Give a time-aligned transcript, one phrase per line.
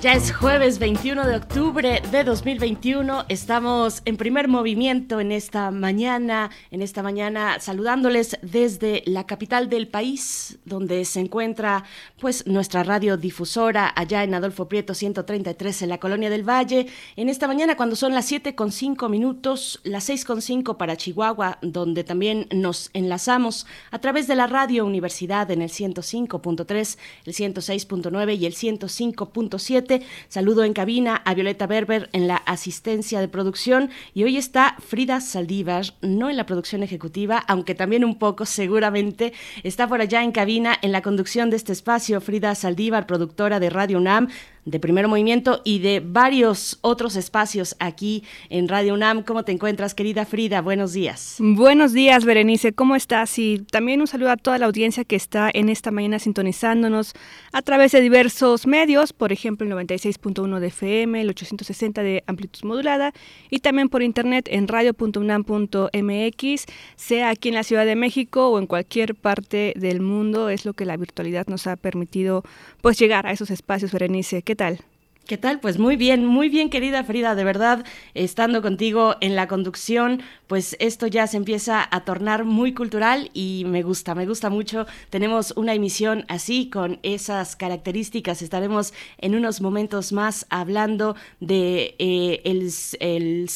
[0.00, 3.24] Ya es jueves 21 de octubre de 2021.
[3.28, 9.88] Estamos en primer movimiento en esta mañana, en esta mañana saludándoles desde la capital del
[9.88, 11.82] país, donde se encuentra
[12.20, 16.86] pues nuestra radiodifusora allá en Adolfo Prieto 133 en la Colonia del Valle.
[17.16, 20.96] En esta mañana cuando son las 7 con 5 minutos, las 6 con 5 para
[20.96, 27.34] Chihuahua, donde también nos enlazamos a través de la radio Universidad en el 105.3, el
[27.34, 29.87] 106.9 y el 105.7
[30.28, 33.90] Saludo en cabina a Violeta Berber en la asistencia de producción.
[34.14, 39.32] Y hoy está Frida Saldívar, no en la producción ejecutiva, aunque también un poco seguramente.
[39.62, 42.20] Está por allá en cabina en la conducción de este espacio.
[42.20, 44.28] Frida Saldívar, productora de Radio UNAM
[44.70, 49.22] de Primer Movimiento y de varios otros espacios aquí en Radio UNAM.
[49.22, 50.60] ¿Cómo te encuentras, querida Frida?
[50.60, 51.36] Buenos días.
[51.38, 52.72] Buenos días, Berenice.
[52.72, 53.38] ¿Cómo estás?
[53.38, 57.14] Y también un saludo a toda la audiencia que está en esta mañana sintonizándonos
[57.52, 62.64] a través de diversos medios, por ejemplo, el 96.1 de FM, el 860 de amplitud
[62.64, 63.12] modulada
[63.50, 66.64] y también por internet en radio.unam.mx,
[66.96, 70.50] sea aquí en la Ciudad de México o en cualquier parte del mundo.
[70.50, 72.44] Es lo que la virtualidad nos ha permitido
[72.82, 74.42] pues llegar a esos espacios, Berenice.
[74.42, 74.80] ¿Qué tal?
[75.26, 75.60] ¿Qué tal?
[75.60, 80.76] Pues muy bien, muy bien querida Frida, de verdad, estando contigo en la conducción, pues
[80.80, 84.86] esto ya se empieza a tornar muy cultural y me gusta, me gusta mucho.
[85.10, 88.42] Tenemos una emisión así, con esas características.
[88.42, 93.48] Estaremos en unos momentos más hablando de eh, el, el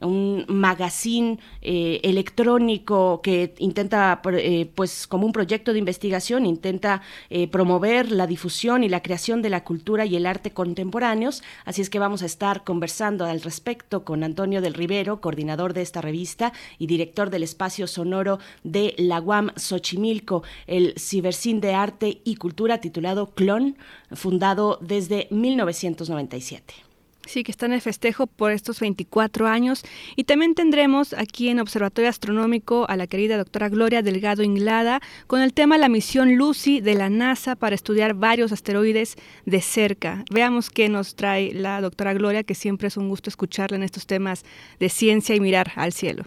[0.00, 7.02] un magazine eh, electrónico que intenta, eh, pues como un proyecto de investigación, intenta
[7.50, 11.90] promover la difusión y la creación de la cultura y el arte contemporáneos, así es
[11.90, 16.52] que vamos a estar conversando al respecto con Antonio del Rivero, coordinador de esta revista
[16.78, 22.80] y director del espacio sonoro de la UAM Xochimilco, el Cibercín de Arte y Cultura
[22.80, 23.76] titulado Clon,
[24.12, 26.91] fundado desde 1997.
[27.26, 29.84] Sí, que está en el festejo por estos 24 años.
[30.16, 35.40] Y también tendremos aquí en Observatorio Astronómico a la querida doctora Gloria Delgado Inglada con
[35.40, 39.16] el tema La misión Lucy de la NASA para estudiar varios asteroides
[39.46, 40.24] de cerca.
[40.30, 44.06] Veamos qué nos trae la doctora Gloria, que siempre es un gusto escucharla en estos
[44.06, 44.44] temas
[44.80, 46.24] de ciencia y mirar al cielo.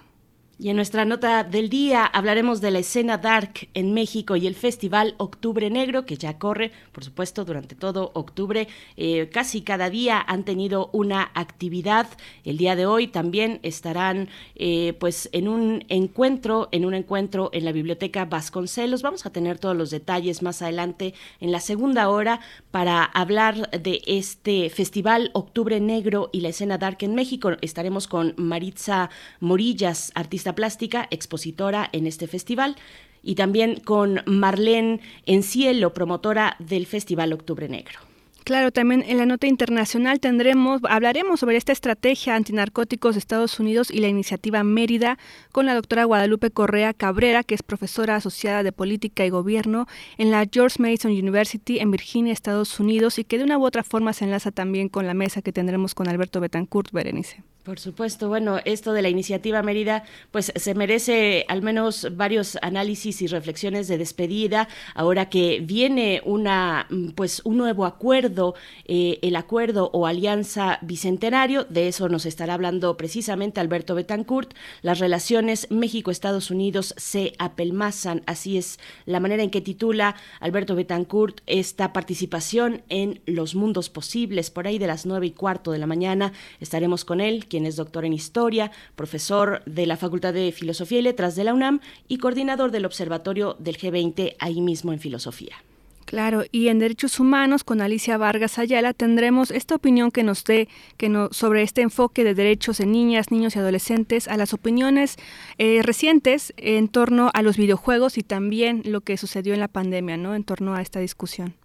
[0.57, 4.55] Y en nuestra nota del día hablaremos de la escena dark en México y el
[4.55, 8.69] festival Octubre Negro, que ya corre, por supuesto, durante todo octubre.
[8.95, 12.07] Eh, casi cada día han tenido una actividad.
[12.45, 17.65] El día de hoy también estarán eh, pues en un encuentro, en un encuentro en
[17.65, 19.01] la Biblioteca Vasconcelos.
[19.01, 22.39] Vamos a tener todos los detalles más adelante en la segunda hora
[22.71, 27.51] para hablar de este festival Octubre Negro y la escena dark en México.
[27.59, 29.09] Estaremos con Maritza
[29.41, 32.75] Morillas, artista plástica, expositora en este festival,
[33.23, 37.99] y también con Marlene Encielo, promotora del Festival Octubre Negro.
[38.45, 43.89] Claro, también en la nota internacional tendremos, hablaremos sobre esta estrategia antinarcóticos de Estados Unidos
[43.89, 45.17] y la iniciativa Mérida
[45.51, 49.87] con la doctora Guadalupe Correa Cabrera, que es profesora asociada de política y gobierno
[50.19, 53.83] en la George Mason University en Virginia, Estados Unidos, y que de una u otra
[53.83, 57.43] forma se enlaza también con la mesa que tendremos con Alberto Betancourt, Berenice.
[57.65, 63.23] Por supuesto, bueno, esto de la iniciativa Mérida, pues se merece al menos varios análisis
[63.23, 68.53] y reflexiones de despedida, ahora que viene una, pues un nuevo acuerdo,
[68.85, 74.53] eh, el acuerdo o alianza bicentenario, de eso nos estará hablando precisamente Alberto Betancourt,
[74.83, 81.41] las relaciones México-Estados Unidos se apelmazan, así es la manera en que titula Alberto Betancourt
[81.47, 85.87] esta participación en los mundos posibles, por ahí de las nueve y cuarto de la
[85.87, 90.99] mañana estaremos con él, quien es doctor en Historia, profesor de la Facultad de Filosofía
[90.99, 95.55] y Letras de la UNAM y coordinador del Observatorio del G20 ahí mismo en Filosofía.
[96.03, 100.67] Claro, y en Derechos Humanos con Alicia Vargas Ayala tendremos esta opinión que nos dé
[100.97, 105.15] que sobre este enfoque de derechos en niñas, niños y adolescentes, a las opiniones
[105.57, 110.17] eh, recientes en torno a los videojuegos y también lo que sucedió en la pandemia,
[110.17, 110.35] ¿no?
[110.35, 111.55] En torno a esta discusión.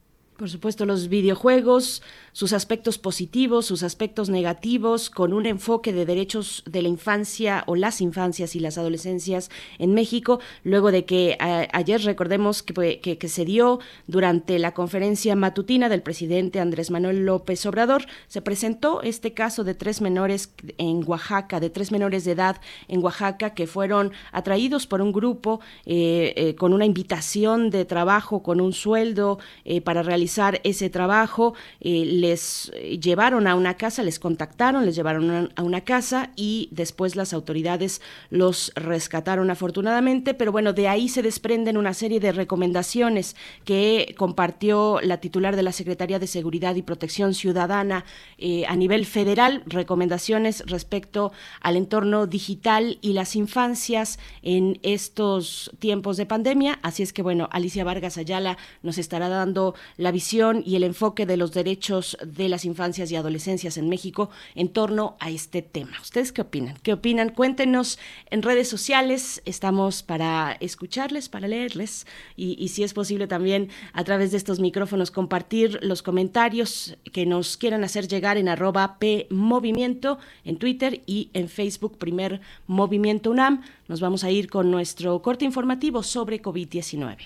[0.40, 2.02] Por supuesto, los videojuegos,
[2.32, 7.76] sus aspectos positivos, sus aspectos negativos, con un enfoque de derechos de la infancia o
[7.76, 13.44] las infancias y las adolescencias en México, luego de que ayer recordemos que, que, se
[13.44, 19.62] dio durante la conferencia matutina del presidente Andrés Manuel López Obrador, se presentó este caso
[19.62, 24.86] de tres menores en Oaxaca, de tres menores de edad en Oaxaca que fueron atraídos
[24.86, 30.02] por un grupo eh, eh, con una invitación de trabajo, con un sueldo eh, para
[30.02, 35.82] realizar ese trabajo, eh, les llevaron a una casa, les contactaron, les llevaron a una
[35.82, 38.00] casa y después las autoridades
[38.30, 45.00] los rescataron afortunadamente, pero bueno, de ahí se desprenden una serie de recomendaciones que compartió
[45.02, 48.04] la titular de la Secretaría de Seguridad y Protección Ciudadana
[48.38, 56.16] eh, a nivel federal, recomendaciones respecto al entorno digital y las infancias en estos tiempos
[56.16, 56.78] de pandemia.
[56.82, 60.19] Así es que bueno, Alicia Vargas Ayala nos estará dando la visión
[60.64, 65.16] y el enfoque de los derechos de las infancias y adolescencias en México en torno
[65.18, 65.96] a este tema.
[66.00, 66.76] ¿Ustedes qué opinan?
[66.82, 67.30] ¿Qué opinan?
[67.30, 67.98] Cuéntenos
[68.30, 69.40] en redes sociales.
[69.46, 72.06] Estamos para escucharles, para leerles
[72.36, 77.56] y, si es posible también a través de estos micrófonos compartir los comentarios que nos
[77.56, 83.62] quieran hacer llegar en arroba P Movimiento en Twitter y en Facebook Primer Movimiento UNAM.
[83.88, 87.16] Nos vamos a ir con nuestro corte informativo sobre COVID-19.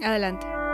[0.00, 0.73] Adelante.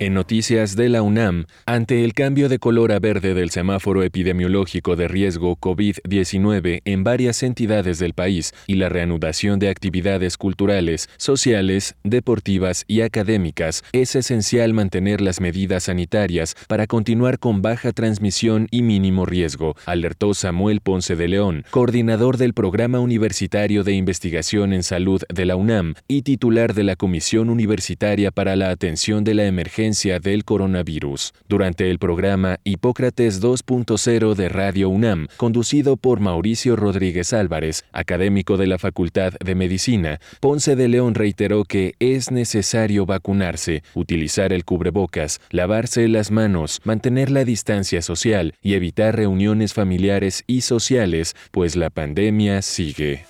[0.00, 4.94] En noticias de la UNAM, ante el cambio de color a verde del semáforo epidemiológico
[4.94, 11.96] de riesgo COVID-19 en varias entidades del país y la reanudación de actividades culturales, sociales,
[12.04, 18.82] deportivas y académicas, es esencial mantener las medidas sanitarias para continuar con baja transmisión y
[18.82, 25.22] mínimo riesgo, alertó Samuel Ponce de León, coordinador del Programa Universitario de Investigación en Salud
[25.28, 29.87] de la UNAM y titular de la Comisión Universitaria para la Atención de la Emergencia
[29.88, 31.32] del coronavirus.
[31.48, 38.66] Durante el programa Hipócrates 2.0 de Radio UNAM, conducido por Mauricio Rodríguez Álvarez, académico de
[38.66, 45.40] la Facultad de Medicina, Ponce de León reiteró que es necesario vacunarse, utilizar el cubrebocas,
[45.50, 51.88] lavarse las manos, mantener la distancia social y evitar reuniones familiares y sociales, pues la
[51.88, 53.24] pandemia sigue.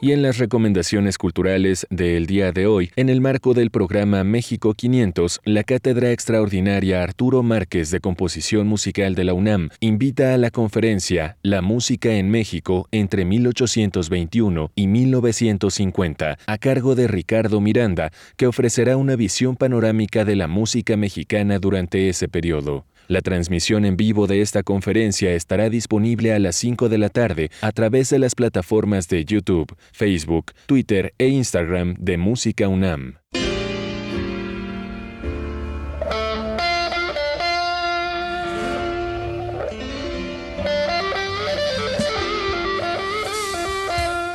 [0.00, 4.74] Y en las recomendaciones culturales del día de hoy, en el marco del programa México
[4.74, 10.50] 500, la Cátedra Extraordinaria Arturo Márquez de Composición Musical de la UNAM invita a la
[10.50, 18.46] conferencia La Música en México entre 1821 y 1950, a cargo de Ricardo Miranda, que
[18.46, 22.84] ofrecerá una visión panorámica de la música mexicana durante ese periodo.
[23.08, 27.50] La transmisión en vivo de esta conferencia estará disponible a las 5 de la tarde
[27.60, 33.18] a través de las plataformas de YouTube, Facebook, Twitter e Instagram de Música UNAM.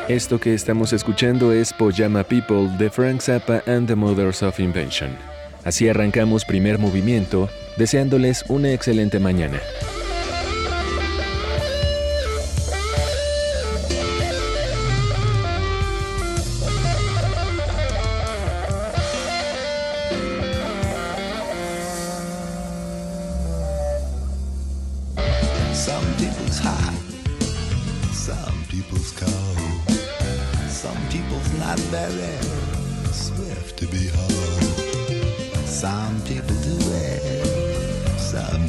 [0.08, 5.31] Esto que estamos escuchando es Pojama People de Frank Zappa and the Mothers of Invention.
[5.64, 9.60] Así arrancamos primer movimiento, deseándoles una excelente mañana.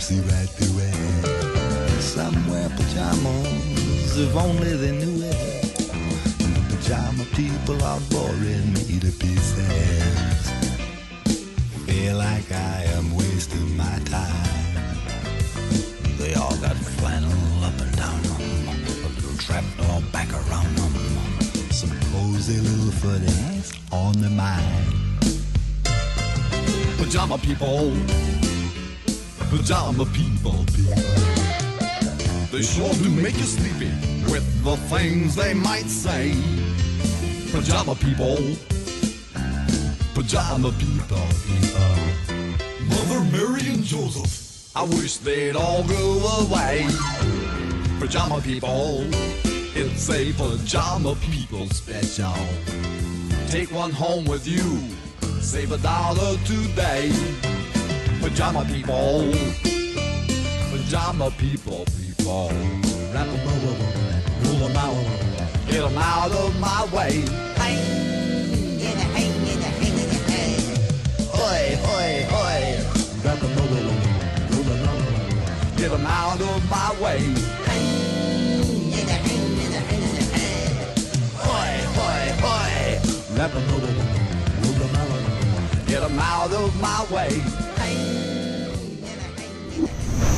[0.02, 2.02] See right through it.
[2.02, 5.78] Some wear pajamas if only they knew it.
[6.70, 10.42] Pajama people are boring me to pieces.
[11.86, 14.74] Feel like I am wasting my time.
[16.18, 18.42] They all got flannel up and down them,
[19.06, 20.94] a little trapdoor back around them,
[21.70, 24.86] some cozy little footies on their mind.
[26.98, 27.92] Pajama people,
[29.52, 30.96] pajama people, people.
[32.50, 33.92] They sure do make you sleepy
[34.32, 36.32] with the things they might say.
[37.52, 38.38] Pajama people,
[40.14, 41.76] pajama people, people.
[41.76, 42.56] Uh,
[42.88, 44.74] Mother Mary and Joseph.
[44.74, 46.86] I wish they'd all go away.
[48.00, 49.04] Pajama people,
[49.76, 52.34] it's a pajama people special.
[53.48, 54.80] Take one home with you,
[55.42, 57.61] save a dollar today.
[58.22, 59.32] Pajama people.
[60.70, 62.52] Pajama people, people.
[64.44, 64.94] Pull them out,
[65.66, 67.24] get them out of my way.
[67.58, 67.74] Hey,
[68.78, 69.76] in in in out,
[75.76, 77.18] get them out of my way.
[77.66, 77.88] Hang
[78.92, 80.12] in a hang in in them
[85.86, 87.61] get them out of my way.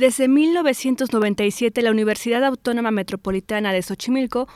[0.00, 4.48] Desde 1997, la Universidad Autónoma Metropolitana de Xochimilco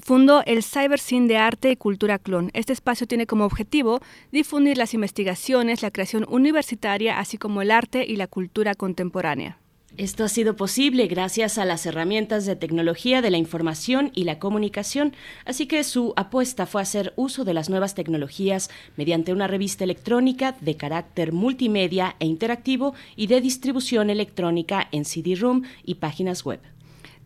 [0.00, 2.50] fundó el Cyberscene de Arte y Cultura Clon.
[2.52, 4.00] Este espacio tiene como objetivo
[4.32, 9.61] difundir las investigaciones, la creación universitaria, así como el arte y la cultura contemporánea.
[9.98, 14.38] Esto ha sido posible gracias a las herramientas de tecnología de la información y la
[14.38, 19.84] comunicación, así que su apuesta fue hacer uso de las nuevas tecnologías mediante una revista
[19.84, 26.60] electrónica de carácter multimedia e interactivo y de distribución electrónica en CD-ROOM y páginas web.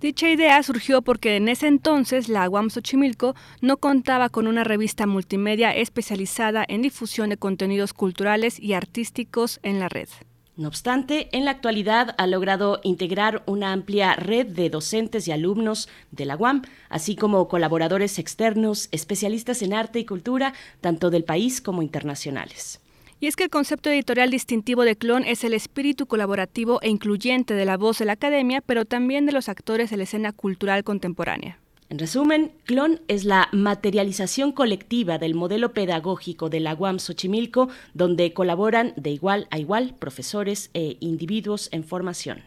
[0.01, 5.07] Dicha idea surgió porque en ese entonces la UAM Xochimilco no contaba con una revista
[5.07, 10.09] multimedia especializada en difusión de contenidos culturales y artísticos en la red.
[10.57, 15.87] No obstante, en la actualidad ha logrado integrar una amplia red de docentes y alumnos
[16.13, 21.61] de la UAM, así como colaboradores externos, especialistas en arte y cultura, tanto del país
[21.61, 22.81] como internacionales.
[23.21, 27.53] Y es que el concepto editorial distintivo de Clon es el espíritu colaborativo e incluyente
[27.53, 30.85] de la voz de la academia, pero también de los actores de la escena cultural
[30.85, 31.59] contemporánea.
[31.89, 38.33] En resumen, CLON es la materialización colectiva del modelo pedagógico de la UAM Xochimilco, donde
[38.33, 42.43] colaboran de igual a igual profesores e individuos en formación.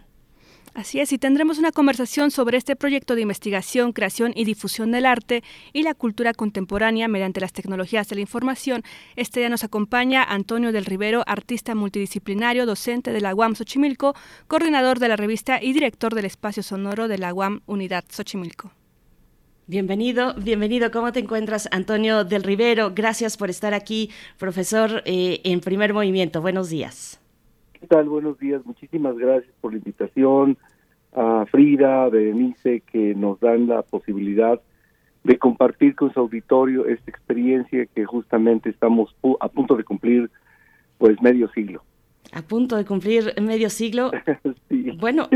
[0.73, 5.05] Así es, y tendremos una conversación sobre este proyecto de investigación, creación y difusión del
[5.05, 5.41] arte
[5.73, 8.83] y la cultura contemporánea mediante las tecnologías de la información.
[9.15, 14.15] Este día nos acompaña Antonio del Rivero, artista multidisciplinario, docente de la UAM Xochimilco,
[14.47, 18.71] coordinador de la revista y director del espacio sonoro de la UAM Unidad Xochimilco.
[19.69, 20.89] Bienvenido, bienvenido.
[20.89, 22.91] ¿Cómo te encuentras, Antonio del Rivero?
[22.95, 24.09] Gracias por estar aquí,
[24.39, 26.41] profesor, eh, en primer movimiento.
[26.41, 27.21] Buenos días.
[27.73, 28.09] ¿Qué tal?
[28.09, 28.65] Buenos días.
[28.65, 30.57] Muchísimas gracias por la invitación
[31.13, 34.59] a Frida, a Berenice, que nos dan la posibilidad
[35.23, 40.31] de compartir con su auditorio esta experiencia que justamente estamos a punto de cumplir
[40.97, 41.83] pues medio siglo.
[42.31, 44.11] A punto de cumplir medio siglo.
[44.99, 45.29] Bueno,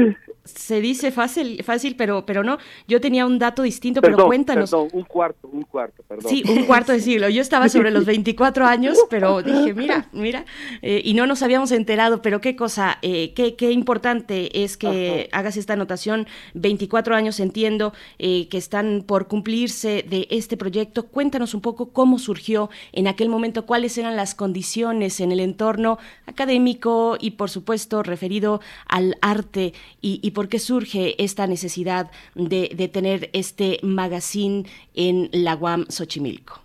[0.43, 2.57] se dice fácil, fácil, pero, pero no.
[2.88, 4.71] Yo tenía un dato distinto, pero cuéntanos.
[4.71, 6.29] Perdón, un cuarto, un cuarto, perdón.
[6.29, 7.29] Sí, un cuarto de siglo.
[7.29, 10.45] Yo estaba sobre los 24 años, pero dije, mira, mira,
[10.81, 15.29] eh, y no nos habíamos enterado, pero qué cosa, eh, qué, qué importante es que
[15.31, 16.27] hagas esta anotación.
[16.55, 21.07] 24 años entiendo eh, que están por cumplirse de este proyecto.
[21.07, 26.00] Cuéntanos un poco cómo surgió en aquel momento, cuáles eran las condiciones en el entorno
[26.25, 26.82] académico
[27.19, 33.79] y, por supuesto, referido al arte y por qué surge esta necesidad de, tener este
[33.81, 36.61] magazine en la UAM Xochimilco?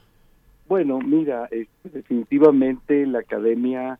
[0.69, 3.99] Bueno, mira, este, definitivamente la academia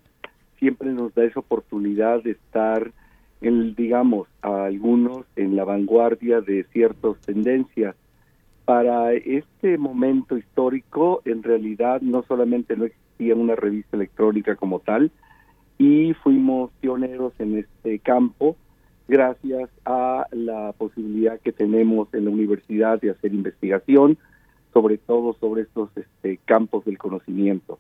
[0.59, 2.93] siempre nos da esa oportunidad de estar,
[3.41, 7.95] en, digamos, a algunos en la vanguardia de ciertas tendencias.
[8.65, 15.11] Para este momento histórico, en realidad no solamente no existía una revista electrónica como tal,
[15.79, 18.57] y fuimos pioneros en este campo,
[19.07, 24.19] gracias a la posibilidad que tenemos en la universidad de hacer investigación,
[24.73, 27.79] sobre todo sobre estos este, campos del conocimiento.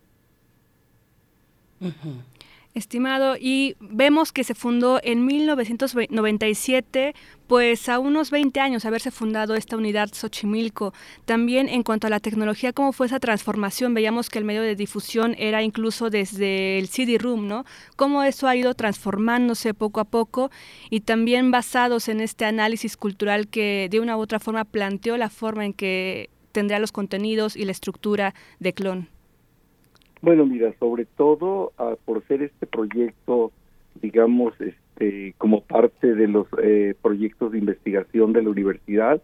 [2.75, 7.15] Estimado, y vemos que se fundó en 1997,
[7.47, 10.93] pues a unos 20 años haberse fundado esta unidad Xochimilco.
[11.25, 13.95] También en cuanto a la tecnología, ¿cómo fue esa transformación?
[13.95, 17.65] Veíamos que el medio de difusión era incluso desde el CD-ROOM, ¿no?
[17.97, 20.51] ¿Cómo eso ha ido transformándose poco a poco?
[20.91, 25.31] Y también basados en este análisis cultural que de una u otra forma planteó la
[25.31, 29.09] forma en que tendría los contenidos y la estructura de clon.
[30.21, 33.53] Bueno, mira, sobre todo ah, por ser este proyecto,
[34.01, 39.23] digamos, este, como parte de los eh, proyectos de investigación de la universidad,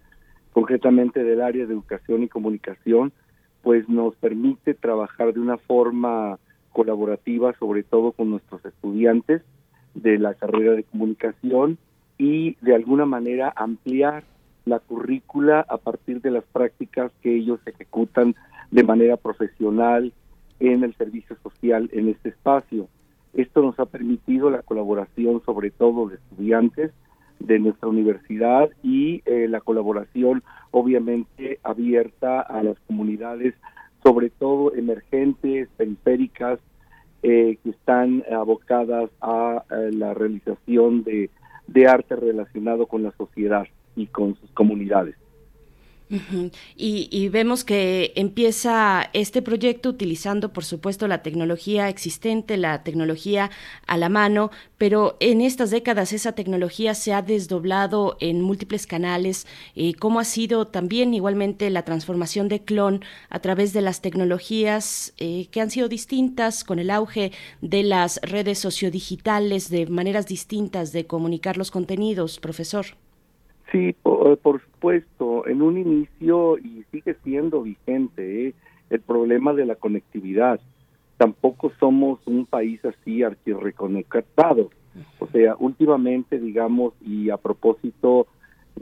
[0.52, 3.12] concretamente del área de educación y comunicación,
[3.62, 6.38] pues nos permite trabajar de una forma
[6.70, 9.42] colaborativa, sobre todo con nuestros estudiantes
[9.94, 11.78] de la carrera de comunicación
[12.18, 14.24] y de alguna manera ampliar
[14.64, 18.34] la currícula a partir de las prácticas que ellos ejecutan
[18.70, 20.12] de manera profesional,
[20.60, 22.88] en el servicio social en este espacio.
[23.32, 26.92] Esto nos ha permitido la colaboración sobre todo de estudiantes
[27.40, 33.54] de nuestra universidad y eh, la colaboración obviamente abierta a las comunidades,
[34.02, 36.60] sobre todo emergentes, periféricas,
[37.22, 41.30] eh, que están abocadas a, a la realización de,
[41.66, 45.16] de arte relacionado con la sociedad y con sus comunidades
[46.76, 53.50] y, vemos que empieza este proyecto utilizando, por supuesto, la tecnología existente, la tecnología
[53.86, 59.46] a la mano, pero en estas décadas esa tecnología se ha desdoblado en múltiples canales.
[59.98, 65.48] ¿Cómo ha sido también igualmente la transformación de Clon a través de las tecnologías eh,
[65.50, 71.06] que han sido distintas con el auge de las redes sociodigitales, de maneras distintas de
[71.06, 72.86] comunicar los contenidos, profesor?
[73.72, 78.54] Sí, por, por, supuesto, en un inicio y sigue siendo vigente ¿eh?
[78.90, 80.60] el problema de la conectividad.
[81.16, 84.70] Tampoco somos un país así archirreconectado.
[85.18, 88.26] O sea, últimamente, digamos, y a propósito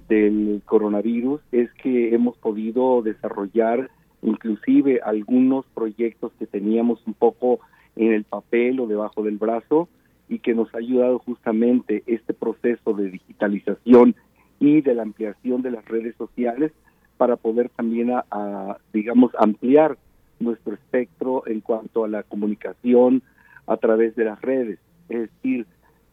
[0.09, 3.91] del coronavirus, es que hemos podido desarrollar
[4.23, 7.61] inclusive algunos proyectos que teníamos un poco
[7.97, 9.89] en el papel o debajo del brazo
[10.29, 14.15] y que nos ha ayudado justamente este proceso de digitalización
[14.63, 16.71] y de la ampliación de las redes sociales
[17.17, 19.99] para poder también, a, digamos, ampliar
[20.39, 23.23] nuestro espectro en cuanto a la comunicación
[23.67, 24.79] a través de las redes.
[25.09, 25.67] Es decir,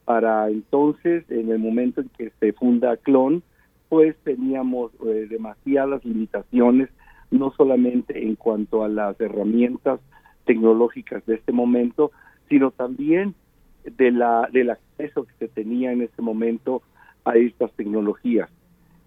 [0.03, 3.43] para entonces, en el momento en que se funda Clon,
[3.87, 6.89] pues teníamos eh, demasiadas limitaciones,
[7.29, 9.99] no solamente en cuanto a las herramientas
[10.45, 12.11] tecnológicas de este momento,
[12.49, 13.35] sino también
[13.83, 16.81] de la del acceso que se tenía en ese momento
[17.25, 18.49] a estas tecnologías.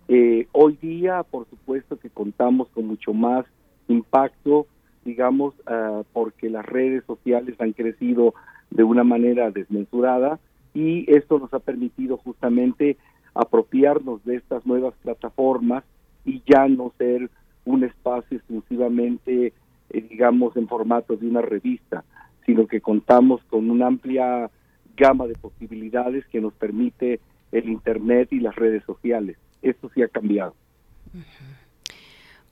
[0.09, 3.46] Eh, hoy día, por supuesto que contamos con mucho más
[3.88, 4.66] impacto,
[5.05, 8.35] digamos, uh, porque las redes sociales han crecido
[8.70, 10.38] de una manera desmesurada
[10.75, 12.96] y esto nos ha permitido justamente
[13.35, 15.85] apropiarnos de estas nuevas plataformas
[16.25, 17.31] y ya no ser
[17.64, 19.53] un espacio exclusivamente,
[19.90, 22.05] eh, digamos, en formato de una revista,
[22.46, 24.51] sino que contamos con una amplia
[24.96, 27.20] gama de posibilidades que nos permite
[27.53, 29.37] el Internet y las redes sociales.
[29.61, 30.55] Esto sí ha cambiado.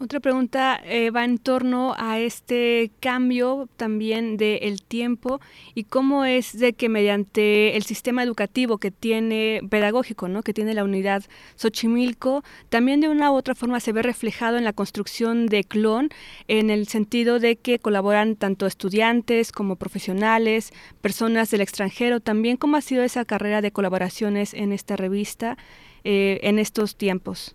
[0.02, 5.42] Otra pregunta eh, va en torno a este cambio también del tiempo
[5.74, 10.42] y cómo es de que mediante el sistema educativo que tiene, pedagógico, ¿no?
[10.42, 11.24] que tiene la unidad
[11.56, 16.08] Xochimilco, también de una u otra forma se ve reflejado en la construcción de Clon,
[16.48, 22.78] en el sentido de que colaboran tanto estudiantes como profesionales, personas del extranjero, también cómo
[22.78, 25.58] ha sido esa carrera de colaboraciones en esta revista
[26.04, 27.54] eh, en estos tiempos.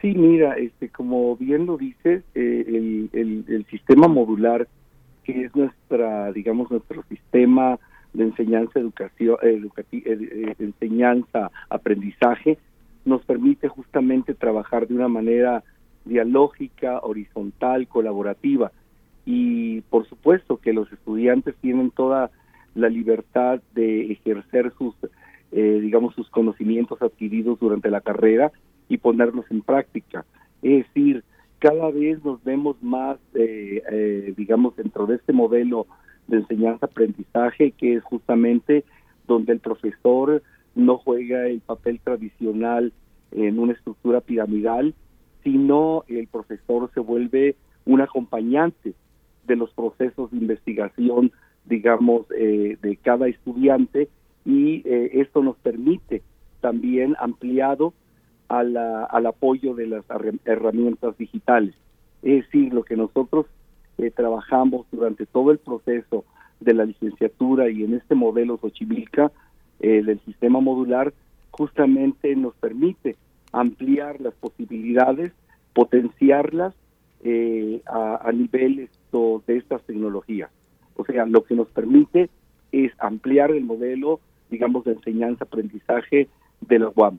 [0.00, 4.68] Sí, mira, este, como bien lo dices, eh, el, el, sistema modular,
[5.24, 7.80] que es nuestra, digamos, nuestro sistema
[8.12, 9.60] de enseñanza, educación, eh,
[9.92, 12.58] eh, enseñanza, aprendizaje,
[13.04, 15.64] nos permite justamente trabajar de una manera
[16.04, 18.70] dialógica, horizontal, colaborativa.
[19.26, 22.30] Y por supuesto que los estudiantes tienen toda
[22.76, 24.94] la libertad de ejercer sus,
[25.50, 28.52] digamos, sus conocimientos adquiridos durante la carrera
[28.88, 30.24] y ponerlos en práctica.
[30.62, 31.24] Es decir,
[31.58, 35.86] cada vez nos vemos más, eh, eh, digamos, dentro de este modelo
[36.28, 38.84] de enseñanza-aprendizaje, que es justamente
[39.26, 40.42] donde el profesor
[40.74, 42.92] no juega el papel tradicional
[43.32, 44.94] en una estructura piramidal,
[45.42, 48.94] sino el profesor se vuelve un acompañante
[49.46, 51.32] de los procesos de investigación,
[51.64, 54.08] digamos, eh, de cada estudiante
[54.44, 56.22] y esto nos permite
[56.60, 57.92] también ampliado
[58.48, 60.04] al apoyo de las
[60.44, 61.74] herramientas digitales.
[62.22, 63.46] Es decir, lo que nosotros
[63.98, 66.24] eh, trabajamos durante todo el proceso
[66.60, 69.30] de la licenciatura y en este modelo Xochimilca
[69.80, 71.12] eh, del sistema modular
[71.50, 73.16] justamente nos permite
[73.52, 75.32] ampliar las posibilidades,
[75.72, 76.74] potenciarlas
[77.24, 78.88] eh, a, a nivel
[79.46, 80.50] de estas tecnologías.
[80.96, 82.28] O sea, lo que nos permite
[82.72, 86.28] es ampliar el modelo, digamos, de enseñanza-aprendizaje
[86.60, 87.18] de la UAM.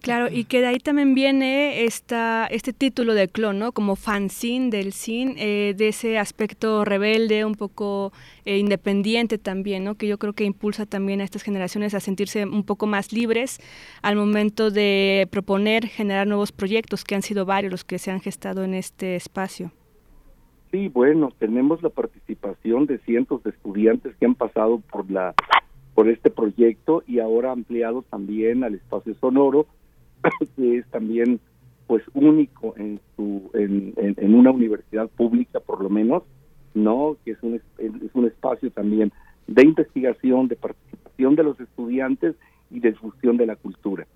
[0.00, 3.72] Claro, y que de ahí también viene esta, este título de clon, ¿no?
[3.72, 8.12] Como fanzine del sin, eh, de ese aspecto rebelde, un poco
[8.44, 9.94] eh, independiente también, ¿no?
[9.94, 13.60] Que yo creo que impulsa también a estas generaciones a sentirse un poco más libres
[14.02, 18.20] al momento de proponer, generar nuevos proyectos, que han sido varios los que se han
[18.20, 19.72] gestado en este espacio.
[20.70, 25.34] Sí, bueno, tenemos la participación de cientos de estudiantes que han pasado por la
[25.94, 29.66] por este proyecto y ahora ampliado también al espacio sonoro
[30.56, 31.40] que es también
[31.86, 36.22] pues único en su en, una universidad pública por lo menos
[36.72, 39.12] no que es un es un espacio también
[39.46, 42.34] de investigación de participación de los estudiantes
[42.70, 44.06] y de difusión de la cultura.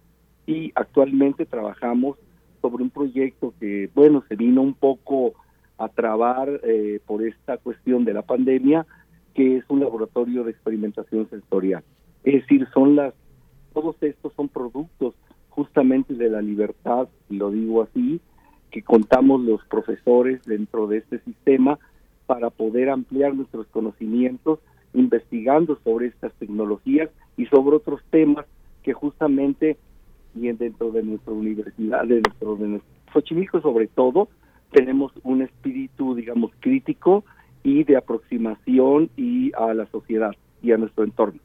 [0.47, 2.17] Y actualmente trabajamos
[2.63, 5.35] sobre un proyecto que bueno se vino un poco
[5.77, 8.87] a trabar eh, por esta cuestión de la pandemia
[9.35, 11.85] que es un laboratorio de experimentación sensorial.
[12.25, 13.15] Es decir son las
[13.75, 15.15] todos estos son productos
[15.59, 18.21] justamente de la libertad, lo digo así,
[18.71, 21.81] que contamos los profesores dentro de este sistema
[22.27, 24.61] para poder ampliar nuestros conocimientos
[24.95, 28.47] investigando sobre estas tecnologías y sobre otros temas
[28.85, 29.79] que justamente
[30.37, 34.29] y dentro de nuestra universidad, dentro de nuestro Xochimilco sobre todo,
[34.71, 37.25] tenemos un espíritu, digamos, crítico
[37.65, 41.41] y de aproximación y a la sociedad y a nuestro entorno.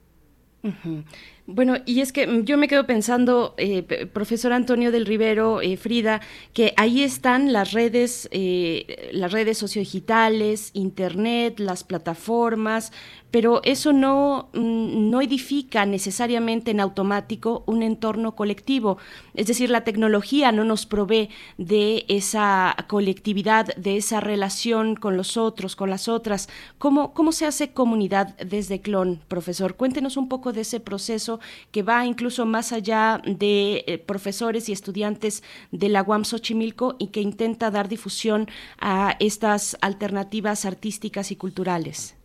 [1.46, 5.76] Bueno, y es que mm, yo me quedo pensando, eh, profesor Antonio del Rivero, eh,
[5.76, 6.22] Frida,
[6.54, 12.94] que ahí están las redes, eh, las redes sociodigitales, internet, las plataformas,
[13.30, 18.98] pero eso no, mm, no edifica necesariamente en automático un entorno colectivo.
[19.34, 25.36] Es decir, la tecnología no nos provee de esa colectividad, de esa relación con los
[25.36, 26.48] otros, con las otras.
[26.78, 29.76] ¿Cómo, cómo se hace comunidad desde Clon, profesor?
[29.76, 31.33] Cuéntenos un poco de ese proceso
[31.72, 37.08] que va incluso más allá de eh, profesores y estudiantes de la UAM Xochimilco y
[37.08, 38.48] que intenta dar difusión
[38.80, 42.17] a estas alternativas artísticas y culturales.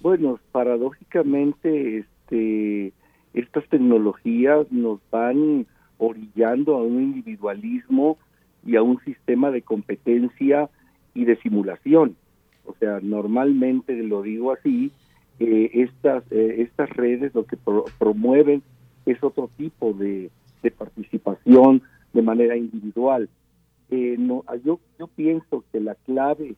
[0.00, 2.92] Bueno, paradójicamente, este,
[3.34, 5.66] estas tecnologías nos van
[5.98, 8.18] orillando a un individualismo
[8.66, 10.68] y a un sistema de competencia
[11.14, 12.16] y de simulación.
[12.64, 14.90] O sea, normalmente lo digo así,
[15.42, 17.56] estas, eh, estas redes lo que
[17.98, 18.62] promueven
[19.06, 20.30] es otro tipo de,
[20.78, 23.28] participación de manera individual.
[23.90, 26.54] Eh, no, yo, yo pienso que la clave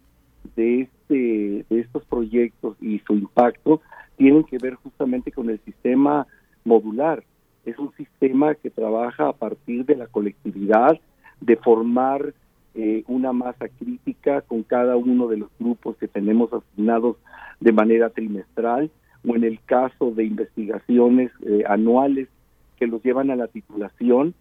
[0.57, 3.81] de, este, de estos proyectos y su impacto
[4.16, 6.27] tienen que ver justamente con el sistema
[6.64, 7.25] modular.
[7.64, 10.99] Es un sistema que trabaja a partir de la colectividad,
[11.40, 12.35] de formar
[12.74, 17.16] eh, una masa crítica con cada uno de los grupos que tenemos asignados
[17.60, 18.90] de manera trimestral
[19.26, 22.28] o en el caso de investigaciones eh, anuales
[22.76, 24.34] que los llevan a la titulación.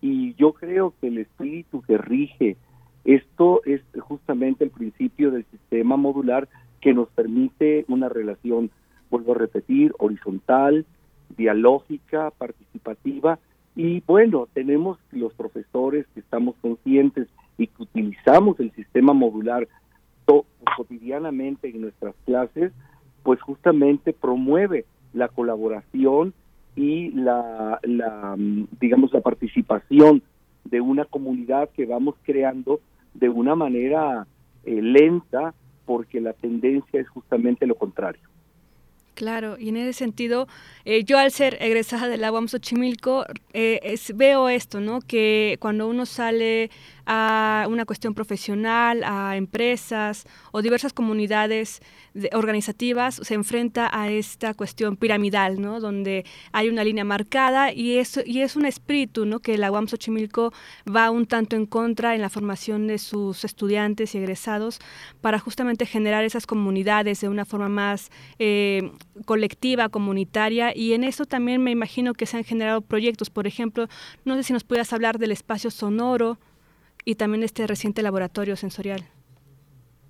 [0.00, 2.56] Y yo creo que el espíritu que rige
[3.04, 6.48] esto es justamente el principio del sistema modular
[6.82, 8.70] que nos permite una relación,
[9.10, 10.84] vuelvo a repetir, horizontal,
[11.36, 13.38] dialógica, participativa.
[13.74, 19.68] Y bueno, tenemos los profesores que estamos conscientes y que utilizamos el sistema modular
[20.76, 22.72] cotidianamente en nuestras clases,
[23.22, 26.34] pues justamente promueve la colaboración
[26.76, 28.36] y la, la,
[28.80, 30.22] digamos, la participación
[30.64, 32.80] de una comunidad que vamos creando
[33.14, 34.26] de una manera
[34.64, 38.22] eh, lenta, porque la tendencia es justamente lo contrario.
[39.18, 40.46] Claro, y en ese sentido,
[40.84, 45.00] eh, yo al ser egresada de la UAM Xochimilco, eh, veo esto, ¿no?
[45.00, 46.70] Que cuando uno sale
[47.04, 51.80] a una cuestión profesional, a empresas o diversas comunidades
[52.32, 55.80] organizativas, se enfrenta a esta cuestión piramidal, ¿no?
[55.80, 59.40] Donde hay una línea marcada y es, y es un espíritu, ¿no?
[59.40, 60.52] Que la UAM Xochimilco
[60.86, 64.78] va un tanto en contra en la formación de sus estudiantes y egresados
[65.20, 68.92] para justamente generar esas comunidades de una forma más eh,
[69.24, 73.86] colectiva, comunitaria y en eso también me imagino que se han generado proyectos, por ejemplo,
[74.24, 76.38] no sé si nos puedas hablar del espacio sonoro,
[77.08, 79.00] y también este reciente laboratorio sensorial.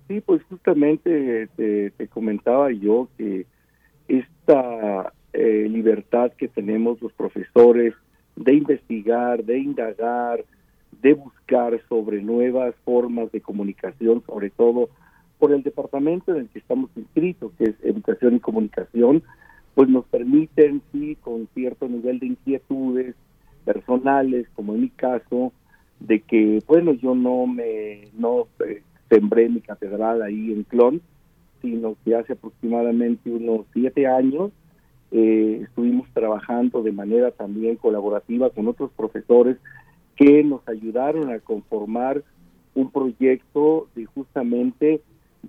[0.09, 3.45] Sí, pues justamente te, comentaba yo que
[4.09, 7.93] esta eh, libertad que tenemos los profesores
[8.35, 10.43] de investigar, de indagar,
[11.01, 14.89] de buscar sobre nuevas formas de comunicación, sobre todo
[15.39, 19.23] por el departamento en el que estamos inscritos, que es Educación y Comunicación,
[19.73, 23.15] pues nos permiten, sí, con cierto nivel de inquietudes
[23.63, 25.53] personales, como en mi caso,
[25.99, 31.01] de que, bueno, yo no me, no eh, sembré mi catedral ahí en Clon,
[31.61, 34.51] sino que hace aproximadamente unos siete años
[35.11, 39.57] eh, estuvimos trabajando de manera también colaborativa con otros profesores
[40.15, 42.23] que nos ayudaron a conformar
[42.75, 45.01] un proyecto de justamente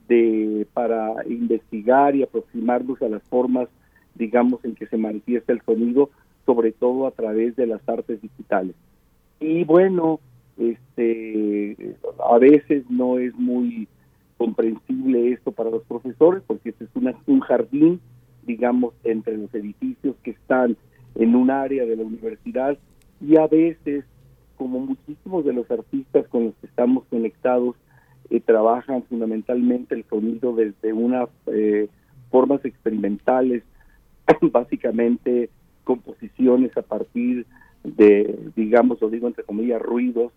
[0.08, 3.68] de para investigar y aproximarnos a las formas
[4.14, 6.10] digamos en que se manifiesta el sonido
[6.46, 8.74] sobre todo a través de las artes digitales.
[9.38, 10.20] Y bueno
[10.58, 11.96] este
[12.28, 13.88] a veces no es muy
[14.36, 16.90] comprensible esto para los profesores porque este es
[17.26, 18.00] un jardín
[18.46, 20.76] digamos entre los edificios que están
[21.14, 22.78] en un área de la universidad
[23.20, 24.04] y a veces
[24.56, 27.76] como muchísimos de los artistas con los que estamos conectados
[28.30, 31.88] eh, trabajan fundamentalmente el sonido desde unas eh,
[32.30, 33.64] formas experimentales,
[34.40, 35.50] básicamente
[35.84, 37.46] composiciones a partir
[37.82, 40.32] de, digamos, lo digo entre comillas, ruidos,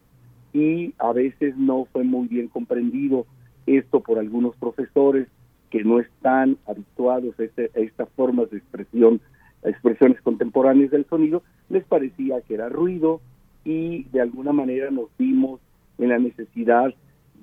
[0.53, 3.25] y a veces no fue muy bien comprendido
[3.65, 5.27] esto por algunos profesores
[5.69, 9.21] que no están habituados a, este, a estas formas de expresión,
[9.63, 13.21] expresiones contemporáneas del sonido, les parecía que era ruido,
[13.65, 15.59] y de alguna manera nos vimos
[15.97, 16.93] en la necesidad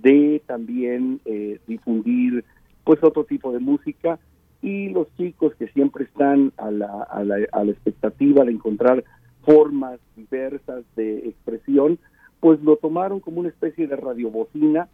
[0.02, 2.44] de también eh, difundir
[2.84, 4.18] pues otro tipo de música.
[4.62, 9.04] Y los chicos que siempre están a la, a la, a la expectativa de encontrar
[9.42, 11.98] formas diversas de expresión,
[12.40, 14.88] pues lo tomaron como una especie de radiobocina.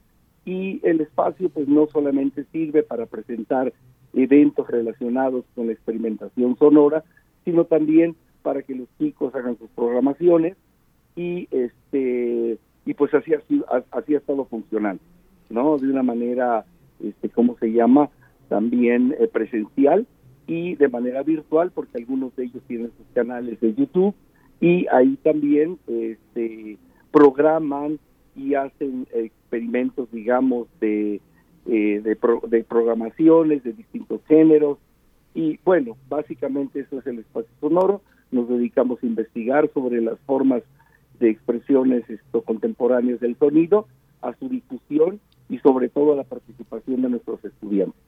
[0.45, 3.73] Y el espacio pues no solamente sirve para presentar
[4.15, 7.03] eventos relacionados con la experimentación sonora,
[7.45, 10.57] sino también para que los chicos hagan sus programaciones
[11.17, 13.41] y este y pues así ha,
[13.91, 15.03] así ha estado funcionando,
[15.51, 15.77] ¿no?
[15.77, 16.65] De una manera,
[17.03, 18.09] este, ¿cómo se llama?
[18.49, 20.07] También eh, presencial
[20.47, 24.15] y de manera virtual, porque algunos de ellos tienen sus canales de YouTube
[24.61, 26.79] y ahí también este,
[27.11, 27.99] programan
[28.37, 31.21] y hacen experimentos, digamos, de,
[31.67, 32.17] eh, de,
[32.49, 34.79] de programaciones de distintos géneros.
[35.35, 38.01] Y bueno, básicamente eso es el espacio sonoro.
[38.31, 40.63] Nos dedicamos a investigar sobre las formas
[41.19, 43.87] de expresiones esto, contemporáneas del sonido,
[44.23, 48.01] a su difusión y sobre todo a la participación de nuestros estudiantes.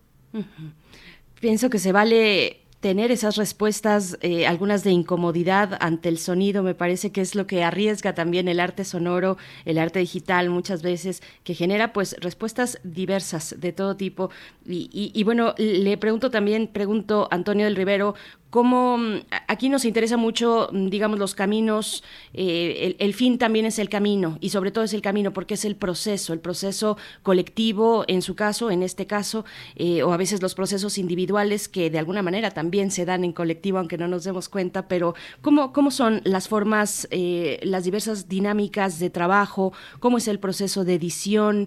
[1.41, 6.75] Pienso que se vale tener esas respuestas, eh, algunas de incomodidad ante el sonido, me
[6.75, 11.23] parece que es lo que arriesga también el arte sonoro, el arte digital muchas veces,
[11.43, 14.31] que genera pues respuestas diversas de todo tipo.
[14.65, 18.15] Y, bueno, le pregunto también, pregunto Antonio del Rivero,
[18.51, 23.79] cómo mm, aquí nos interesa mucho, mm, digamos, los caminos, eh, el, fin también es
[23.79, 28.05] el camino y sobre todo es el camino porque es el proceso, el proceso colectivo
[28.09, 29.45] en su caso, en este caso,
[29.77, 33.33] eh, o a veces los procesos individuales que de alguna manera también se dan en
[33.33, 38.29] colectivo, aunque no nos demos cuenta, pero cómo, cómo son las formas, eh, las diversas
[38.29, 41.67] dinámicas de trabajo, cómo es el proceso de edición,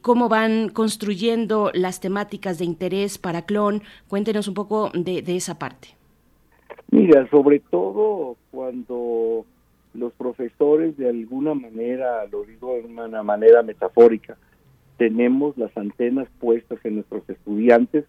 [0.00, 3.82] cómo van construyendo las temáticas de interés para Clon.
[4.08, 5.88] Cuéntenos un poco de esa parte.
[6.90, 9.46] Mira, sobre todo cuando
[9.94, 14.36] los profesores de alguna manera, lo digo de una manera metafórica,
[14.98, 18.04] tenemos las antenas puestas en nuestros estudiantes,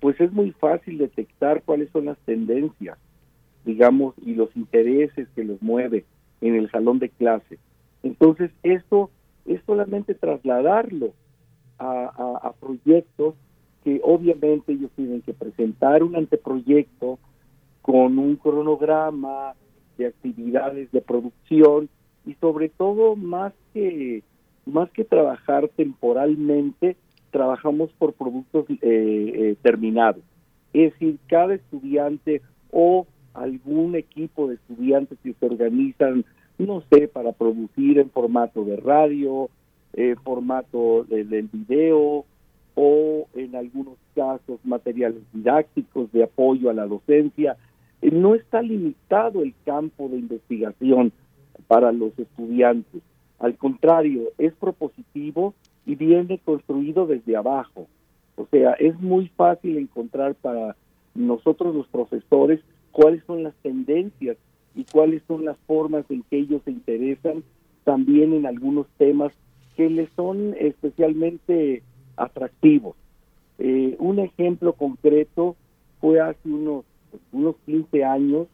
[0.00, 2.98] pues es muy fácil detectar cuáles son las tendencias,
[3.64, 6.04] digamos, y los intereses que los mueve
[6.40, 7.58] en el salón de clase.
[8.02, 9.10] Entonces, esto
[9.46, 11.12] es solamente trasladarlo
[11.78, 13.34] a, a proyectos
[13.84, 17.18] que obviamente ellos tienen que presentar un anteproyecto,
[17.86, 19.54] con un cronograma
[19.96, 21.88] de actividades de producción
[22.26, 24.24] y sobre todo más que
[24.66, 26.96] más que trabajar temporalmente
[27.30, 30.22] trabajamos por productos eh, eh, terminados
[30.72, 36.24] es decir cada estudiante o algún equipo de estudiantes que se organizan
[36.58, 39.50] no sé para producir en formato de radio
[39.92, 42.24] eh, formato del video
[42.74, 47.56] o en algunos casos materiales didácticos de apoyo a la docencia
[48.02, 51.12] eh, no está limitado el campo de investigación
[51.66, 53.02] para los estudiantes.
[53.38, 55.54] Al contrario, es propositivo
[55.86, 57.86] y viene construido desde abajo.
[58.36, 60.76] O sea, es muy fácil encontrar para
[61.14, 62.60] nosotros los profesores
[62.92, 64.36] cuáles son las tendencias
[64.74, 67.42] y cuáles son las formas en que ellos se interesan
[67.84, 69.32] también en algunos temas
[69.76, 71.82] que les son especialmente
[72.16, 72.96] atractivos.
[73.58, 75.56] Eh, un ejemplo concreto
[76.00, 76.84] fue hace unos
[77.32, 78.46] unos 15 años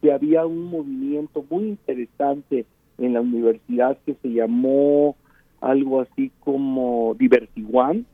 [0.00, 2.66] que había un movimiento muy interesante
[2.98, 5.16] en la universidad que se llamó
[5.64, 8.06] algo así como Diversiguan,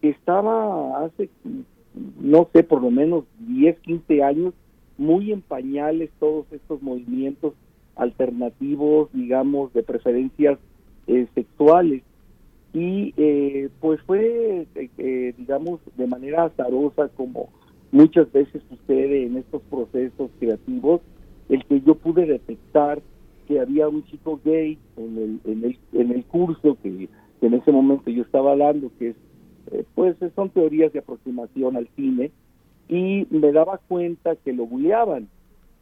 [0.00, 1.28] que estaba hace,
[2.20, 4.54] no sé, por lo menos 10, 15 años,
[4.96, 7.54] muy en pañales todos estos movimientos
[7.96, 10.58] alternativos, digamos, de preferencias
[11.08, 12.02] eh, sexuales.
[12.72, 17.48] Y eh, pues fue, eh, digamos, de manera azarosa, como
[17.90, 21.00] muchas veces sucede en estos procesos creativos,
[21.48, 23.00] el que yo pude detectar
[23.48, 27.08] que había un chico gay en el, en el, en el curso que,
[27.40, 29.16] en ese momento yo estaba dando, que es,
[29.94, 32.30] pues son teorías de aproximación al cine,
[32.88, 35.28] y me daba cuenta que lo bulleaban.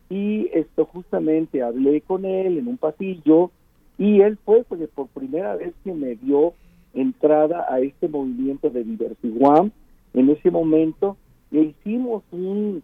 [0.09, 3.51] Y esto justamente hablé con él en un pasillo
[3.99, 6.55] y él fue porque por primera vez que me dio
[6.95, 9.73] entrada a este movimiento de Diversiguam.
[10.15, 11.17] En ese momento
[11.51, 12.83] le hicimos un...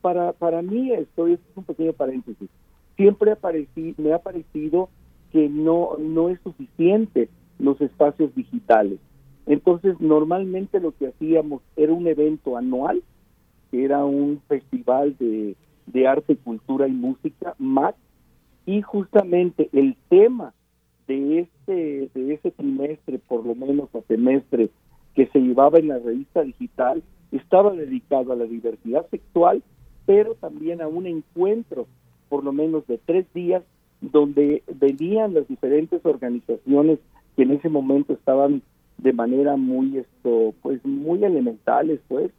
[0.00, 2.48] para, para mí, esto es un pequeño paréntesis,
[2.96, 3.36] siempre
[3.96, 4.88] me ha parecido
[5.32, 7.28] que no, no es suficiente
[7.58, 8.98] los espacios digitales.
[9.46, 13.02] Entonces, normalmente lo que hacíamos era un evento anual,
[13.70, 17.96] que era un festival de, de arte, cultura y música, MAC,
[18.66, 20.54] y justamente el tema
[21.06, 24.70] de este de ese trimestre, por lo menos a semestre,
[25.14, 29.62] que se llevaba en la revista digital, estaba dedicado a la diversidad sexual,
[30.06, 31.86] pero también a un encuentro,
[32.34, 33.62] por lo menos de tres días,
[34.00, 36.98] donde venían las diferentes organizaciones
[37.36, 38.60] que en ese momento estaban
[38.98, 42.32] de manera muy esto pues muy elementales pues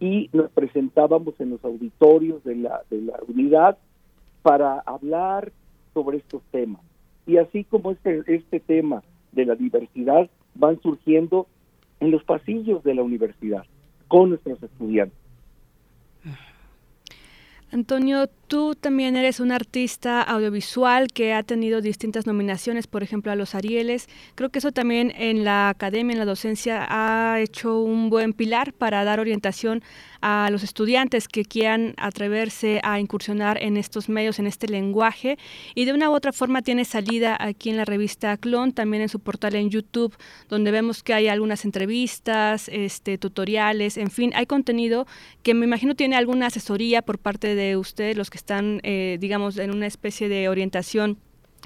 [0.00, 3.76] y nos presentábamos en los auditorios de la de la unidad
[4.40, 5.52] para hablar
[5.92, 6.80] sobre estos temas.
[7.26, 9.02] Y así como este este tema
[9.32, 11.48] de la diversidad van surgiendo
[12.00, 13.66] en los pasillos de la universidad
[14.08, 15.18] con nuestros estudiantes.
[17.74, 23.34] Antonio, tú también eres un artista audiovisual que ha tenido distintas nominaciones, por ejemplo, a
[23.34, 24.08] los Arieles.
[24.36, 28.72] Creo que eso también en la academia, en la docencia, ha hecho un buen pilar
[28.72, 29.82] para dar orientación
[30.20, 35.36] a los estudiantes que quieran atreverse a incursionar en estos medios, en este lenguaje.
[35.74, 39.08] Y de una u otra forma tiene salida aquí en la revista Clon, también en
[39.08, 40.16] su portal en YouTube,
[40.48, 45.08] donde vemos que hay algunas entrevistas, este, tutoriales, en fin, hay contenido
[45.42, 49.56] que me imagino tiene alguna asesoría por parte de ustedes, los que están, eh, digamos,
[49.56, 51.16] en una especie de orientación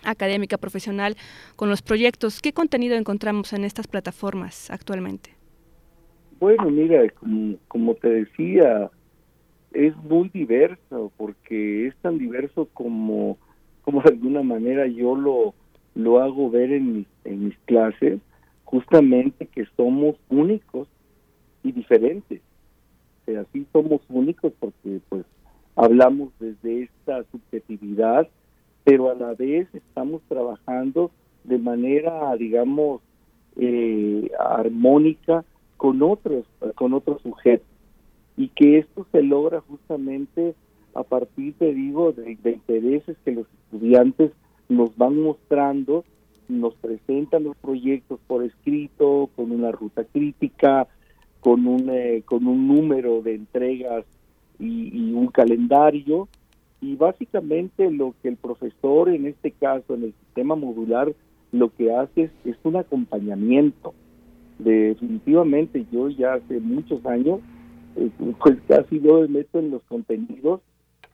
[0.05, 1.17] académica, profesional,
[1.57, 2.41] con los proyectos.
[2.41, 5.31] ¿Qué contenido encontramos en estas plataformas actualmente?
[6.39, 7.03] Bueno, mira,
[7.67, 8.93] como, te decía,
[9.73, 13.39] es muy diverso porque es tan diverso como,
[13.83, 15.55] como de alguna manera yo lo,
[15.97, 18.21] lo hago ver en mis, en mis clases,
[18.63, 20.87] justamente que somos únicos
[21.65, 22.41] y diferentes.
[23.23, 25.25] O sea, sí somos únicos porque pues
[25.79, 28.29] hablamos desde esta subjetividad,
[28.83, 31.13] pero a la vez estamos trabajando
[31.45, 33.01] de manera, digamos,
[33.57, 35.45] eh, armónica
[35.77, 37.69] con otros, con otros sujetos.
[38.37, 40.57] Y que esto se logra justamente
[40.95, 44.33] a partir, te digo, de, intereses que los estudiantes
[44.69, 46.05] nos van mostrando,
[46.49, 50.89] nos presentan los proyectos por escrito, con una ruta crítica,
[51.39, 54.05] con un, eh, con un número de entregas
[54.59, 56.29] y, y, un calendario.
[56.81, 61.13] Y básicamente lo que el profesor, en este caso, en el sistema modular,
[61.53, 63.95] lo que hace es, un acompañamiento
[64.59, 67.41] definitivamente yo ya hace muchos años,
[67.97, 70.61] eh, pues casi yo me meto en los contenidos,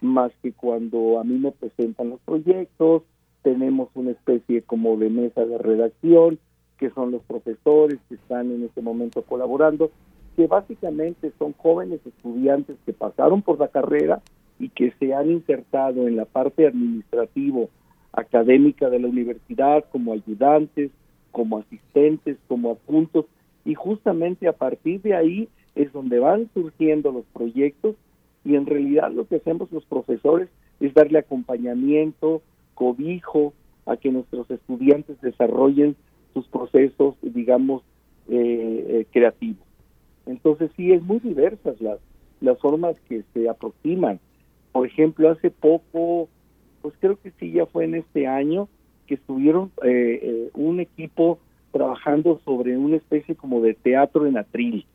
[0.00, 3.02] más que cuando a mí me presentan los proyectos,
[3.42, 6.38] tenemos una especie como de mesa de redacción,
[6.78, 9.90] que son los profesores que están en este momento colaborando,
[10.36, 14.20] que básicamente son jóvenes estudiantes que pasaron por la carrera
[14.58, 17.70] y que se han insertado en la parte administrativo
[18.12, 20.90] académica de la universidad como ayudantes,
[21.32, 23.26] como asistentes, como adjuntos,
[23.64, 27.96] y justamente a partir de ahí es donde van surgiendo los proyectos
[28.44, 30.48] y en realidad lo que hacemos los profesores
[30.80, 32.42] es darle acompañamiento,
[32.74, 33.52] cobijo
[33.86, 35.96] a que nuestros estudiantes desarrollen
[36.32, 37.82] sus procesos, digamos,
[38.28, 39.64] eh, eh, creativos.
[40.26, 41.98] Entonces sí, es muy diversas las,
[42.40, 44.20] las formas que se aproximan.
[44.72, 46.28] Por ejemplo, hace poco,
[46.82, 48.68] pues creo que sí, ya fue en este año,
[49.06, 51.38] que estuvieron eh, eh, un equipo
[51.72, 54.86] trabajando sobre una especie como de teatro en atril.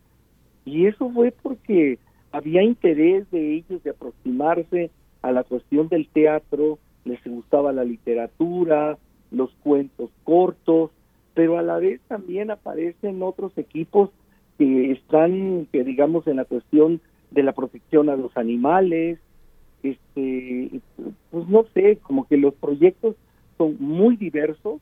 [0.66, 2.00] Y eso fue porque
[2.32, 8.98] había interés de ellos de aproximarse a la cuestión del teatro, les gustaba la literatura,
[9.32, 10.92] los cuentos cortos,
[11.34, 14.10] pero a la vez también aparecen otros equipos
[14.60, 17.00] que están, que digamos, en la cuestión
[17.32, 19.18] de la protección a los animales,
[19.82, 20.82] este,
[21.32, 23.16] pues no sé, como que los proyectos
[23.58, 24.82] son muy diversos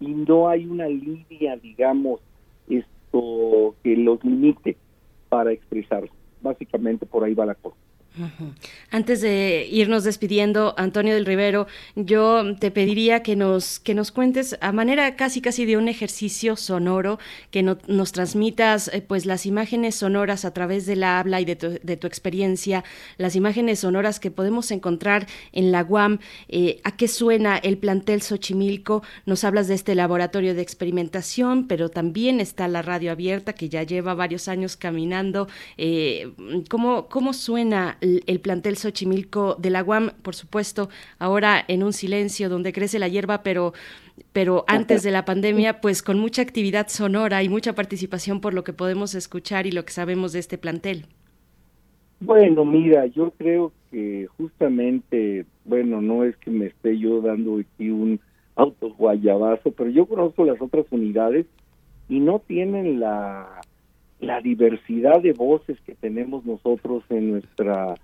[0.00, 2.20] y no hay una línea, digamos,
[2.68, 4.78] esto que los limite
[5.28, 6.10] para expresarse.
[6.40, 7.76] Básicamente por ahí va la cosa.
[8.90, 14.56] Antes de irnos despidiendo, Antonio del Rivero, yo te pediría que nos, que nos cuentes
[14.60, 17.18] a manera casi casi de un ejercicio sonoro,
[17.50, 21.56] que nos transmitas eh, pues las imágenes sonoras a través de la habla y de
[21.56, 22.84] tu, experiencia,
[23.18, 26.18] las imágenes sonoras que podemos encontrar en la UAM,
[26.48, 31.88] eh, a qué suena el plantel Xochimilco, nos hablas de este laboratorio de experimentación, pero
[31.88, 36.32] también está la radio abierta que ya lleva varios años caminando, eh,
[36.68, 40.88] ¿cómo, ¿cómo suena el, plantel Xochimilco de la UAM, por supuesto,
[41.18, 43.72] ahora en un silencio donde crece la hierba, pero
[44.32, 48.64] pero antes de la pandemia, pues con mucha actividad sonora y mucha participación por lo
[48.64, 51.06] que podemos escuchar y lo que sabemos de este plantel.
[52.20, 57.90] Bueno, mira, yo creo que justamente, bueno, no es que me esté yo dando aquí
[57.90, 58.20] un
[58.56, 61.46] auto guayabazo, pero yo conozco las otras unidades
[62.08, 63.62] y no tienen la
[64.20, 67.94] la diversidad de voces que tenemos nosotros en nuestra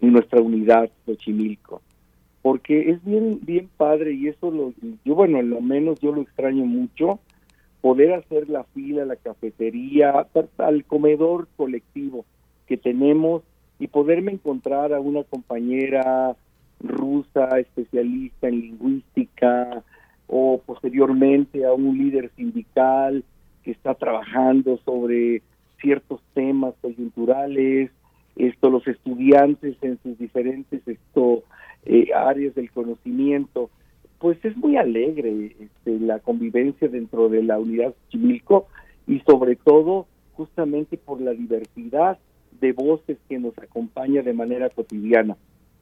[0.00, 1.82] en nuestra unidad Xochimilco.
[2.42, 4.72] Porque es bien bien padre y eso lo
[5.04, 7.20] yo bueno lo menos yo lo extraño mucho
[7.80, 10.26] poder hacer la fila la cafetería
[10.58, 12.24] al comedor colectivo
[12.66, 13.42] que tenemos
[13.78, 16.36] y poderme encontrar a una compañera
[16.80, 19.82] rusa especialista en lingüística
[20.26, 23.24] o posteriormente a un líder sindical
[23.62, 25.42] que está trabajando sobre
[25.80, 27.90] ciertos temas coyunturales,
[28.36, 31.42] esto los estudiantes en sus diferentes esto
[31.84, 33.70] eh, áreas del conocimiento,
[34.18, 38.68] pues es muy alegre este, la convivencia dentro de la unidad Chimilco
[39.06, 42.18] y sobre todo justamente por la diversidad
[42.60, 45.36] de voces que nos acompaña de manera cotidiana.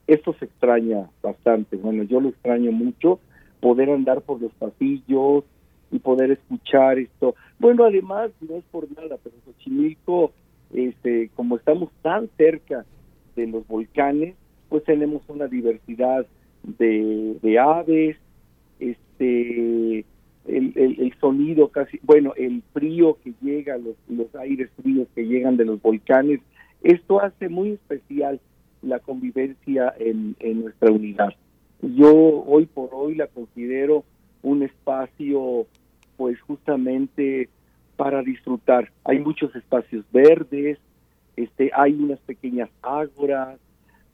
[0.06, 3.20] Esto se extraña bastante, bueno, yo lo extraño mucho,
[3.60, 5.44] poder andar por los pasillos,
[5.90, 7.34] y poder escuchar esto.
[7.58, 10.32] Bueno, además, no es por nada, pero Xochimilco,
[10.72, 12.84] este, como estamos tan cerca
[13.36, 14.34] de los volcanes,
[14.68, 16.26] pues tenemos una diversidad
[16.62, 18.16] de, aves,
[18.78, 20.04] este,
[20.46, 25.56] el, el, sonido casi, bueno, el frío que llega, los, los aires fríos que llegan
[25.56, 26.40] de los volcanes,
[26.82, 28.40] esto hace muy especial
[28.82, 31.34] la convivencia en, en nuestra unidad.
[31.80, 32.12] Yo
[32.44, 34.04] hoy por hoy la considero
[34.42, 35.66] un espacio
[36.18, 37.48] pues justamente
[37.96, 38.90] para disfrutar.
[39.04, 40.78] Hay muchos espacios verdes,
[41.36, 43.58] este, hay unas pequeñas ágoras,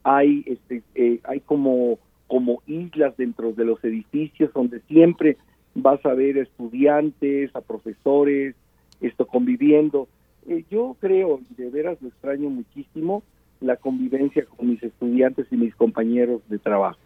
[0.05, 1.99] hay, este, eh, hay como,
[2.29, 5.39] como islas dentro de los edificios donde siempre
[5.75, 8.55] vas a ver estudiantes, a profesores,
[9.01, 10.07] esto conviviendo.
[10.47, 13.23] Eh, yo creo, de veras lo extraño muchísimo,
[13.61, 16.99] la convivencia con mis estudiantes y mis compañeros de trabajo.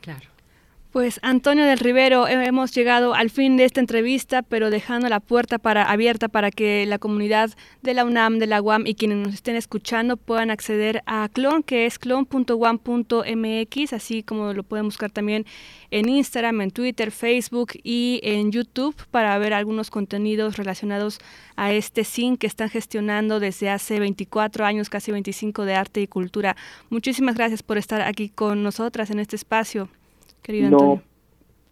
[0.00, 0.33] Claro.
[0.94, 5.58] Pues Antonio del Rivero, hemos llegado al fin de esta entrevista, pero dejando la puerta
[5.58, 7.50] para, abierta para que la comunidad
[7.82, 11.64] de la UNAM, de la UAM y quienes nos estén escuchando puedan acceder a Clon,
[11.64, 15.46] que es clon.wam.mx, así como lo pueden buscar también
[15.90, 21.18] en Instagram, en Twitter, Facebook y en YouTube para ver algunos contenidos relacionados
[21.56, 26.06] a este SIN que están gestionando desde hace 24 años, casi 25 de arte y
[26.06, 26.54] cultura.
[26.88, 29.88] Muchísimas gracias por estar aquí con nosotras en este espacio
[30.48, 31.02] no,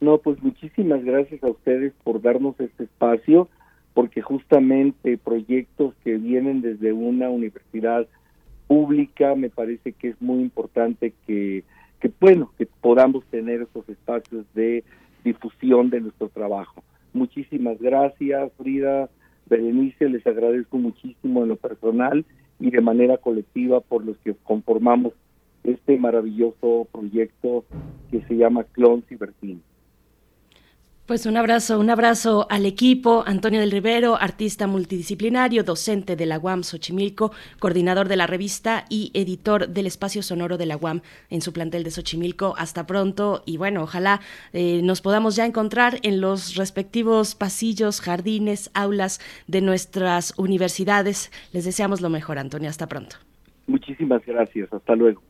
[0.01, 3.49] No, pues muchísimas gracias a ustedes por darnos este espacio,
[3.95, 8.07] porque justamente proyectos que vienen desde una universidad
[8.66, 11.62] pública, me parece que es muy importante que,
[12.01, 14.83] que bueno, que podamos tener esos espacios de
[15.25, 16.83] difusión de nuestro trabajo.
[17.12, 19.11] Muchísimas gracias, Frida,
[19.47, 22.25] Berenice, les agradezco muchísimo en lo personal
[22.59, 25.12] y de manera colectiva por los que conformamos
[25.64, 27.64] este maravilloso proyecto
[28.10, 29.62] que se llama Clon Cibertín.
[31.04, 36.38] Pues un abrazo, un abrazo al equipo, Antonio del Rivero, artista multidisciplinario, docente de la
[36.38, 41.40] UAM Xochimilco, coordinador de la revista y editor del espacio sonoro de la UAM en
[41.40, 42.54] su plantel de Xochimilco.
[42.56, 44.20] Hasta pronto y bueno, ojalá
[44.52, 51.32] eh, nos podamos ya encontrar en los respectivos pasillos, jardines, aulas de nuestras universidades.
[51.52, 52.70] Les deseamos lo mejor, Antonio.
[52.70, 53.16] Hasta pronto.
[53.66, 54.72] Muchísimas gracias.
[54.72, 55.20] Hasta luego.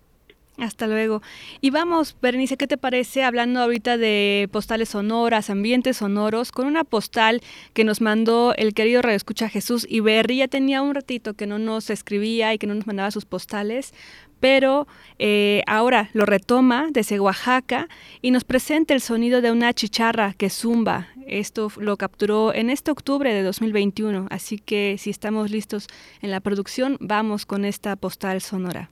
[0.58, 1.22] Hasta luego.
[1.62, 6.84] Y vamos, Berenice, ¿qué te parece hablando ahorita de postales sonoras, ambientes sonoros, con una
[6.84, 7.40] postal
[7.72, 10.36] que nos mandó el querido Radio Escucha Jesús Iberri?
[10.36, 13.94] Ya tenía un ratito que no nos escribía y que no nos mandaba sus postales,
[14.40, 14.86] pero
[15.18, 17.88] eh, ahora lo retoma desde Oaxaca
[18.20, 21.08] y nos presenta el sonido de una chicharra que zumba.
[21.26, 25.86] Esto lo capturó en este octubre de 2021, así que si estamos listos
[26.20, 28.90] en la producción, vamos con esta postal sonora.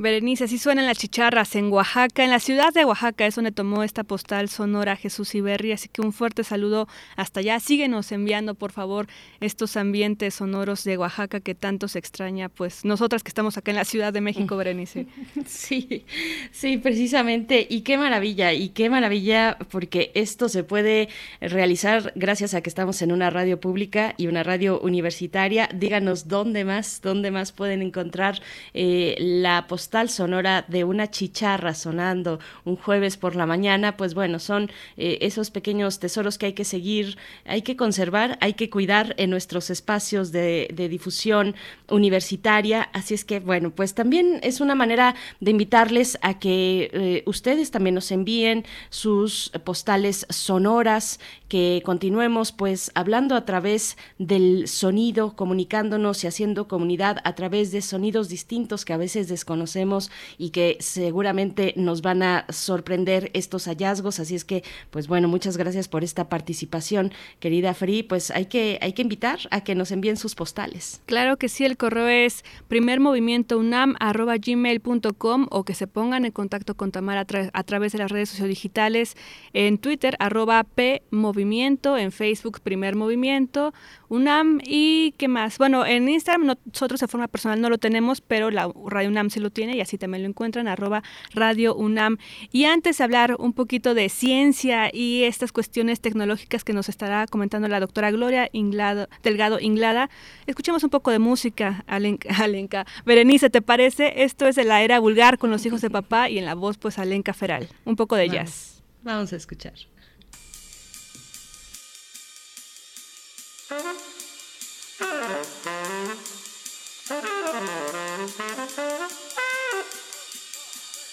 [0.00, 3.82] Berenice, así suenan las chicharras en Oaxaca, en la ciudad de Oaxaca, es donde tomó
[3.82, 7.60] esta postal sonora Jesús Iberri, así que un fuerte saludo hasta allá.
[7.60, 9.08] Síguenos enviando, por favor,
[9.40, 13.76] estos ambientes sonoros de Oaxaca que tanto se extraña, pues nosotras que estamos acá en
[13.76, 15.06] la Ciudad de México, Berenice.
[15.46, 16.06] Sí,
[16.50, 21.10] sí, precisamente, y qué maravilla, y qué maravilla, porque esto se puede
[21.42, 25.68] realizar gracias a que estamos en una radio pública y una radio universitaria.
[25.74, 28.40] Díganos dónde más, dónde más pueden encontrar
[28.72, 34.38] eh, la postal sonora de una chicharra sonando un jueves por la mañana, pues bueno,
[34.38, 39.14] son eh, esos pequeños tesoros que hay que seguir, hay que conservar, hay que cuidar
[39.18, 41.54] en nuestros espacios de, difusión
[41.88, 42.82] universitaria.
[42.92, 47.70] Así es que, bueno, pues también es una manera de invitarles a que eh, ustedes
[47.70, 51.20] también nos envíen sus postales sonoras,
[51.50, 57.82] que continuemos pues hablando a través del sonido, comunicándonos y haciendo comunidad a través de
[57.82, 64.20] sonidos distintos que a veces desconocemos y que seguramente nos van a sorprender estos hallazgos.
[64.20, 68.04] Así es que, pues bueno, muchas gracias por esta participación, querida Free.
[68.04, 71.02] Pues hay que, hay que invitar a que nos envíen sus postales.
[71.06, 77.26] Claro que sí, el correo es primermovimientounam.gmail.com o que se pongan en contacto con Tamara
[77.52, 79.16] a, través de las redes sociodigitales
[79.52, 83.72] en Twitter, arroba PMovimiento, en Facebook Primer Movimiento,
[84.08, 85.56] UNAM y qué más.
[85.58, 89.40] Bueno, en Instagram nosotros de forma personal no lo tenemos, pero la Radio UNAM sí
[89.40, 92.18] lo tiene y así también lo encuentran, arroba Radio UNAM.
[92.52, 97.26] Y antes de hablar un poquito de ciencia y estas cuestiones tecnológicas que nos estará
[97.26, 100.10] comentando la doctora Gloria Inglado, Delgado Inglada,
[100.46, 102.86] escuchemos un poco de música, Alenka.
[103.06, 104.24] Berenice, ¿te parece?
[104.24, 106.76] Esto es de la era vulgar con los hijos de papá y en la voz
[106.76, 107.68] pues Alenka Feral.
[107.84, 108.82] Un poco de jazz.
[109.02, 109.72] Vamos a escuchar.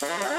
[0.10, 0.34] Uh-huh.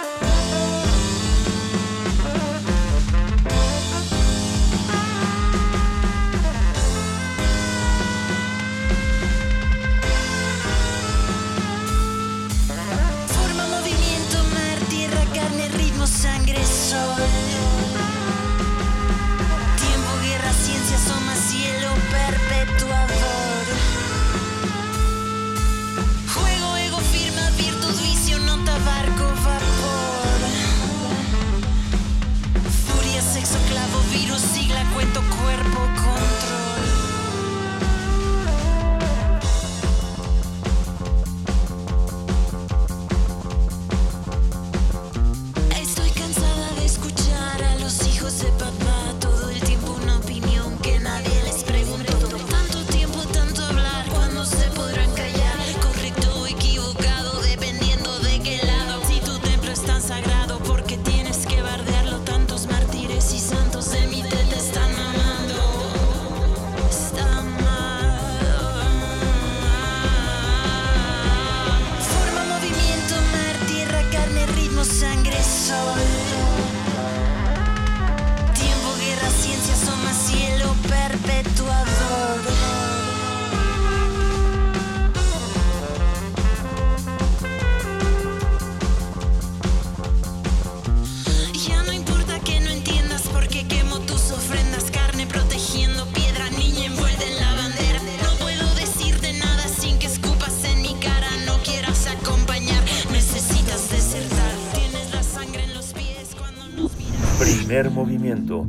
[107.79, 108.67] Primer movimiento.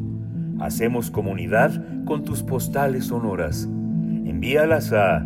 [0.60, 1.72] Hacemos comunidad
[2.06, 3.64] con tus postales sonoras.
[3.64, 5.26] Envíalas a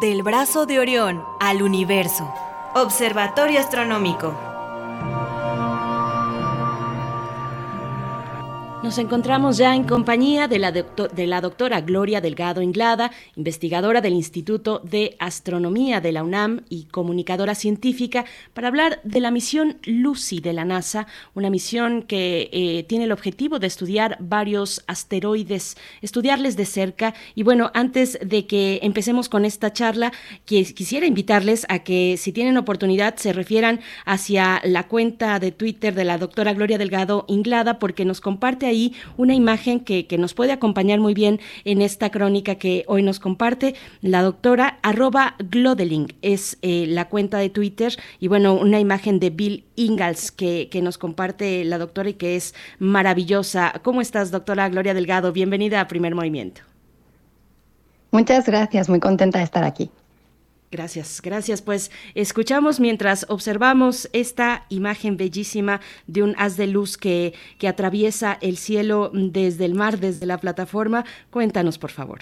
[0.00, 2.32] Del brazo de Orión al universo.
[2.74, 4.45] Observatorio Astronómico.
[8.86, 14.12] Nos encontramos ya en compañía de la, de la doctora Gloria Delgado Inglada, investigadora del
[14.12, 20.38] Instituto de Astronomía de la UNAM y comunicadora científica, para hablar de la misión Lucy
[20.38, 26.56] de la NASA, una misión que eh, tiene el objetivo de estudiar varios asteroides, estudiarles
[26.56, 27.12] de cerca.
[27.34, 30.12] Y bueno, antes de que empecemos con esta charla,
[30.46, 35.92] qui- quisiera invitarles a que si tienen oportunidad se refieran hacia la cuenta de Twitter
[35.92, 38.75] de la doctora Gloria Delgado Inglada, porque nos comparte ahí
[39.16, 43.20] una imagen que, que nos puede acompañar muy bien en esta crónica que hoy nos
[43.20, 49.18] comparte la doctora arroba Glodeling, es eh, la cuenta de Twitter y bueno, una imagen
[49.20, 53.72] de Bill Ingalls que, que nos comparte la doctora y que es maravillosa.
[53.82, 55.32] ¿Cómo estás, doctora Gloria Delgado?
[55.32, 56.62] Bienvenida a Primer Movimiento.
[58.10, 59.90] Muchas gracias, muy contenta de estar aquí.
[60.70, 61.62] Gracias, gracias.
[61.62, 68.36] Pues escuchamos mientras observamos esta imagen bellísima de un haz de luz que, que atraviesa
[68.40, 71.04] el cielo desde el mar, desde la plataforma.
[71.30, 72.20] Cuéntanos, por favor.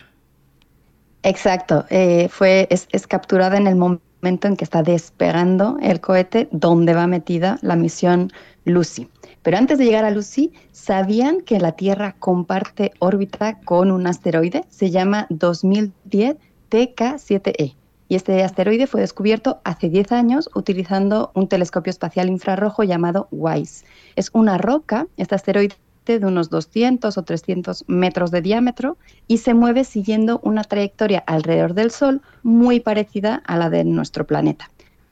[1.22, 6.49] Exacto, eh, fue, es, es capturada en el momento en que está despegando el cohete
[6.53, 8.30] donde va metida la misión
[8.66, 9.09] Lucy.
[9.42, 14.64] Pero antes de llegar a Lucy, ¿sabían que la Tierra comparte órbita con un asteroide?
[14.68, 16.36] Se llama 2010
[16.70, 17.74] TK7E.
[18.09, 23.86] Y este asteroide fue descubierto hace 10 años utilizando un telescopio espacial infrarrojo llamado WISE.
[24.16, 25.76] Es una roca, este asteroide
[26.07, 31.74] de unos 200 o 300 metros de diámetro y se mueve siguiendo una trayectoria alrededor
[31.74, 34.70] del Sol muy parecida a la de nuestro planeta.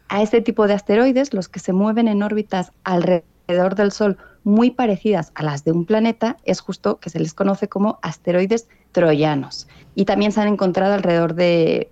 [0.09, 4.71] A este tipo de asteroides, los que se mueven en órbitas alrededor del Sol muy
[4.71, 9.69] parecidas a las de un planeta es justo que se les conoce como asteroides troyanos.
[9.95, 11.91] Y también se han encontrado alrededor de,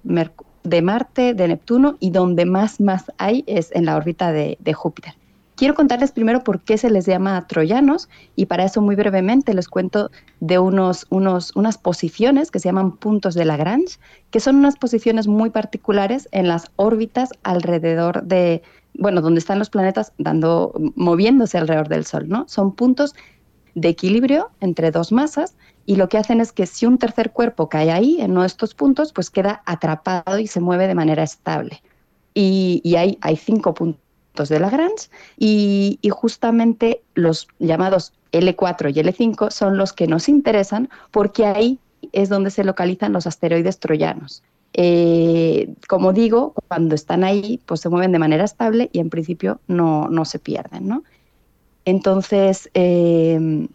[0.65, 5.15] de Marte, de Neptuno y donde más, más hay es en la órbita de, Júpiter.
[5.57, 9.69] Quiero contarles primero por qué se les llama troyanos y para eso muy brevemente les
[9.69, 13.99] cuento de unos, unos, unas posiciones que se llaman puntos de Lagrange,
[14.31, 18.63] que son unas posiciones muy particulares en las órbitas alrededor de,
[18.95, 22.49] bueno, donde están los planetas dando, moviéndose alrededor del Sol, ¿no?
[22.49, 23.15] Son puntos
[23.75, 25.55] de equilibrio entre dos masas
[25.87, 28.47] y lo que hacen es que si un tercer cuerpo cae ahí, en uno de
[28.47, 31.83] estos puntos, pues queda atrapado y se mueve de manera estable.
[32.35, 39.51] Y, y hay, cinco puntos de Lagrange y, y justamente los llamados L4 y L5
[39.51, 41.81] son los que nos interesan porque ahí
[42.13, 44.43] es donde se localizan los asteroides troyanos.
[44.73, 49.61] Eh, como digo, cuando están ahí, pues se mueven de manera estable y en principio
[49.67, 51.03] no, no se pierden, ¿no?
[51.85, 53.67] Entonces, eh,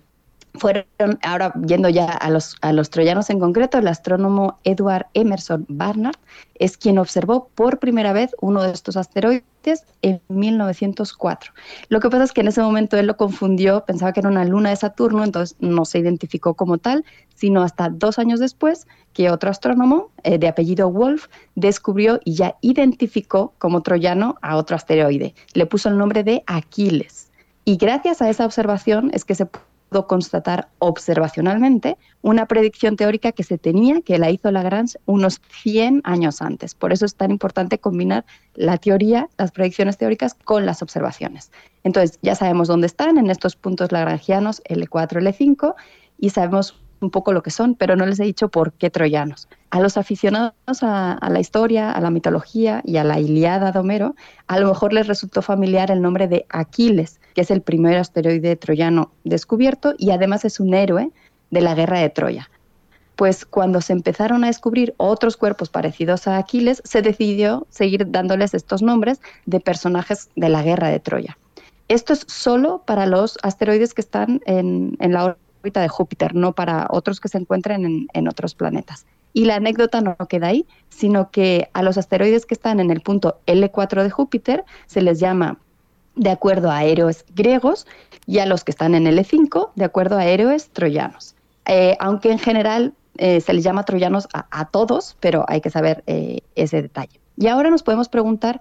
[0.55, 0.85] fueron,
[1.23, 6.15] ahora yendo ya a los, a los troyanos en concreto, el astrónomo Edward Emerson Barnard
[6.55, 11.53] es quien observó por primera vez uno de estos asteroides en 1904.
[11.89, 14.45] Lo que pasa es que en ese momento él lo confundió, pensaba que era una
[14.45, 17.03] luna de Saturno, entonces no se identificó como tal,
[17.35, 22.55] sino hasta dos años después que otro astrónomo eh, de apellido Wolf descubrió y ya
[22.61, 25.33] identificó como troyano a otro asteroide.
[25.53, 27.31] Le puso el nombre de Aquiles.
[27.65, 29.47] Y gracias a esa observación es que se
[29.89, 36.41] constatar observacionalmente una predicción teórica que se tenía, que la hizo Lagrange unos 100 años
[36.41, 36.75] antes.
[36.75, 38.25] Por eso es tan importante combinar
[38.55, 41.51] la teoría, las predicciones teóricas, con las observaciones.
[41.83, 45.75] Entonces, ya sabemos dónde están en estos puntos lagrangianos L4, L5,
[46.17, 49.47] y sabemos un poco lo que son, pero no les he dicho por qué troyanos.
[49.69, 53.79] A los aficionados a, a, la historia, a la mitología y a la Iliada de
[53.79, 54.15] Homero,
[54.47, 58.55] a lo mejor les resultó familiar el nombre de Aquiles, que es el primer asteroide
[58.55, 61.11] troyano descubierto y además es un héroe
[61.51, 62.49] de la guerra de Troya.
[63.15, 68.53] Pues cuando se empezaron a descubrir otros cuerpos parecidos a Aquiles, se decidió seguir dándoles
[68.53, 71.37] estos nombres de personajes de la guerra de Troya.
[71.87, 76.87] Esto es solo para los asteroides que están en, la órbita de Júpiter, no para
[76.89, 79.05] otros que se encuentren en, en otros planetas.
[79.33, 83.01] Y la anécdota no queda ahí, sino que a los asteroides que están en el
[83.01, 85.59] punto L4 de Júpiter se les llama
[86.15, 87.87] de acuerdo a héroes griegos
[88.25, 91.35] y a los que están en L5 de acuerdo a héroes troyanos.
[91.65, 95.69] Eh, aunque en general eh, se les llama troyanos a, a, todos, pero hay que
[95.69, 97.19] saber eh, ese detalle.
[97.37, 98.59] Y ahora nos podemos preguntar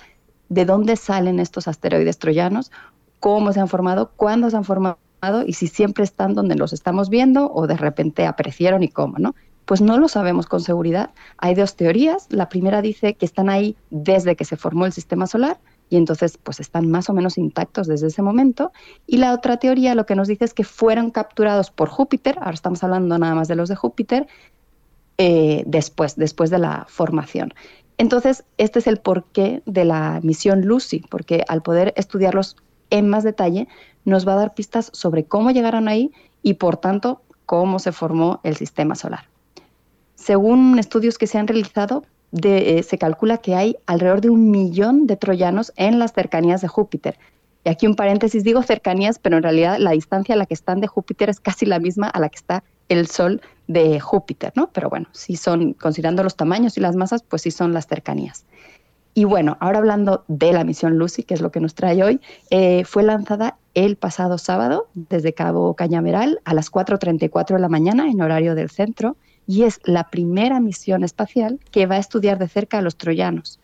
[0.49, 2.71] de dónde salen estos asteroides troyanos,
[3.21, 4.99] cómo se han formado, cuándo se han formado
[5.47, 9.35] y si siempre están donde los estamos viendo o de repente aparecieron y cómo, ¿no?
[9.65, 11.11] Pues no lo sabemos con seguridad.
[11.39, 12.27] Hay dos teorías.
[12.29, 15.59] La primera dice que están ahí desde que se formó el sistema solar
[15.91, 18.73] y entonces pues están más o menos intactos desde ese momento.
[19.07, 22.55] Y la otra teoría lo que nos dice es que fueron capturados por Júpiter, ahora
[22.55, 24.27] estamos hablando nada más de los de Júpiter,
[25.19, 27.55] eh, después, después de la formación.
[27.99, 32.57] Entonces, este es el porqué de la misión Lucy, porque al poder estudiarlos
[32.91, 33.69] en más detalle,
[34.05, 36.11] nos va a dar pistas sobre cómo llegaron ahí
[36.43, 39.29] y, por tanto, cómo se formó el sistema solar.
[40.17, 42.05] Según estudios que se han realizado,
[42.35, 46.61] de, eh, se calcula que hay alrededor de un millón de troyanos en las cercanías
[46.61, 47.17] de Júpiter.
[47.65, 50.81] Y aquí un paréntesis, digo cercanías, pero en realidad la distancia a la que están
[50.81, 54.69] de Júpiter es casi la misma a la que está el Sol de Júpiter, ¿no?
[54.73, 58.45] Pero bueno, si son, considerando los tamaños y las masas, pues sí son las cercanías.
[59.15, 62.21] Y bueno, ahora hablando de la misión Lucy, que es lo que nos trae hoy,
[62.51, 68.11] eh, fue lanzada el pasado sábado desde Cabo Cañaveral a las 4.34 de la mañana
[68.11, 69.17] en horario del centro
[69.47, 73.61] y es la primera misión espacial que va a estudiar de cerca a los troyanos.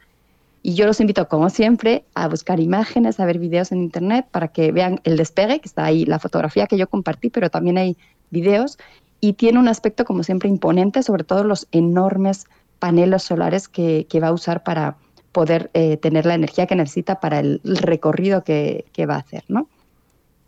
[0.62, 4.48] Y yo los invito, como siempre, a buscar imágenes, a ver videos en Internet para
[4.48, 7.96] que vean el despegue, que está ahí, la fotografía que yo compartí, pero también hay
[8.30, 8.78] videos.
[9.20, 12.46] Y tiene un aspecto, como siempre, imponente, sobre todo los enormes
[12.78, 14.96] paneles solares que, que va a usar para
[15.32, 19.44] poder eh, tener la energía que necesita para el recorrido que, que va a hacer,
[19.48, 19.68] ¿no?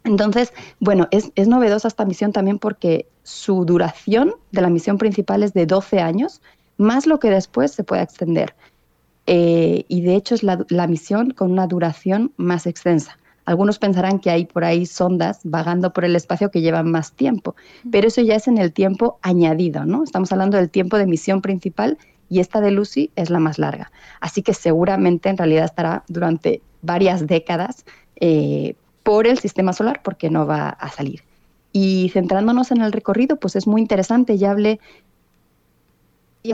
[0.05, 5.43] Entonces, bueno, es, es, novedosa esta misión también porque su duración de la misión principal
[5.43, 6.43] es de 12 años,
[6.77, 8.55] más lo que después se puede extender.
[9.27, 13.19] Eh, y de hecho es la, la, misión con una duración más extensa.
[13.45, 17.55] Algunos pensarán que hay por ahí sondas vagando por el espacio que llevan más tiempo,
[17.91, 20.05] pero eso ya es en el tiempo añadido, ¿no?
[20.05, 21.99] Estamos hablando del tiempo de misión principal
[22.29, 23.93] y esta de Lucy es la más larga.
[24.21, 27.85] Así que seguramente en realidad estará durante varias décadas
[28.17, 31.23] eh, por el sistema solar porque no va a salir.
[31.73, 34.37] Y centrándonos en el recorrido, pues es muy interesante.
[34.37, 34.79] Ya hablé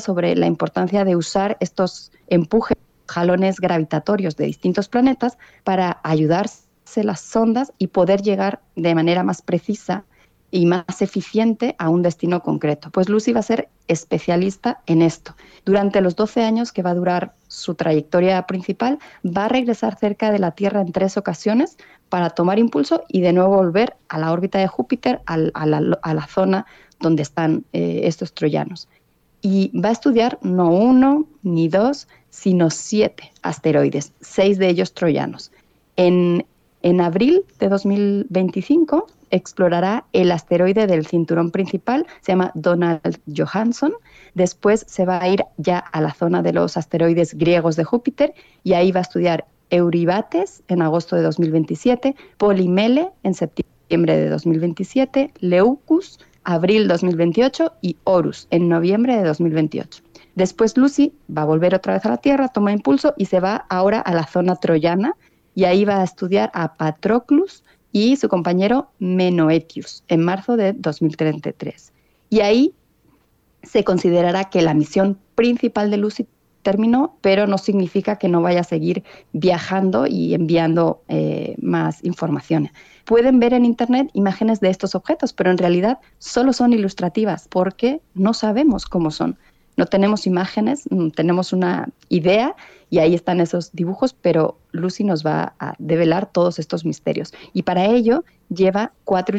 [0.01, 2.76] sobre la importancia de usar estos empujes,
[3.09, 6.68] jalones gravitatorios de distintos planetas para ayudarse
[7.03, 10.05] las sondas y poder llegar de manera más precisa
[10.51, 12.90] y más eficiente a un destino concreto.
[12.90, 15.34] Pues Lucy va a ser especialista en esto.
[15.64, 20.30] Durante los 12 años que va a durar su trayectoria principal, va a regresar cerca
[20.30, 21.76] de la Tierra en tres ocasiones
[22.09, 26.66] para tomar impulso y de nuevo volver a la órbita de Júpiter, a, la, zona
[27.00, 28.88] donde están eh, estos troyanos.
[29.40, 35.52] Y va a estudiar no uno ni dos, sino siete asteroides, seis de ellos troyanos.
[35.96, 36.44] En,
[36.82, 43.92] en abril de 2025 explorará el asteroide del cinturón principal, se llama Donald Johansson.
[44.34, 48.34] Después se va a ir ya a la zona de los asteroides griegos de Júpiter
[48.64, 55.32] y ahí va a estudiar Euribates en agosto de 2027, Polimele en septiembre de 2027,
[55.40, 60.02] Leucus abril 2028 y Horus en noviembre de 2028.
[60.34, 63.66] Después Lucy va a volver otra vez a la Tierra, toma impulso y se va
[63.68, 65.14] ahora a la zona troyana
[65.54, 71.92] y ahí va a estudiar a Patroclus y su compañero Menoetius en marzo de 2033.
[72.30, 72.72] Y ahí
[73.62, 76.26] se considerará que la misión principal de Lucy
[77.20, 82.70] pero no significa que no vaya a seguir viajando y enviando eh, más información.
[83.04, 88.00] Pueden ver en Internet imágenes de estos objetos, pero en realidad solo son ilustrativas porque
[88.14, 89.38] no sabemos cómo son.
[89.78, 92.54] No tenemos imágenes, mm, tenemos una idea
[92.90, 97.32] y ahí están esos dibujos, pero Lucy nos va a develar todos estos misterios.
[97.52, 99.36] Y para ello lleva cuatro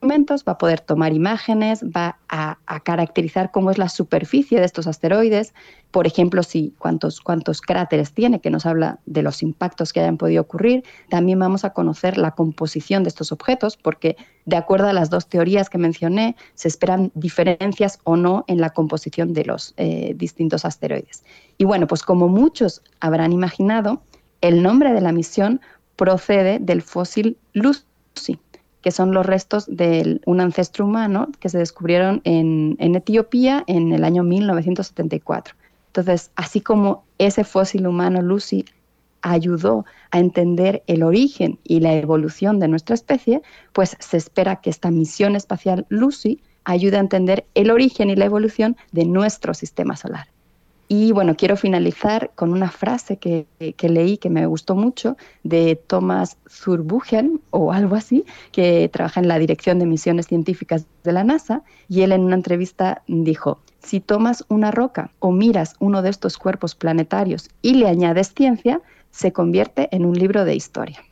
[0.00, 4.86] va a poder tomar imágenes, va a, a, caracterizar cómo es la superficie de estos
[4.86, 5.54] asteroides,
[5.90, 10.18] por ejemplo, si cuántos, cuántos cráteres tiene, que nos habla de los impactos que hayan
[10.18, 10.84] podido ocurrir.
[11.08, 15.28] También vamos a conocer la composición de estos objetos, porque de acuerdo a las dos
[15.28, 20.64] teorías que mencioné, se esperan diferencias o no en la composición de los eh, distintos
[20.64, 21.24] asteroides.
[21.56, 24.02] Y bueno, pues como muchos habrán imaginado,
[24.40, 25.60] el nombre de la misión
[25.96, 28.38] procede del fósil Lucy,
[28.82, 34.04] que son los restos de un ancestro humano que se descubrieron en, Etiopía en el
[34.04, 35.54] año 1974.
[35.88, 38.64] Entonces, así como ese fósil humano Lucy
[39.22, 44.70] ayudó a entender el origen y la evolución de nuestra especie, pues se espera que
[44.70, 49.96] esta misión espacial Lucy ayude a entender el origen y la evolución de nuestro sistema
[49.96, 50.28] solar.
[50.90, 53.46] Y bueno, quiero finalizar con una frase que,
[53.78, 59.38] leí que me gustó mucho de Thomas Zurbuchen o algo así, que trabaja en la
[59.38, 64.46] Dirección de Misiones Científicas de la NASA, y él en una entrevista dijo, si tomas
[64.48, 68.80] una roca o miras uno de estos cuerpos planetarios y le añades ciencia,
[69.10, 71.04] se convierte en un libro de historia.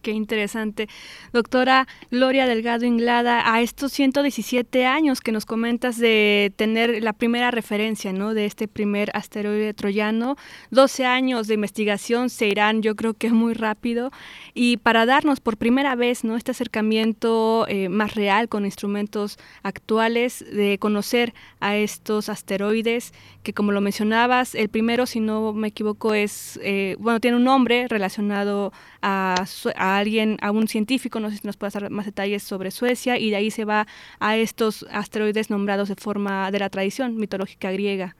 [0.00, 0.88] Qué interesante.
[1.32, 7.50] Doctora Gloria Delgado Inglada, a estos 117 años que nos comentas de tener la primera
[7.50, 8.32] referencia ¿no?
[8.34, 10.36] de este primer asteroide troyano,
[10.70, 14.10] 12 años de investigación se irán yo creo que muy rápido
[14.54, 16.36] y para darnos por primera vez ¿no?
[16.36, 23.72] este acercamiento eh, más real con instrumentos actuales de conocer a estos asteroides que como
[23.72, 28.72] lo mencionabas, el primero si no me equivoco es, eh, bueno, tiene un nombre relacionado
[29.02, 29.44] a,
[29.76, 33.18] a, alguien, a un científico, no sé si nos puede dar más detalles sobre Suecia,
[33.18, 33.86] y de ahí se va
[34.18, 38.16] a estos asteroides nombrados de forma de la tradición mitológica griega.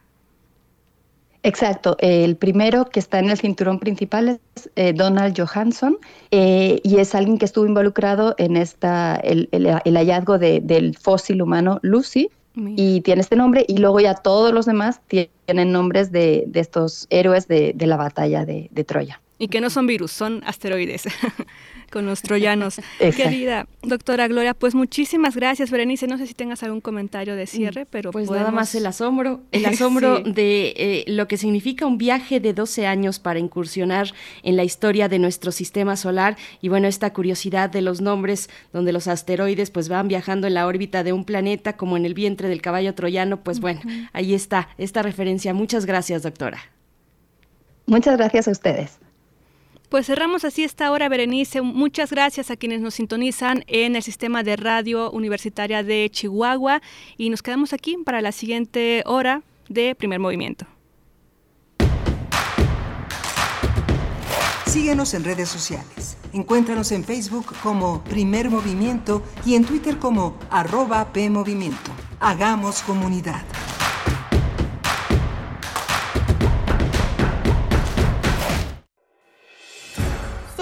[1.43, 5.97] Exacto, el primero que está en el cinturón principal es eh, Donald Johansson
[6.31, 10.95] eh, y es alguien que estuvo involucrado en esta el, el, el hallazgo de, del
[10.99, 16.11] fósil humano Lucy, y tiene este nombre y luego ya todos los demás tienen nombres
[16.11, 19.20] de, de estos héroes de, de la batalla de, de Troya.
[19.41, 21.05] Y que no son virus, son asteroides.
[21.91, 22.80] con los troyanos.
[22.99, 26.07] Querida doctora Gloria, pues muchísimas gracias, Berenice.
[26.07, 29.66] No sé si tengas algún comentario de cierre, pero pues nada más el asombro, el
[29.66, 34.12] asombro de eh, lo que significa un viaje de 12 años para incursionar
[34.43, 38.93] en la historia de nuestro sistema solar y bueno, esta curiosidad de los nombres donde
[38.93, 42.49] los asteroides pues van viajando en la órbita de un planeta como en el vientre
[42.49, 43.80] del caballo troyano, pues bueno,
[44.12, 45.53] ahí está esta referencia.
[45.55, 46.59] Muchas gracias, doctora.
[47.86, 49.01] Muchas gracias a ustedes.
[49.91, 51.62] Pues cerramos así esta hora, Berenice.
[51.62, 56.80] Muchas gracias a quienes nos sintonizan en el sistema de radio universitaria de Chihuahua
[57.16, 60.64] y nos quedamos aquí para la siguiente hora de primer movimiento.
[64.66, 66.16] Síguenos en redes sociales.
[66.32, 71.91] Encuéntranos en Facebook como Primer Movimiento y en Twitter como arroba PMovimiento.
[72.20, 73.43] Hagamos comunidad.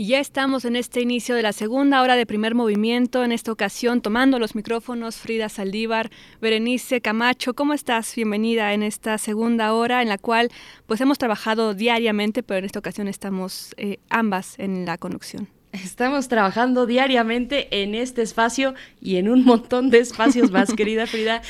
[0.00, 3.50] Y ya estamos en este inicio de la segunda hora de primer movimiento, en esta
[3.50, 8.14] ocasión tomando los micrófonos Frida Saldívar, Berenice Camacho, ¿cómo estás?
[8.14, 10.52] Bienvenida en esta segunda hora en la cual
[10.86, 15.48] pues hemos trabajado diariamente, pero en esta ocasión estamos eh, ambas en la conducción.
[15.72, 21.42] Estamos trabajando diariamente en este espacio y en un montón de espacios más, querida Frida.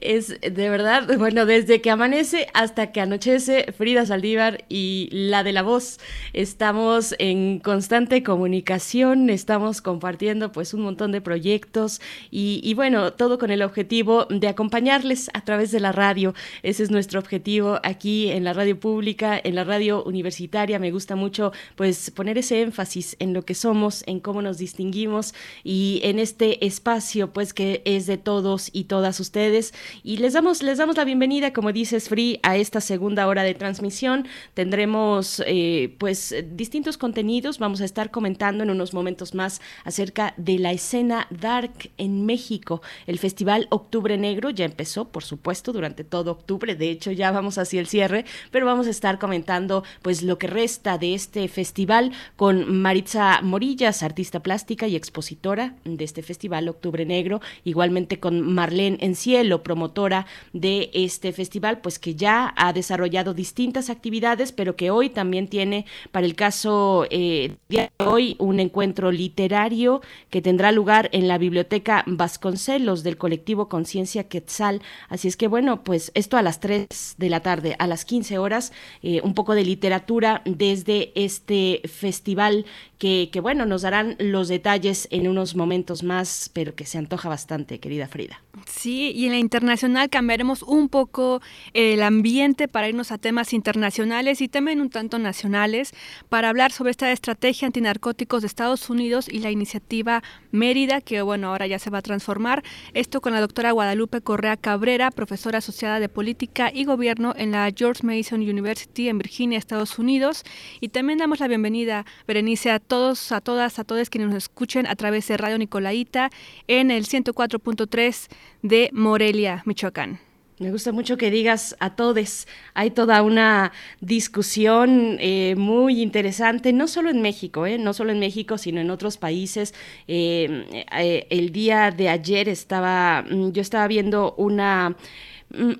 [0.00, 5.52] Es de verdad, bueno, desde que amanece hasta que anochece, Frida Saldívar y la de
[5.52, 5.98] la voz,
[6.32, 12.00] estamos en constante comunicación, estamos compartiendo pues un montón de proyectos
[12.30, 16.32] y, y bueno, todo con el objetivo de acompañarles a través de la radio.
[16.62, 20.78] Ese es nuestro objetivo aquí en la radio pública, en la radio universitaria.
[20.78, 25.32] Me gusta mucho pues poner ese énfasis en lo que somos, en cómo nos distinguimos
[25.62, 29.72] y en este espacio pues que es de todos y todas ustedes.
[30.02, 33.54] Y les damos, les damos la bienvenida, como dices, Free, a esta segunda hora de
[33.54, 34.26] transmisión.
[34.52, 37.58] Tendremos eh, pues distintos contenidos.
[37.58, 42.82] Vamos a estar comentando en unos momentos más acerca de la escena dark en México.
[43.06, 46.74] El Festival Octubre Negro ya empezó, por supuesto, durante todo octubre.
[46.74, 50.48] De hecho, ya vamos hacia el cierre, pero vamos a estar comentando pues lo que
[50.48, 57.06] resta de este festival con Maritza Morillas, artista plástica y expositora de este festival Octubre
[57.06, 63.90] Negro, igualmente con Marlene Encielo, promotora de este festival, pues que ya ha desarrollado distintas
[63.90, 70.00] actividades, pero que hoy también tiene, para el caso eh, de hoy, un encuentro literario
[70.30, 74.82] que tendrá lugar en la Biblioteca Vasconcelos del colectivo Conciencia Quetzal.
[75.08, 76.88] Así es que bueno, pues esto a las 3
[77.18, 78.72] de la tarde, a las 15 horas,
[79.04, 82.66] eh, un poco de literatura desde este festival
[82.98, 87.28] que, que, bueno, nos darán los detalles en unos momentos más, pero que se antoja
[87.28, 88.42] bastante, querida Frida.
[88.66, 91.42] Sí, y en la internacional cambiaremos un poco
[91.72, 95.92] el ambiente para irnos a temas internacionales y también un tanto nacionales
[96.28, 100.22] para hablar sobre esta estrategia antinarcóticos de Estados Unidos y la iniciativa
[100.52, 102.62] Mérida, que bueno, ahora ya se va a transformar.
[102.92, 107.70] Esto con la doctora Guadalupe Correa Cabrera, profesora asociada de política y gobierno en la
[107.74, 110.44] George Mason University en Virginia, Estados Unidos.
[110.80, 114.86] Y también damos la bienvenida, Berenice, a todos, a todas, a todos quienes nos escuchen
[114.86, 116.30] a través de Radio Nicolaita
[116.68, 118.28] en el 104.3
[118.62, 120.20] de Morelia, Michoacán.
[120.60, 122.46] Me gusta mucho que digas a todos.
[122.74, 128.20] Hay toda una discusión eh, muy interesante, no solo en México, eh, no solo en
[128.20, 129.74] México, sino en otros países.
[130.06, 130.84] Eh,
[131.28, 134.96] el día de ayer estaba, mm, yo estaba viendo una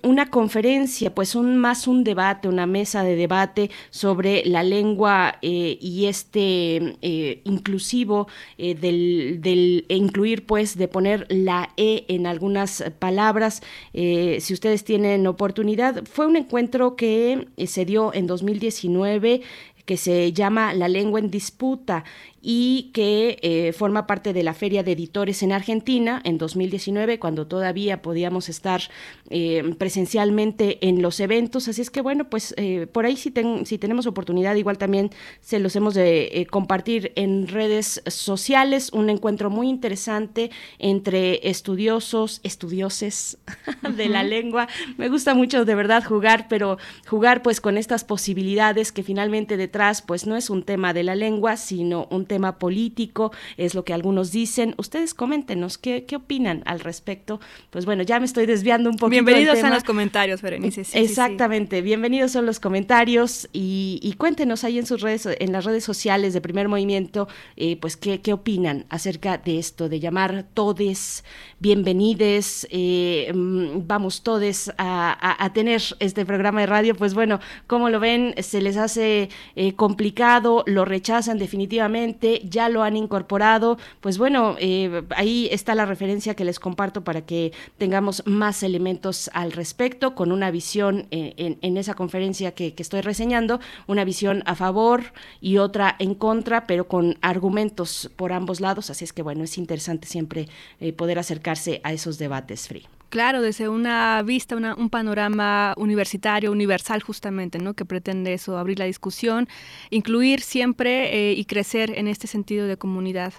[0.03, 5.79] una conferencia, pues un más un debate, una mesa de debate sobre la lengua eh,
[5.81, 12.85] y este eh, inclusivo eh, del, del incluir, pues, de poner la E en algunas
[12.99, 13.63] palabras.
[13.93, 19.43] si ustedes tienen oportunidad, fue un encuentro que se dio en 2019
[19.85, 22.05] que se llama La lengua en disputa
[22.47, 27.47] y que eh, forma parte de la Feria de Editores en Argentina en 2019, cuando
[27.47, 28.83] todavía podíamos estar
[29.31, 31.69] eh, presencialmente en los eventos.
[31.69, 33.33] Así es que bueno, pues eh, por ahí si,
[33.65, 35.09] si tenemos oportunidad, igual también
[35.41, 43.39] se los hemos de compartir en redes sociales, un encuentro muy interesante entre estudiosos, estudioses
[43.97, 44.69] de la lengua.
[44.99, 46.77] Me gusta mucho de verdad jugar, pero
[47.09, 51.15] jugar pues con estas posibilidades que finalmente detrás pues no es un tema de la
[51.15, 54.75] lengua, sino un tema tema político, es lo que algunos dicen.
[54.77, 57.39] Ustedes coméntenos qué, qué opinan al respecto.
[57.71, 59.11] Pues bueno, ya me estoy desviando un poquito.
[59.25, 60.83] Bienvenidos a los comentarios, Berenice.
[60.95, 66.35] Exactamente, bienvenidos son los comentarios y, cuéntenos ahí en sus redes, en las redes sociales
[66.35, 71.23] de Primer Movimiento, eh, pues qué, qué opinan acerca de esto, de llamar todes
[71.65, 76.95] bienvenides, eh, mm, vamos todes a, tener este programa de radio.
[76.95, 82.83] Pues bueno, como lo ven, se les hace eh, complicado, lo rechazan definitivamente ya lo
[82.83, 83.79] han incorporado.
[84.01, 89.31] Pues bueno, eh, ahí está la referencia que les comparto para que tengamos más elementos
[89.33, 94.55] al respecto, con una visión eh, en, esa conferencia que, estoy reseñando, una visión a
[94.55, 98.91] favor y otra en contra, pero con argumentos por ambos lados.
[98.91, 100.49] Así es que bueno, es interesante siempre
[100.81, 102.87] eh, poder acercarse a esos debates, Free.
[103.09, 107.75] Claro, desde una vista, un panorama universitario, universal justamente, ¿no?
[107.75, 109.49] Que pretende eso, abrir la discusión,
[109.91, 113.33] incluir siempre eh, y crecer en este sentido de comunidad.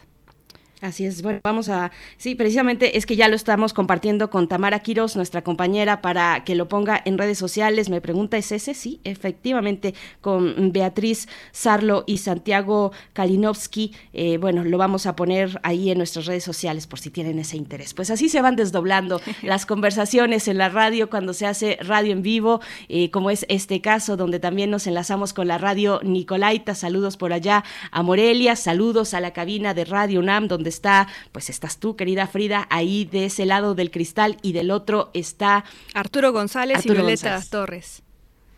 [0.86, 4.80] Así es, bueno, vamos a, sí, precisamente es que ya lo estamos compartiendo con Tamara
[4.80, 7.90] Quiros, nuestra compañera, para que lo ponga en redes sociales.
[7.90, 8.76] Me pregunta, ¿es ese?
[8.76, 13.94] Sí, efectivamente, con Beatriz Sarlo y Santiago Kalinowski.
[14.14, 17.58] Eh, bueno, lo vamos a poner ahí en nuestras redes sociales por si tienen ese
[17.58, 17.96] interés.
[17.96, 22.22] Pues así se van desdoblando las conversaciones en la radio cuando se hace radio en
[22.22, 26.76] vivo, eh, como es este caso, donde también nos enlazamos con la radio Nicolaita.
[26.76, 31.50] Saludos por allá a Morelia, saludos a la cabina de Radio UNAM, donde está, pues
[31.50, 36.32] estás tú, querida Frida, ahí de ese lado del cristal y del otro está Arturo
[36.32, 38.04] González y Violeta Torres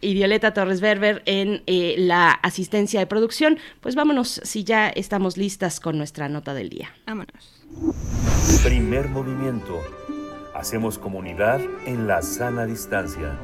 [0.01, 3.57] y Violeta Torres Berber en eh, la asistencia de producción.
[3.81, 6.93] Pues vámonos, si ya estamos listas con nuestra nota del día.
[7.05, 7.65] Vámonos.
[8.63, 9.81] Primer movimiento.
[10.53, 13.37] Hacemos comunidad en la sana distancia.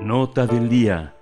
[0.00, 1.17] Nota del día.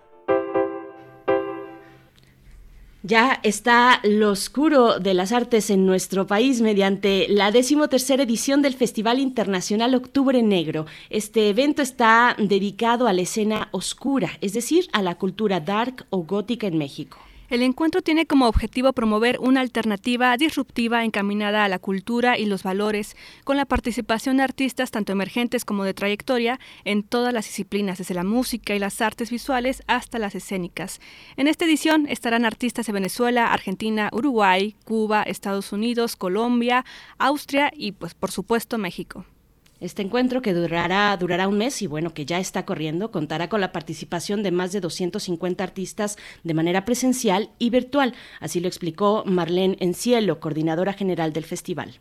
[3.08, 8.74] Ya está lo oscuro de las artes en nuestro país mediante la decimotercera edición del
[8.74, 10.86] Festival Internacional Octubre Negro.
[11.08, 16.24] Este evento está dedicado a la escena oscura, es decir, a la cultura dark o
[16.24, 17.18] gótica en México.
[17.48, 22.64] El encuentro tiene como objetivo promover una alternativa disruptiva encaminada a la cultura y los
[22.64, 27.98] valores, con la participación de artistas tanto emergentes como de trayectoria en todas las disciplinas,
[27.98, 31.00] desde la música y las artes visuales hasta las escénicas.
[31.36, 36.84] En esta edición estarán artistas de Venezuela, Argentina, Uruguay, Cuba, Estados Unidos, Colombia,
[37.18, 39.24] Austria y pues por supuesto México.
[39.78, 43.60] Este encuentro que durará, durará un mes y bueno, que ya está corriendo, contará con
[43.60, 48.14] la participación de más de 250 artistas de manera presencial y virtual.
[48.40, 52.00] Así lo explicó Marlene Encielo, coordinadora general del festival.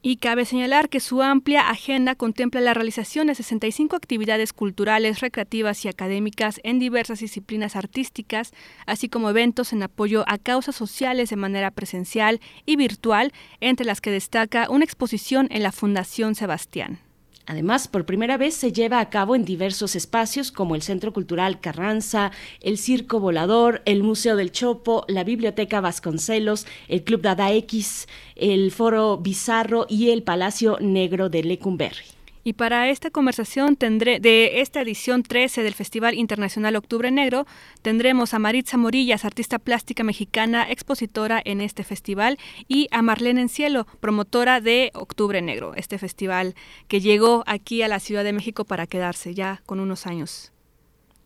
[0.00, 5.84] Y cabe señalar que su amplia agenda contempla la realización de 65 actividades culturales, recreativas
[5.84, 8.52] y académicas en diversas disciplinas artísticas,
[8.86, 14.00] así como eventos en apoyo a causas sociales de manera presencial y virtual, entre las
[14.00, 17.00] que destaca una exposición en la Fundación Sebastián.
[17.48, 21.60] Además, por primera vez se lleva a cabo en diversos espacios como el Centro Cultural
[21.60, 22.30] Carranza,
[22.60, 28.70] el Circo Volador, el Museo del Chopo, la Biblioteca Vasconcelos, el Club Dada X, el
[28.70, 32.17] Foro Bizarro y el Palacio Negro de Lecumberri.
[32.48, 37.44] Y para esta conversación tendré, de esta edición 13 del Festival Internacional Octubre Negro,
[37.82, 43.84] tendremos a Maritza Morillas, artista plástica mexicana, expositora en este festival, y a Marlene Encielo,
[44.00, 46.54] promotora de Octubre Negro, este festival
[46.88, 50.50] que llegó aquí a la Ciudad de México para quedarse ya con unos años.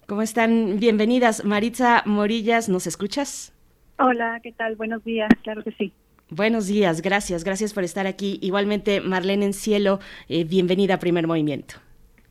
[0.08, 0.80] ¿Cómo están?
[0.80, 1.44] Bienvenidas.
[1.44, 3.54] Maritza Morillas, ¿nos escuchas?
[3.96, 4.74] Hola, ¿qué tal?
[4.74, 5.92] Buenos días, claro que sí.
[6.35, 8.39] Buenos días, gracias, gracias por estar aquí.
[8.41, 9.99] Igualmente, Marlene en Cielo,
[10.30, 11.74] eh, bienvenida a Primer Movimiento.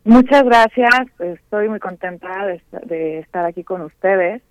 [0.06, 0.90] Muchas gracias,
[1.20, 4.42] estoy muy contenta de, de, estar aquí con ustedes.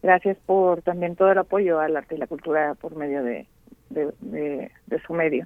[0.00, 3.48] Gracias por también todo el apoyo al arte y la cultura por medio de,
[5.04, 5.44] su medio.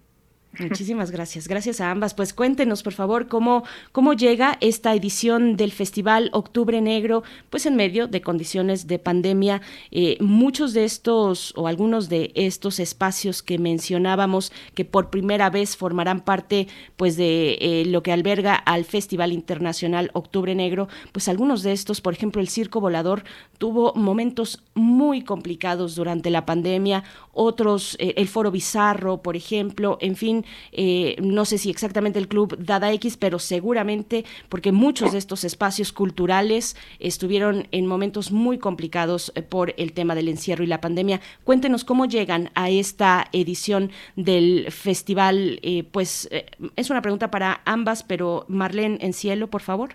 [0.58, 1.48] Muchísimas gracias.
[1.48, 2.14] Gracias a ambas.
[2.14, 7.76] Pues cuéntenos, por favor, cómo, cómo llega esta edición del Festival Octubre Negro, pues en
[7.76, 9.62] medio de condiciones de pandemia.
[9.90, 15.76] Eh, muchos de estos o algunos de estos espacios que mencionábamos que por primera vez
[15.76, 21.62] formarán parte pues de eh, lo que alberga al Festival Internacional Octubre Negro, pues algunos
[21.62, 23.24] de estos, por ejemplo, el Circo Volador
[23.58, 30.16] tuvo momentos muy complicados durante la pandemia, otros, eh, el Foro Bizarro, por ejemplo, en
[30.16, 35.18] fin, eh, no sé si exactamente el club Dada X, pero seguramente porque muchos de
[35.18, 40.66] estos espacios culturales estuvieron en momentos muy complicados eh, por el tema del encierro y
[40.66, 41.20] la pandemia.
[41.44, 45.58] Cuéntenos cómo llegan a esta edición del festival.
[45.62, 46.28] Eh, pues
[46.76, 49.90] es una pregunta para ambas, pero Marlene en cielo, por favor.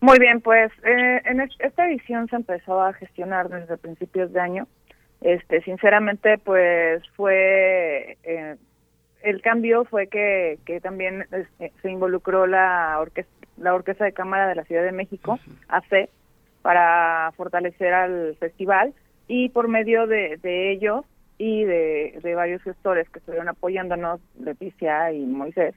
[0.00, 4.66] Muy bien, pues en esta edición se empezó a gestionar desde principios de año.
[5.22, 8.56] Este, sinceramente, pues fue eh,
[9.22, 14.48] el cambio fue que, que también este, se involucró la orquesta, la Orquesta de Cámara
[14.48, 16.08] de la Ciudad de México, AC,
[16.62, 18.94] para fortalecer al festival
[19.28, 21.04] y por medio de, de ellos
[21.38, 25.74] y de, de, varios gestores que estuvieron apoyándonos, Leticia y Moisés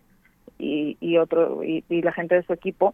[0.60, 2.94] y, y otro y, y la gente de su equipo,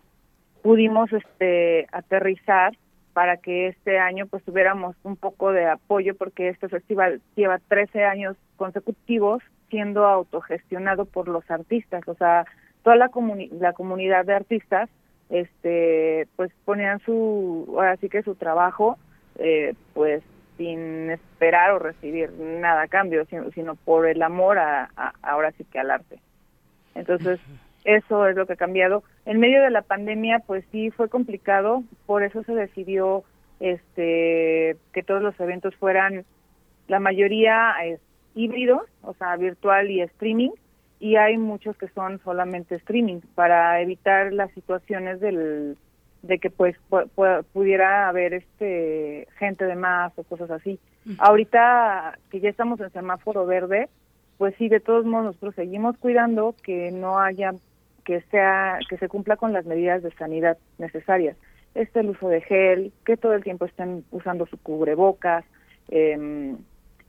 [0.61, 2.73] pudimos este aterrizar
[3.13, 8.05] para que este año pues tuviéramos un poco de apoyo porque este festival lleva 13
[8.05, 12.45] años consecutivos siendo autogestionado por los artistas, o sea,
[12.83, 14.89] toda la, comuni la comunidad de artistas
[15.29, 18.97] este pues ponían su ahora sí que su trabajo
[19.39, 20.21] eh, pues
[20.57, 25.51] sin esperar o recibir nada a cambio sino, sino por el amor a, a, ahora
[25.53, 26.19] sí que al arte.
[26.95, 27.39] Entonces
[27.85, 29.03] eso es lo que ha cambiado.
[29.25, 33.23] En medio de la pandemia pues sí fue complicado por eso se decidió
[33.61, 36.25] este que todos los eventos fueran
[36.91, 38.01] la mayoría es,
[38.35, 40.51] híbridos o sea virtual y streaming
[40.99, 45.75] y hay muchos que son solamente streaming para evitar las situaciones del
[46.21, 46.75] de que pues
[47.51, 50.79] pudiera haber este gente de más o cosas así.
[51.17, 53.89] Ahorita que ya estamos en semáforo verde,
[54.37, 57.53] pues sí de todos modos nosotros seguimos cuidando que no haya
[58.05, 61.35] que sea que se cumpla con las medidas de sanidad necesarias.
[61.73, 65.45] Este el uso de gel, que todo el tiempo estén usando su cubrebocas,
[65.89, 66.55] eh,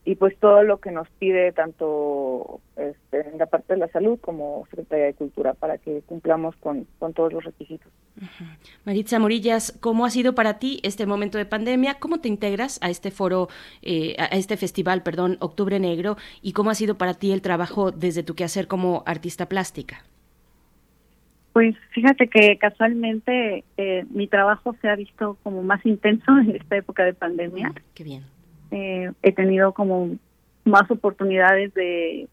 [0.05, 4.19] y pues todo lo que nos pide tanto este, en la parte de la salud
[4.21, 7.87] como Secretaría de Cultura para que cumplamos con, con todos los requisitos.
[8.17, 8.59] Uh -huh.
[8.85, 11.95] Maritza Morillas, ¿cómo ha sido para ti este momento de pandemia?
[12.01, 13.49] ¿Cómo te integras a este foro,
[13.83, 16.17] eh, a este festival, perdón, Octubre Negro?
[16.43, 20.03] ¿Y cómo ha sido para ti el trabajo desde tu quehacer como artista plástica?
[21.53, 26.77] Pues fíjate que casualmente eh, mi trabajo se ha visto como más intenso en esta
[26.77, 27.69] época de pandemia.
[27.69, 27.83] Uh -huh.
[27.95, 28.42] Qué bien
[28.73, 30.11] eh, he tenido como
[30.65, 32.29] más oportunidades de,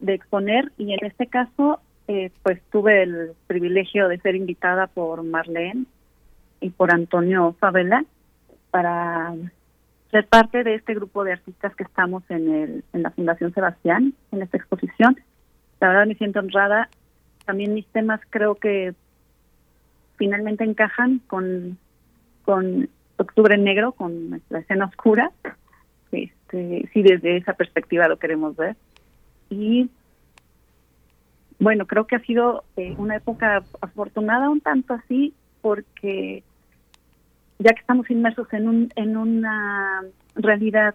[0.00, 5.22] de exponer y en este caso eh, pues tuve el privilegio de ser invitada por
[5.22, 5.86] Marlene
[6.60, 8.04] y por Antonio Favela
[8.70, 9.32] para
[10.10, 14.12] ser parte de este grupo de artistas que estamos en, el, en la Fundación Sebastián,
[14.32, 15.16] en esta exposición.
[15.80, 16.88] La verdad me siento honrada.
[17.46, 18.94] También mis temas creo que
[20.16, 21.78] finalmente encajan con,
[22.44, 25.30] con Octubre Negro, con la escena oscura.
[26.12, 28.76] Este, sí, desde esa perspectiva lo queremos ver.
[29.50, 29.90] Y
[31.58, 36.42] bueno, creo que ha sido eh, una época afortunada un tanto así, porque
[37.58, 40.02] ya que estamos inmersos en, un, en una
[40.34, 40.94] realidad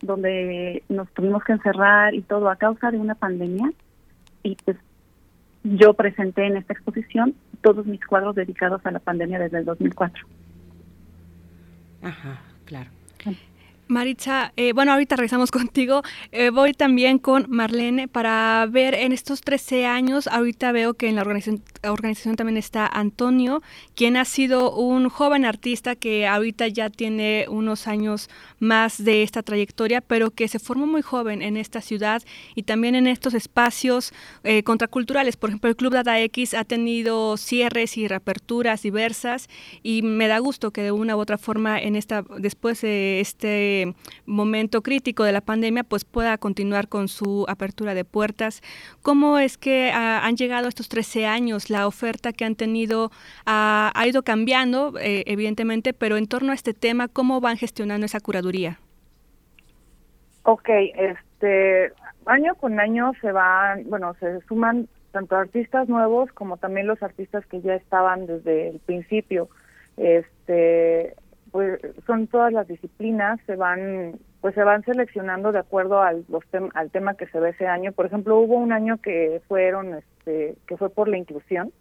[0.00, 3.70] donde nos tuvimos que encerrar y todo a causa de una pandemia,
[4.42, 4.76] y pues
[5.64, 10.26] yo presenté en esta exposición todos mis cuadros dedicados a la pandemia desde el 2004.
[12.02, 12.90] Ajá, claro.
[13.88, 16.02] Maritza, eh, bueno, ahorita regresamos contigo.
[16.32, 21.16] Eh, voy también con Marlene para ver en estos 13 años, ahorita veo que en
[21.16, 23.62] la organización, también está Antonio,
[23.94, 29.42] quien ha sido un joven artista que ahorita ya tiene unos años más de esta
[29.42, 32.22] trayectoria, pero que se formó muy joven en esta ciudad
[32.54, 35.36] y también en estos espacios eh, contraculturales.
[35.36, 39.48] Por ejemplo, el Club Data X ha tenido cierres y reaperturas diversas
[39.82, 43.75] y me da gusto que de una u otra forma en esta después de este
[44.26, 48.62] momento crítico de la pandemia, pues pueda continuar con su apertura de puertas.
[49.02, 51.70] ¿Cómo es que ah, han llegado estos 13 años?
[51.70, 53.10] La oferta que han tenido
[53.44, 58.06] ah, ha ido cambiando, eh, evidentemente, pero en torno a este tema, ¿cómo van gestionando
[58.06, 58.78] esa curaduría?
[60.42, 61.92] Ok, este,
[62.26, 67.44] año con año se van, bueno, se suman tanto artistas nuevos como también los artistas
[67.46, 69.48] que ya estaban desde el principio.
[69.96, 71.14] Este,
[71.56, 76.44] pues son todas las disciplinas, se van pues se van seleccionando de acuerdo al los
[76.74, 77.92] al tema que se ve ese año.
[77.92, 81.72] Por ejemplo, hubo un año que fueron este que fue por la inclusión,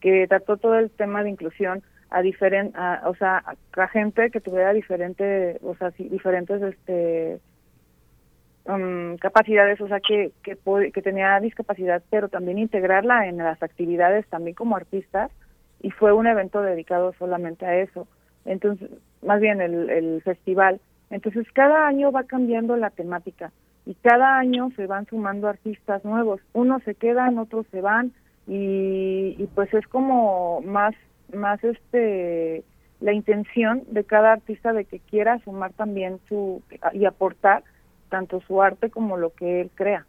[0.00, 3.42] que trató todo el tema de inclusión a diferente o sea,
[3.76, 7.40] a, gente que tuviera diferente, o sea, diferentes este
[8.66, 10.56] um, capacidades, o sea, que, que,
[10.92, 15.32] que tenía discapacidad, pero también integrarla en las actividades también como artistas,
[15.82, 18.06] y fue un evento dedicado solamente a eso
[18.46, 18.88] entonces,
[19.26, 20.80] más bien el, el festival.
[21.10, 23.52] Entonces, cada año va cambiando la temática
[23.84, 26.40] y cada año se van sumando artistas nuevos.
[26.52, 28.12] Unos se quedan, otros se van
[28.46, 30.94] y, y pues es como más,
[31.32, 32.64] más este
[32.98, 36.62] la intención de cada artista de que quiera sumar también su
[36.94, 37.62] y aportar
[38.08, 40.06] tanto su arte como lo que él crea.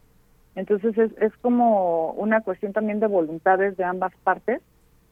[0.55, 4.61] Entonces es, es como una cuestión también de voluntades de ambas partes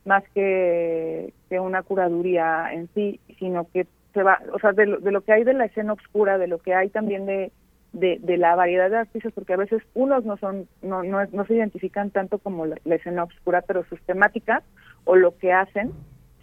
[0.06, 4.98] más que, que una curaduría en sí, sino que se va, o sea, de lo,
[5.00, 7.52] de lo que hay de la escena oscura, de lo que hay también de,
[7.92, 11.56] de, la variedad de artistas, porque a veces unos no son, no, no, no se
[11.56, 14.64] identifican tanto como la, escena oscura, pero sus temáticas
[15.04, 15.92] o lo que hacen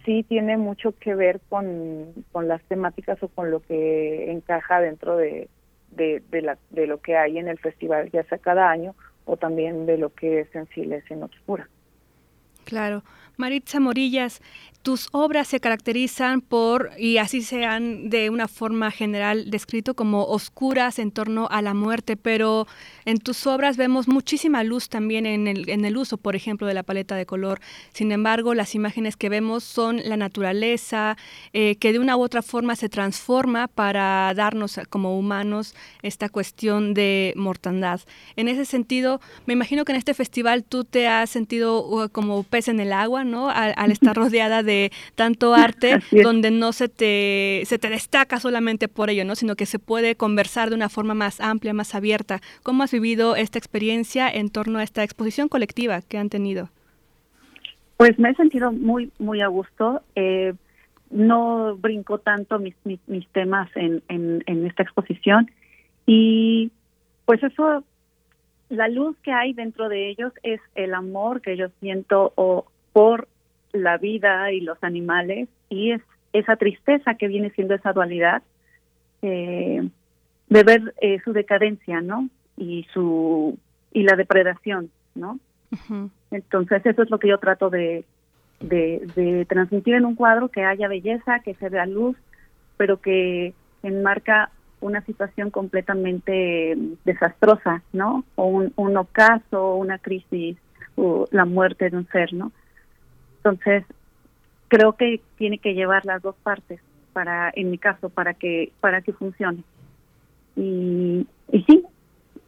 [0.05, 5.17] sí tiene mucho que ver con, con las temáticas o con lo que encaja dentro
[5.17, 5.49] de,
[5.91, 8.93] de, de, la, de lo que hay en el festival, ya sea cada año,
[9.25, 11.67] o también de lo que es en sí la escena oscura.
[12.65, 13.03] Claro.
[13.37, 14.41] Maritza Morillas,
[14.83, 20.25] tus obras se caracterizan por, y así se han de una forma general descrito como
[20.25, 22.67] oscuras en torno a la muerte, pero
[23.05, 27.15] en tus obras vemos muchísima luz también en el, uso, por ejemplo, de la paleta
[27.15, 27.61] de color.
[27.93, 31.15] Sin embargo, las imágenes que vemos son la naturaleza,
[31.53, 36.93] eh, que de una u otra forma se transforma para darnos como humanos esta cuestión
[36.93, 38.01] de mortandad.
[38.35, 42.43] En ese sentido, me imagino que en este festival tú te has sentido uh, como
[42.43, 43.49] pez en el agua, ¿no?
[43.49, 49.09] al estar rodeada de tanto arte donde no se te, se te destaca solamente por
[49.09, 49.35] ello, ¿no?
[49.35, 52.39] sino que se puede conversar de una forma más amplia, más abierta.
[52.63, 56.69] ¿Cómo has vivido esta experiencia en torno a esta exposición colectiva que han tenido?
[57.97, 60.01] Pues me he sentido muy, muy a gusto.
[60.15, 60.53] Eh,
[61.13, 65.49] no brinco tanto mis, mis, temas en, en, en, esta exposición
[66.07, 66.71] y
[67.25, 67.83] pues eso,
[68.69, 73.27] la luz que hay dentro de ellos es el amor que yo siento o por
[73.73, 76.01] la vida y los animales y es
[76.31, 78.43] esa tristeza que viene siendo esa dualidad
[79.21, 79.87] eh,
[80.49, 82.29] de ver eh, su decadencia, ¿no?
[82.57, 83.57] Y su
[83.91, 85.39] y la depredación, ¿no?
[86.31, 88.05] Entonces eso es lo que yo trato de,
[88.59, 92.15] de, transmitir en un cuadro que haya belleza, que se vea luz,
[92.77, 94.51] pero que enmarca
[94.81, 98.23] una situación completamente desastrosa, ¿no?
[98.35, 100.57] O un, un ocaso, una crisis,
[100.95, 102.51] o la muerte de un ser, ¿no?
[103.43, 103.83] Entonces,
[104.69, 106.79] creo que tiene que llevar las dos partes
[107.11, 109.63] para, en mi caso, para que para que funcione.
[110.55, 111.83] Y, y sí,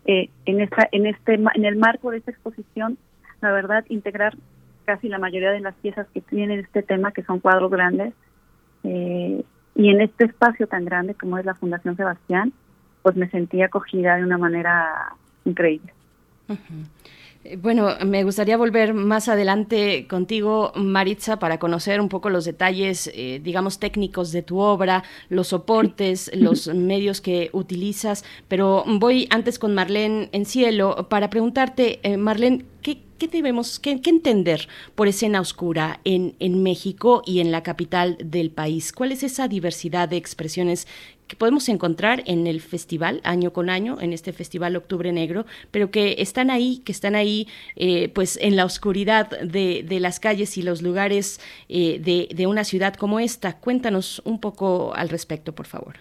[0.05, 2.97] eh, en esta, en este, en el marco de esta exposición,
[3.41, 4.35] la verdad, integrar
[4.85, 8.13] casi la mayoría de las piezas que tienen este tema, que son cuadros grandes,
[8.83, 9.43] eh,
[9.75, 12.53] Y en este espacio tan grande como es la Fundación Sebastián,
[13.01, 15.13] pues me sentí acogida de una manera
[15.43, 15.93] increíble.
[16.49, 16.55] Eh,
[17.61, 23.39] bueno, me gustaría volver más adelante contigo, Maritza, para conocer un poco los detalles, eh,
[23.43, 29.75] digamos, técnicos de tu obra, los soportes, los medios que utilizas, pero voy antes con
[29.75, 35.99] Marlene en cielo para preguntarte, eh, Marlene, ¿qué, ¿qué debemos, qué, entender por escena oscura
[36.03, 38.91] en, en México y en la capital del país?
[38.91, 40.87] ¿Cuál es esa diversidad de expresiones
[41.27, 45.89] que podemos encontrar en el festival año con año, en este festival Octubre Negro, pero
[45.89, 50.57] que están ahí, que están ahí eh, pues en la oscuridad de, de, las calles
[50.57, 53.57] y los lugares eh, de, de una ciudad como esta?
[53.59, 55.95] Cuéntanos un poco al respecto, por favor.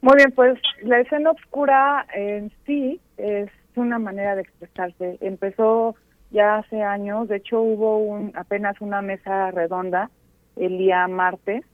[0.00, 5.18] Muy bien, pues la escena oscura en sí es una manera de expresarse.
[5.20, 5.96] Empezó
[6.30, 10.10] ya hace años, de hecho hubo un, apenas una mesa redonda
[10.56, 11.64] el día martes,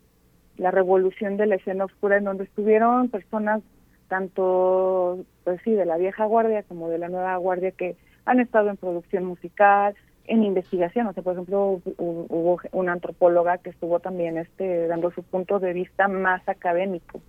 [0.56, 3.62] la revolución de la escena oscura, en donde estuvieron personas
[4.08, 7.96] tanto, pues sí, de la vieja guardia como de la nueva guardia que
[8.26, 9.94] han estado en producción musical,
[10.26, 15.22] en investigación, o sea, por ejemplo, hubo una antropóloga que estuvo también este dando su
[15.22, 17.20] punto de vista más académico.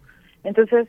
[0.44, 0.88] Entonces,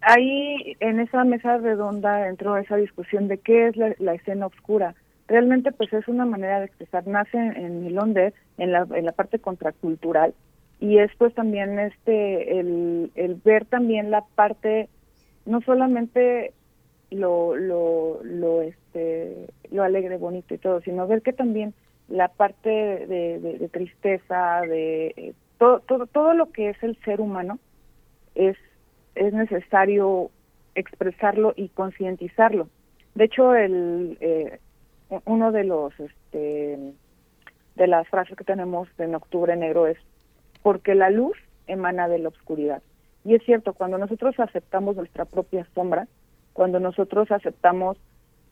[0.00, 4.94] ahí en esa mesa redonda entró esa discusión de qué es la, la escena oscura
[5.28, 9.12] realmente pues es una manera de expresar, nace en el onde, en la, en la
[9.12, 10.34] parte contracultural,
[10.80, 14.88] y es pues también este, el, el ver también la parte,
[15.46, 16.52] no solamente
[17.10, 21.74] lo, lo, lo, este, lo alegre, bonito y todo, sino ver que también
[22.08, 27.58] la parte de, de, tristeza, de todo, todo, todo lo que es el ser humano,
[28.34, 28.56] es,
[29.14, 30.30] es necesario
[30.74, 32.68] expresarlo y concientizarlo.
[33.14, 34.58] De hecho, el, eh,
[35.24, 36.78] uno de los este
[37.76, 39.98] de las frases que tenemos en octubre negro es
[40.62, 41.36] porque la luz
[41.66, 42.82] emana de la oscuridad
[43.24, 46.06] y es cierto cuando nosotros aceptamos nuestra propia sombra
[46.52, 47.96] cuando nosotros aceptamos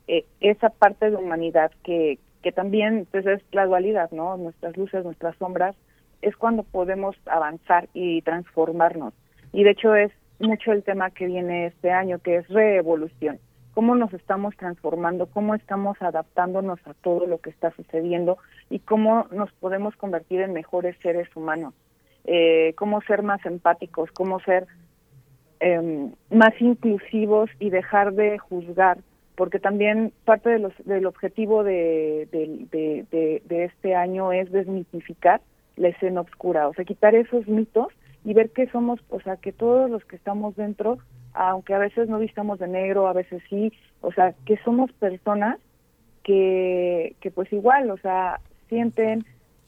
[0.08, 5.04] eh, esa parte de humanidad que que también pues es la dualidad no nuestras luces
[5.04, 5.76] nuestras sombras
[6.22, 9.12] es cuando podemos avanzar y transformarnos.
[9.52, 13.38] Y de hecho es mucho el tema que viene este año que es reevolución
[13.74, 18.38] cómo nos estamos transformando, cómo estamos adaptándonos a todo lo que está sucediendo
[18.70, 21.74] y cómo nos podemos convertir en mejores seres humanos,
[22.24, 24.66] eh, cómo ser más empáticos, cómo ser
[25.60, 28.98] eh, más inclusivos y dejar de juzgar,
[29.36, 35.40] porque también parte de los, del objetivo de, de este año es desmitificar
[35.76, 37.88] la escena oscura, o sea, quitar esos mitos
[38.24, 40.98] y ver que somos, o sea, que todos los que estamos dentro
[41.34, 45.58] aunque a veces no vistamos de negro, a veces sí, o sea, que somos personas
[46.22, 49.24] que, que pues igual, o sea, sienten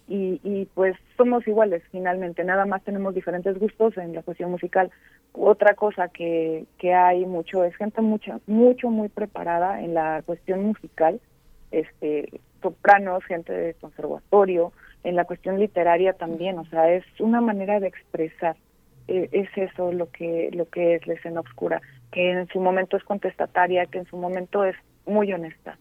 [0.07, 4.91] y, y pues somos iguales finalmente, nada más tenemos diferentes gustos en la cuestión musical.
[5.33, 10.65] Otra cosa que, que hay mucho es gente mucho, mucho, muy preparada en la cuestión
[10.65, 11.21] musical,
[11.71, 12.29] este,
[12.63, 14.73] sopranos, gente de conservatorio,
[15.03, 18.57] en la cuestión literaria también, o sea, es una manera de expresar
[19.09, 21.81] eh, es eso lo que lo que es la escena oscura,
[22.13, 24.77] que en su momento es contestataria, que en su momento es
[25.07, 25.79] muy honesta.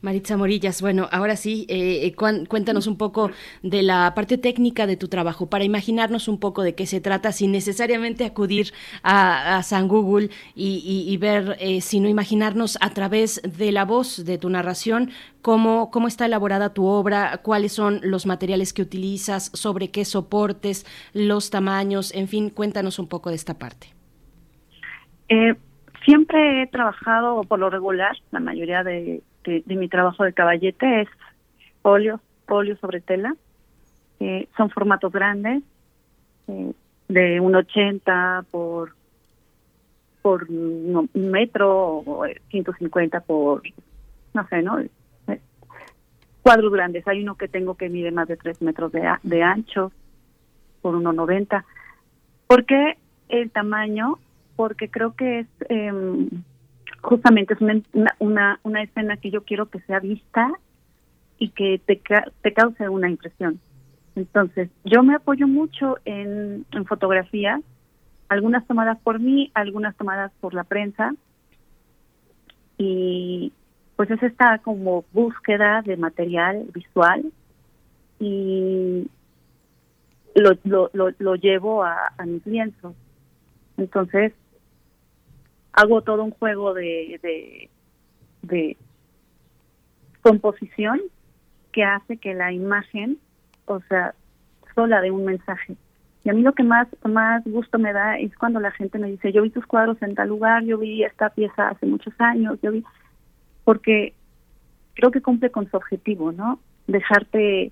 [0.00, 3.30] Maritza Morillas, bueno, ahora sí, eh, eh cuéntanos un poco
[3.62, 7.32] de la parte técnica de tu trabajo, para imaginarnos un poco de qué se trata,
[7.32, 13.84] sin necesariamente acudir a, San Google y ver, eh, sino imaginarnos a través de la
[13.84, 15.10] voz de tu narración
[15.42, 20.84] cómo, cómo está elaborada tu obra, cuáles son los materiales que utilizas, sobre qué soportes,
[21.14, 23.88] los tamaños, en fin, cuéntanos un poco de esta parte.
[25.28, 25.54] Eh,
[26.04, 31.02] siempre he trabajado por lo regular, la mayoría de, de, de mi trabajo de caballete
[31.02, 31.08] es
[31.82, 33.34] óleo, óleo sobre tela.
[34.20, 35.62] Eh, son formatos grandes,
[36.48, 36.72] eh,
[37.08, 38.96] de un 80 por
[40.22, 43.62] por un metro o 150 por,
[44.34, 44.78] no sé, ¿no?
[44.80, 44.90] Eh,
[46.42, 47.06] cuadros grandes.
[47.06, 49.92] Hay uno que tengo que mide más de 3 metros de, de ancho
[50.82, 51.64] por 1,90.
[52.46, 52.98] ¿Por qué
[53.28, 54.18] el tamaño?
[54.58, 55.92] porque creo que es eh,
[57.08, 57.60] justamente es
[58.18, 60.52] una, una, escena que yo quiero que sea vista
[61.38, 62.02] y que te,
[62.42, 63.60] te cause una impresión.
[64.14, 67.62] Entonces, yo me apoyo mucho en, en fotografía,
[68.28, 71.14] algunas tomadas por mí, algunas tomadas por la prensa,
[72.76, 73.52] y
[73.96, 77.32] pues es esta como búsqueda de material visual
[78.20, 79.08] y
[80.34, 82.94] lo, lo, lo, lo llevo a, a mis lienzos.
[83.78, 84.34] Entonces,
[85.78, 87.68] hago todo un juego de,
[88.42, 88.76] de,
[90.22, 91.00] composición
[91.72, 93.18] que hace que la imagen,
[93.66, 94.14] o sea,
[94.74, 95.76] sola de un mensaje.
[96.24, 99.08] Y a mí lo que más, más gusto me da es cuando la gente me
[99.08, 102.58] dice, yo vi tus cuadros en tal lugar, yo vi esta pieza hace muchos años,
[102.60, 102.82] yo vi,
[103.62, 104.14] porque
[104.94, 106.58] creo que cumple con su objetivo, ¿no?
[106.88, 107.70] Dejarte,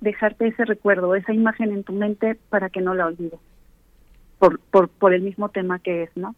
[0.00, 3.40] dejarte ese recuerdo, esa imagen en tu mente para que no la olvides,
[4.38, 6.34] por, por, por el mismo tema que es, ¿no?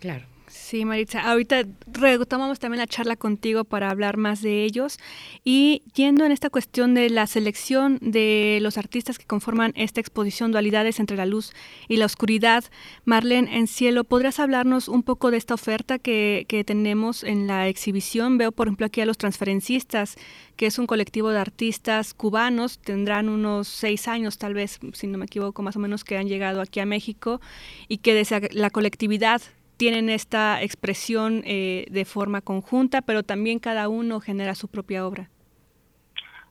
[0.00, 0.31] Claro.
[0.52, 4.98] Sí, Maritza, ahorita retomamos también la charla contigo para hablar más de ellos
[5.44, 10.52] y yendo en esta cuestión de la selección de los artistas que conforman esta exposición
[10.52, 11.54] Dualidades entre la luz
[11.88, 12.64] y la oscuridad,
[13.06, 17.68] Marlene en Cielo, ¿podrías hablarnos un poco de esta oferta que, que tenemos en la
[17.68, 18.36] exhibición?
[18.36, 20.16] Veo, por ejemplo, aquí a los transferencistas,
[20.56, 25.16] que es un colectivo de artistas cubanos, tendrán unos seis años tal vez, si no
[25.16, 27.40] me equivoco, más o menos, que han llegado aquí a México
[27.88, 29.40] y que desde la colectividad
[29.82, 35.28] tienen esta expresión eh, de forma conjunta, pero también cada uno genera su propia obra.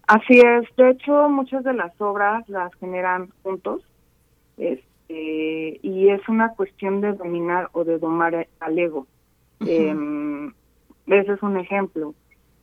[0.05, 3.83] Así es, de hecho muchas de las obras las generan juntos
[4.57, 9.07] este, y es una cuestión de dominar o de domar al ego.
[9.65, 10.51] Em,
[11.07, 12.13] ese es un ejemplo.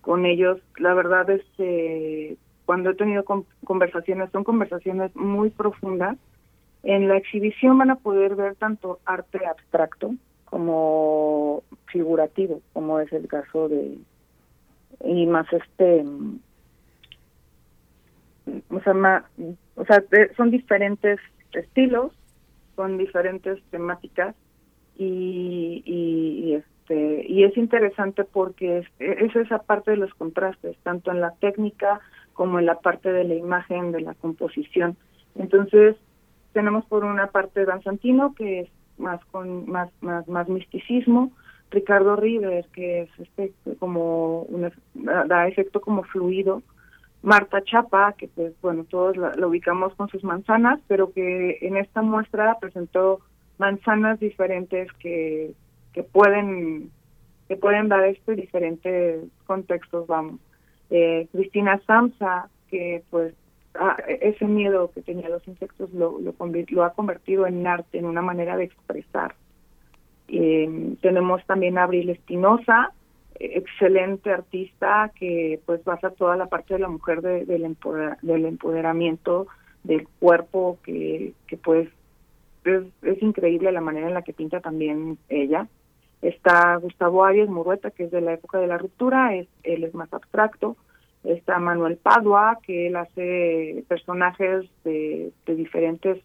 [0.02, 2.36] Con ellos, la verdad es que
[2.66, 3.24] cuando he tenido
[3.64, 6.18] conversaciones, son conversaciones muy profundas.
[6.82, 10.12] En la exhibición van a poder ver tanto arte abstracto,
[10.50, 13.98] como figurativo, como es el caso de
[15.04, 16.04] y más este
[18.70, 19.24] o sea, más,
[19.76, 20.02] o sea
[20.36, 21.18] son diferentes
[21.52, 22.12] estilos,
[22.76, 24.34] son diferentes temáticas
[24.96, 31.10] y, y, este y es interesante porque es, es esa parte de los contrastes, tanto
[31.10, 32.00] en la técnica
[32.32, 34.96] como en la parte de la imagen, de la composición.
[35.34, 35.96] Entonces,
[36.52, 38.68] tenemos por una parte Danzantino, que es
[38.98, 41.32] más con más más más misticismo.
[41.70, 46.62] Ricardo River que es este como una, da efecto como fluido.
[47.22, 52.00] Marta Chapa que pues bueno todos la, ubicamos con sus manzanas pero que en esta
[52.00, 53.20] muestra presentó
[53.58, 55.52] manzanas diferentes que
[55.92, 56.90] que pueden
[57.48, 60.40] que pueden dar este diferentes contextos vamos.
[60.90, 63.34] Eh, Cristina Samsa que pues
[63.74, 66.34] Ah, ese miedo que tenía los insectos lo, lo,
[66.70, 69.34] lo, ha convertido en arte, en una manera de expresar.
[70.28, 72.92] Eh, tenemos también a Abril Espinosa,
[73.38, 77.76] excelente artista que pues basa toda la parte de la mujer de, del,
[78.22, 79.46] del empoderamiento
[79.84, 81.88] del cuerpo que, que pues
[82.64, 85.68] es, es, increíble la manera en la que pinta también ella.
[86.20, 89.94] Está Gustavo Arias Murueta, que es de la época de la ruptura, es, él es
[89.94, 90.76] más abstracto
[91.24, 96.22] está Manuel Padua, que él hace personajes de, diferentes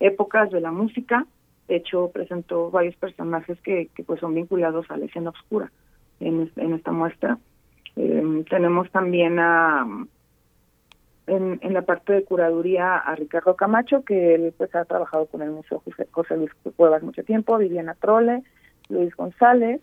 [0.00, 1.26] épocas de la música.
[1.66, 5.70] De hecho, presentó varios personajes que, que pues son vinculados a la escena oscura
[6.20, 7.38] en, en esta muestra.
[7.96, 9.86] Eh, tenemos también a
[11.28, 15.42] en, en la parte de curaduría a Ricardo Camacho, que él pues ha trabajado con
[15.42, 18.42] el Museo José Luis Cuevas mucho tiempo, Viviana Trole,
[18.88, 19.80] Luis González,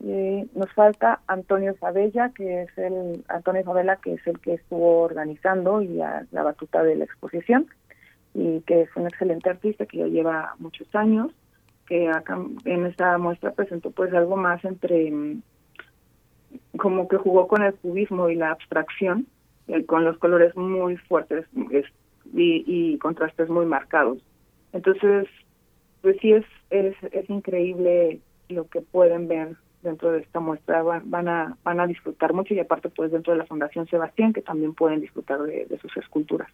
[0.00, 5.02] y nos falta Antonio Fabella, que es el Antonio Favela, que es el que estuvo
[5.02, 7.66] organizando y a la batuta de la exposición
[8.34, 11.32] y que es un excelente artista que ya lleva muchos años,
[11.86, 15.42] que acá en esta muestra presentó pues algo más entre mm,
[16.76, 19.26] como que jugó con el cubismo y la abstracción,
[19.68, 24.18] eh, con los colores muy fuertes y, y contrastes muy marcados.
[24.72, 25.28] Entonces,
[26.02, 31.28] pues sí es, es, es increíble lo que pueden ver dentro de esta muestra van,
[31.28, 34.74] a van a disfrutar mucho y aparte pues dentro de la Fundación Sebastián que también
[34.74, 36.50] pueden disfrutar de sus esculturas.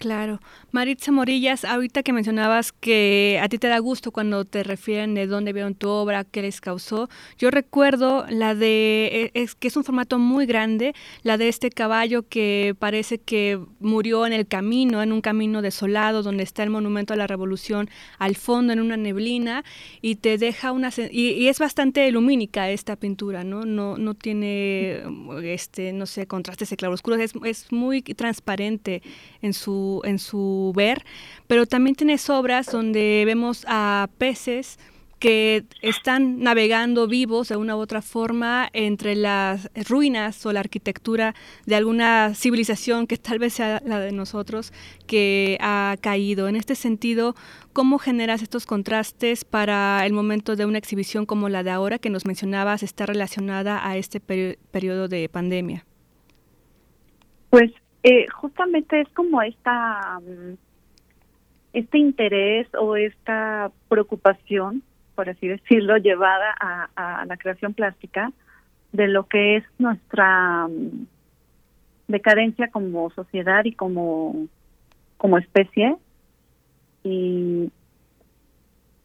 [0.00, 0.40] Claro.
[0.70, 5.26] Maritza Morillas, ahorita que mencionabas que a ti te da gusto cuando te refieren de
[5.26, 9.76] dónde vieron tu obra, qué les causó, yo recuerdo la de, e, es que es
[9.76, 15.02] un formato muy grande, la de este caballo que parece que murió en el camino,
[15.02, 18.96] en un camino desolado, donde está el monumento a la revolución al fondo, en una
[18.96, 19.64] neblina,
[20.00, 20.88] y te deja una...
[21.10, 23.66] Y, es bastante lumínica esta pintura, ¿no?
[23.66, 25.02] No, no tiene,
[25.42, 29.02] este, no sé, contrastes de claroscuros, es, es muy transparente
[29.42, 31.04] en su en su ver,
[31.46, 34.78] pero también tienes obras donde vemos a peces
[35.20, 41.34] que están navegando vivos de una u otra forma entre las ruinas o la arquitectura
[41.66, 44.72] de alguna civilización que tal vez sea la de nosotros
[45.06, 46.48] que ha caído.
[46.48, 47.36] En este sentido,
[47.74, 52.08] ¿cómo generas estos contrastes para el momento de una exhibición como la de ahora que
[52.08, 55.84] nos mencionabas está relacionada a este periodo de pandemia?
[57.50, 60.54] Pues eh, justamente es como esta mm,
[61.72, 64.82] este interés o esta preocupación,
[65.14, 68.32] por así decirlo, llevada a, la creación plástica
[68.92, 71.06] de lo que es nuestra mm,
[72.08, 74.46] decadencia como sociedad y como
[75.16, 75.96] como especie.
[77.04, 77.70] Y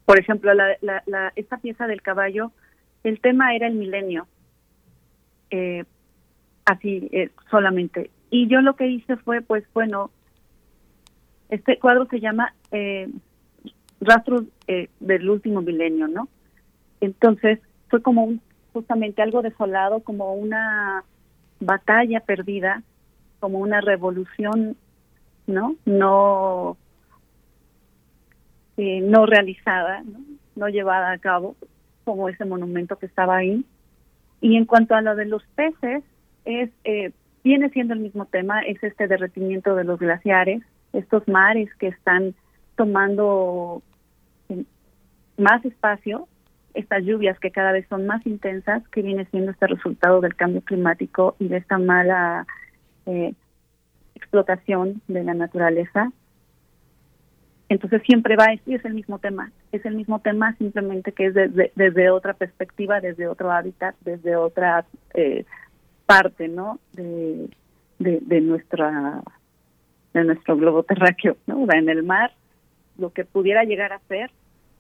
[0.06, 2.52] por ejemplo la, la, la, esta pieza del caballo
[3.04, 4.28] el tema era el milenio.
[5.52, 5.84] Eh,
[6.66, 10.12] así eh, solamente y yo lo que hice fue pues bueno
[11.50, 13.10] este cuadro se llama eh,
[14.02, 16.28] rastros eh, del último milenio no
[17.02, 18.42] entonces fue como un,
[18.74, 21.04] justamente algo desolado como una
[21.60, 22.84] batalla perdida
[23.40, 24.76] como una revolución
[25.48, 26.78] no no
[28.78, 30.20] eh, no realizada ¿no?
[30.56, 31.56] no llevada a cabo
[32.06, 33.66] como ese monumento que estaba ahí.
[34.40, 36.04] Y en cuanto a lo de los peces
[36.46, 37.12] es eh,
[37.46, 40.62] viene siendo el mismo tema es este derretimiento de los glaciares
[40.92, 42.36] estos mares que están
[42.76, 43.82] tomando
[45.38, 46.28] más espacio
[46.76, 50.62] estas lluvias que cada vez son más intensas, que viene siendo este resultado del cambio
[50.62, 52.46] climático y de esta mala
[53.06, 53.34] eh,
[54.14, 56.12] explotación de la naturaleza.
[57.70, 61.34] Entonces siempre va, y es el mismo tema, es el mismo tema simplemente que es
[61.34, 65.46] desde, desde otra perspectiva, desde otro hábitat, desde otra eh,
[66.06, 66.80] parte, ¿no?
[66.94, 67.50] De,
[68.00, 69.22] de, nuestra
[70.14, 71.66] de nuestro globo terráqueo, ¿no?
[71.74, 72.32] En el mar,
[72.98, 74.32] lo que pudiera llegar a ser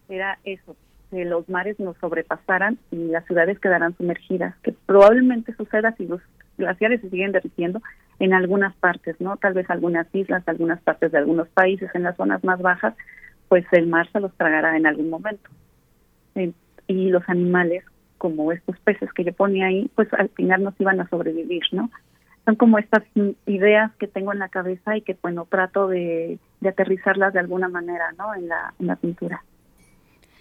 [0.09, 0.75] era eso,
[1.11, 6.21] que los mares nos sobrepasaran y las ciudades quedarán sumergidas, que probablemente suceda si los
[6.57, 7.81] glaciares se siguen derritiendo
[8.19, 9.37] en algunas partes, ¿no?
[9.37, 12.95] Tal vez algunas islas, algunas partes de algunos países, en las zonas más bajas,
[13.49, 15.49] pues el mar se los tragará en algún momento.
[16.87, 17.83] Y los animales,
[18.17, 21.89] como estos peces que yo ponía ahí, pues al final nos iban a sobrevivir, ¿no?
[22.45, 23.03] Son como estas
[23.47, 27.69] ideas que tengo en la cabeza y que, bueno, trato de, de aterrizarlas de alguna
[27.69, 28.35] manera, ¿no?
[28.35, 29.43] En la, en la pintura.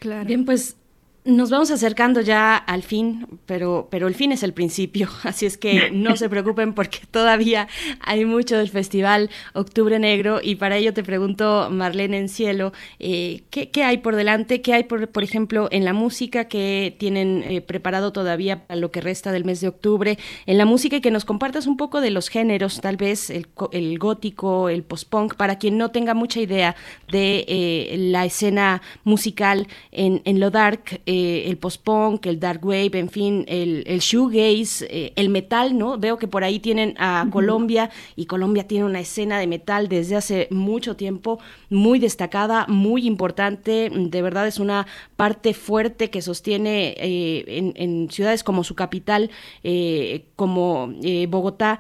[0.01, 0.27] Claro.
[0.27, 0.77] Bien, pues
[1.25, 5.57] nos vamos acercando ya al fin, pero, pero el fin es el principio, así es
[5.57, 7.67] que no se preocupen porque todavía
[8.01, 13.43] hay mucho del festival Octubre Negro y para ello te pregunto, Marlene en Cielo, eh,
[13.49, 14.61] ¿qué, ¿qué, hay por delante?
[14.61, 18.91] ¿Qué hay, por, por ejemplo, en la música que tienen eh, preparado todavía para lo
[18.91, 20.19] que resta del mes de octubre?
[20.45, 23.47] En la música y que nos compartas un poco de los géneros, tal vez el,
[23.73, 26.77] el gótico, el post-punk, para quien no tenga mucha idea
[27.11, 32.99] de eh, la escena musical en, en lo dark eh, el post-punk, el dark wave,
[32.99, 35.97] en fin, el, el shoegaze, eh, el metal, ¿no?
[35.97, 37.31] Veo que por ahí tienen a uh -huh.
[37.31, 41.39] Colombia y Colombia tiene una escena de metal desde hace mucho tiempo
[41.71, 48.11] muy destacada, muy importante, de verdad es una parte fuerte que sostiene eh, en, en,
[48.11, 49.31] ciudades como su capital,
[50.37, 50.93] como
[51.29, 51.79] Bogotá,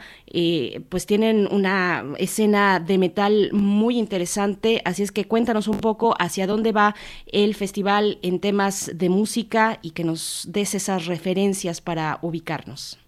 [0.88, 6.46] pues tienen una escena de metal muy interesante, así es que cuéntanos un poco hacia
[6.46, 6.94] dónde va
[7.32, 12.98] el festival en temas de música música y que nos des esas referencias para ubicarnos.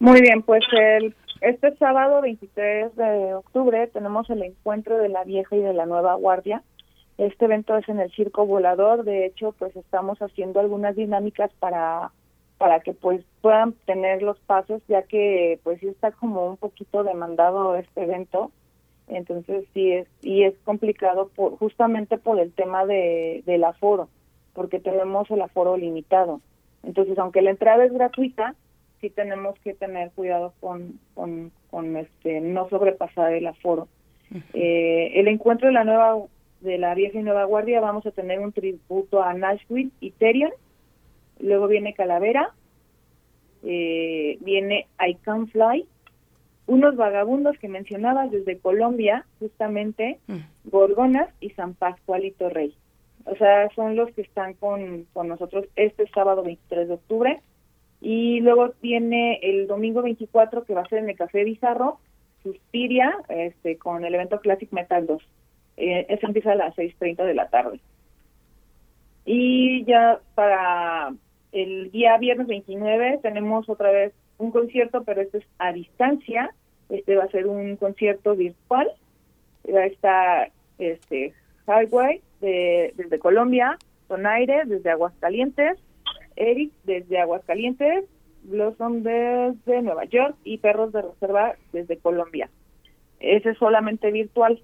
[0.00, 5.54] Muy bien, pues el, este sábado 23 de octubre tenemos el encuentro de la vieja
[5.54, 6.64] y de la nueva guardia.
[7.16, 12.10] Este evento es en el Circo Volador, de hecho, pues estamos haciendo algunas dinámicas para
[12.58, 17.04] para que pues puedan tener los pasos, ya que pues sí está como un poquito
[17.04, 18.50] demandado este evento
[19.10, 24.08] entonces sí es y es complicado por justamente por el tema de del aforo
[24.54, 26.40] porque tenemos el aforo limitado.
[26.82, 28.54] Entonces, aunque la entrada es gratuita,
[29.00, 33.88] sí tenemos que tener cuidado con, con, con este no sobrepasar el aforo.
[34.30, 34.42] Uh -huh.
[34.54, 36.16] eh, el encuentro de la nueva
[36.60, 40.52] de la vieja y nueva guardia vamos a tener un tributo a Nashville y Therion,
[41.38, 42.52] luego viene Calavera,
[43.62, 45.86] eh, viene I Can Fly,
[46.66, 50.44] unos vagabundos que mencionabas desde Colombia, justamente, uh -huh.
[50.64, 52.74] Gorgonas y San Pascualito Rey.
[53.24, 57.40] O sea, son los que están con, con nosotros este sábado 23 de octubre.
[58.00, 62.00] Y luego viene el domingo 24, que va a ser en el Café Bizarro,
[62.42, 65.22] Suspiria, este, con el evento Classic Metal 2.
[65.76, 67.80] Eh, eso empieza a las 6.30 de la tarde.
[69.26, 71.12] Y ya para
[71.52, 76.54] el día viernes 29 tenemos otra vez un concierto, pero este es a distancia.
[76.88, 78.90] Este va a ser un concierto virtual.
[79.72, 81.34] Va a estar este,
[81.66, 85.78] Highway de, desde Colombia, Donaire desde Aguascalientes,
[86.36, 88.04] Eric desde Aguascalientes,
[88.42, 92.48] Blossom desde Nueva York y Perros de Reserva desde Colombia.
[93.20, 94.60] Ese es solamente virtual.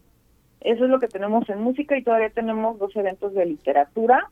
[0.61, 4.31] Eso es lo que tenemos en música y todavía tenemos dos eventos de literatura,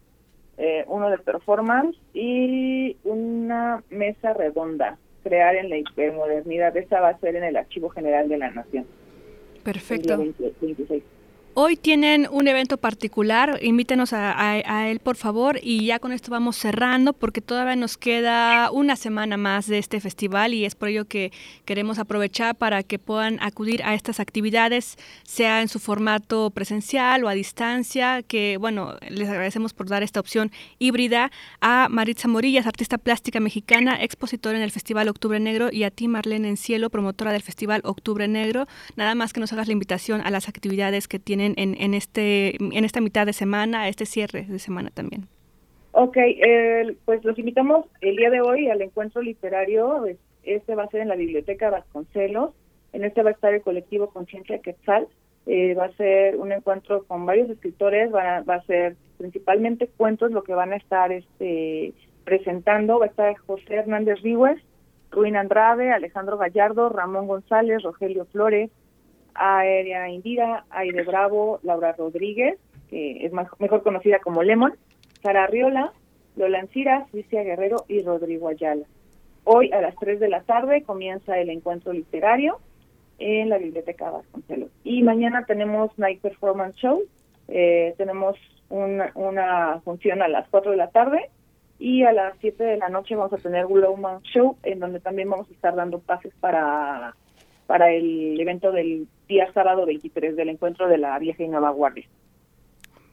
[0.57, 6.77] eh, uno de performance y una mesa redonda, crear en la hipermodernidad.
[6.77, 8.87] Esa va a ser en el Archivo General de la Nación.
[9.62, 10.16] Perfecto.
[10.16, 11.03] 26.
[11.56, 16.56] Hoy tienen un evento particular, invítenos a, él por favor y ya con esto vamos
[16.56, 21.05] cerrando porque todavía nos queda una semana más de este festival y es por ello
[21.05, 21.31] que
[21.64, 27.28] queremos aprovechar para que puedan acudir a estas actividades, sea en su formato presencial o
[27.28, 30.51] a distancia, que bueno, les agradecemos por dar esta opción
[30.81, 35.93] híbrida a Maritza Morillas, artista plástica mexicana, expositora en el Festival Octubre Negro y a
[35.93, 38.66] ti Marlene Encielo, promotora del Festival Octubre Negro.
[38.97, 42.85] Nada más que nos hagas la invitación a las actividades que tienen en, este, en
[42.85, 45.29] esta mitad de semana, este cierre de semana también.
[45.93, 46.16] Ok,
[47.05, 50.05] pues los invitamos el día de hoy al encuentro literario.
[50.43, 52.51] Este va a ser en la Biblioteca Vasconcelos.
[52.93, 55.07] En este va a estar el colectivo Conciencia Quetzal.
[55.47, 58.12] Eh, va a ser un encuentro con varios escritores.
[58.12, 61.93] Va, va a ser principalmente cuentos lo que van a estar este,
[62.25, 62.99] presentando.
[62.99, 64.59] Va a estar José Hernández Ríguez,
[65.11, 68.71] Ruin Andrade, Alejandro Gallardo, Ramón González, Rogelio Flores,
[69.35, 72.59] Aérea Indira, Aide Bravo, Laura Rodríguez,
[72.89, 74.74] que es mejor conocida como Lemon,
[75.23, 75.93] Sara Riola,
[76.36, 78.86] Lola Ancira, Lucia Guerrero y Rodrigo Ayala.
[79.44, 82.59] Hoy a las 3 de la tarde comienza el encuentro literario
[83.19, 84.70] en la Biblioteca Vasconcelos.
[84.82, 87.02] Y mañana tenemos Night Performance Show,
[87.48, 88.36] eh, tenemos
[88.70, 91.31] una, una función a las 4 de la tarde
[91.78, 95.28] y a las 7 de la noche vamos a tener Glowman Show, en donde también
[95.28, 97.15] vamos a estar dando pases para
[97.66, 101.72] para el evento del día sábado 23 del encuentro de la vieja y nueva.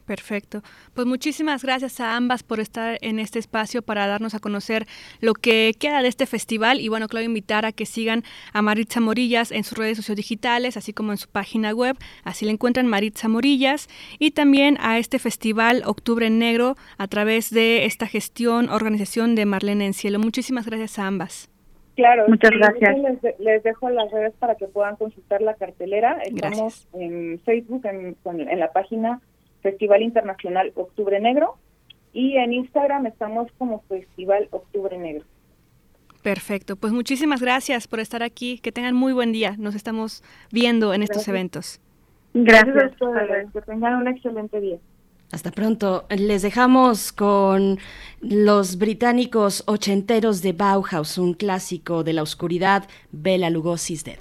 [0.05, 0.61] Perfecto.
[0.93, 4.85] Pues muchísimas gracias a ambas por estar en este espacio para darnos a conocer
[5.21, 8.99] lo que queda de este festival y bueno, claro, invitar a que sigan a Maritza
[8.99, 13.29] Morillas en sus redes sociodigitales, así como en su página web, así le encuentran Maritza
[13.29, 13.87] Morillas
[14.19, 19.85] y también a este festival Octubre Negro a través de esta gestión, organización de Marlene
[19.85, 20.19] en Cielo.
[20.19, 21.50] Muchísimas gracias a ambas.
[22.01, 22.97] Claro, muchas gracias.
[23.37, 26.17] Les, dejo las redes para que puedan consultar la cartelera.
[26.23, 29.21] Estamos en Facebook, en, en la página
[29.61, 31.57] Festival Internacional Octubre Negro
[32.11, 35.25] y en Instagram estamos como Festival Octubre Negro.
[36.23, 38.57] Perfecto, pues muchísimas gracias por estar aquí.
[38.57, 39.55] Que tengan muy buen día.
[39.59, 41.79] Nos estamos viendo en estos eventos.
[42.33, 43.53] Gracias, gracias a todos.
[43.53, 44.77] Que tengan un excelente día.
[45.31, 46.05] Hasta pronto.
[46.09, 47.79] Les dejamos con
[48.19, 54.19] los británicos ochenteros de Bauhaus, un clásico de la oscuridad, Bela Lugosi's Dead.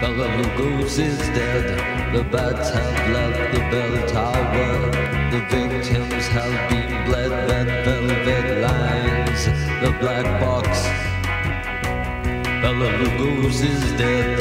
[0.00, 2.14] Bela Lugosi's dead.
[2.14, 4.90] The bats have left the bell tower.
[5.30, 7.30] The victims have been bled.
[7.48, 9.44] That velvet lines
[9.82, 10.75] the black box.
[12.66, 14.38] Bella Lugosi is dead.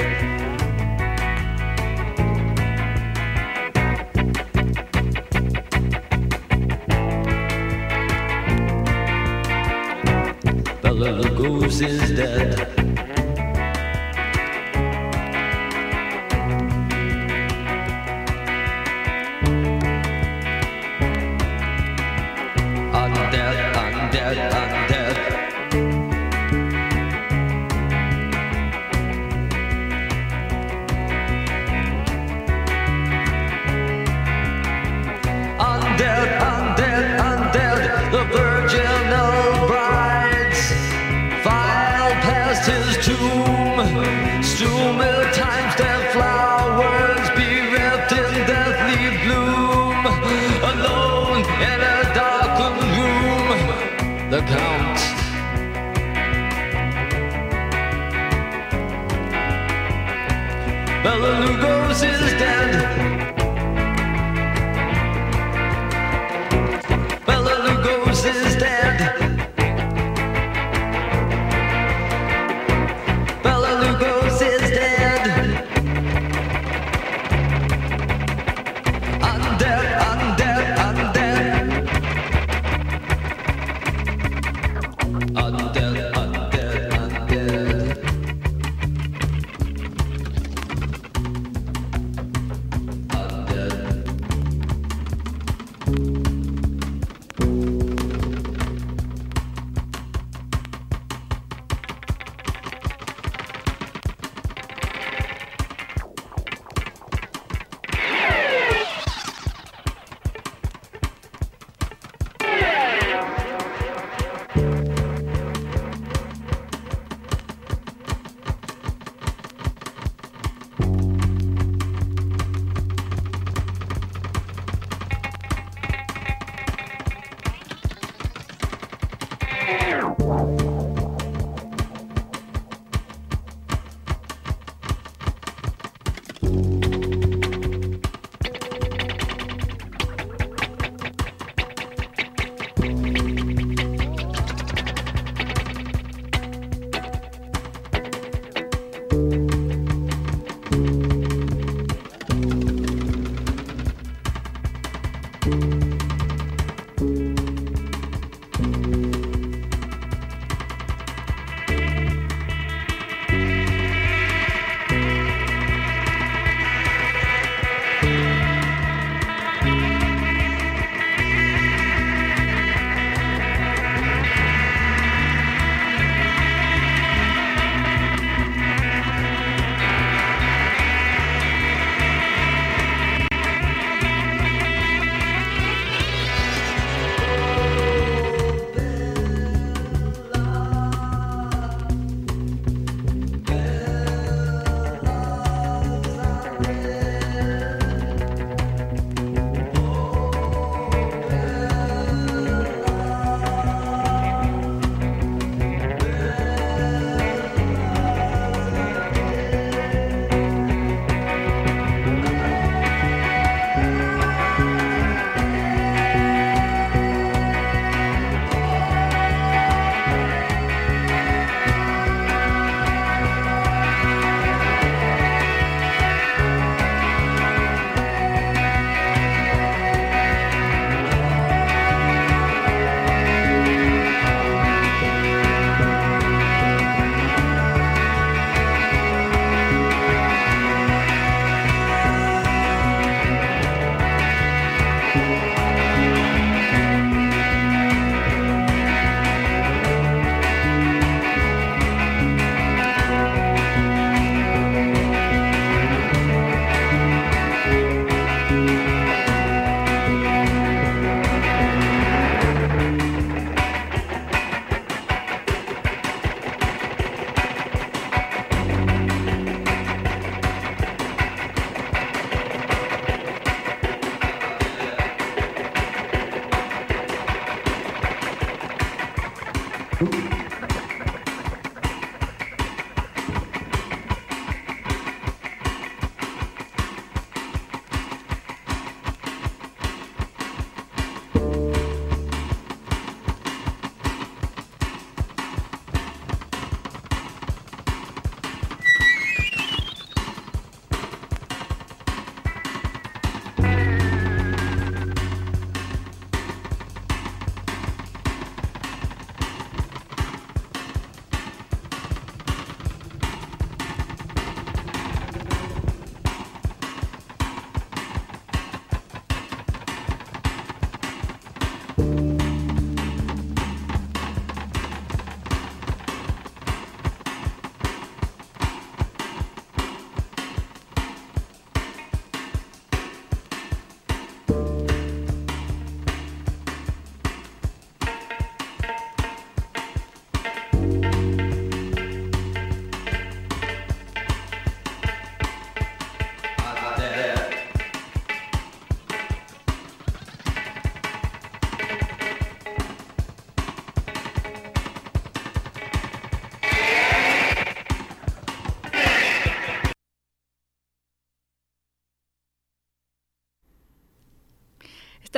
[10.82, 12.85] Bella Lugosi is dead.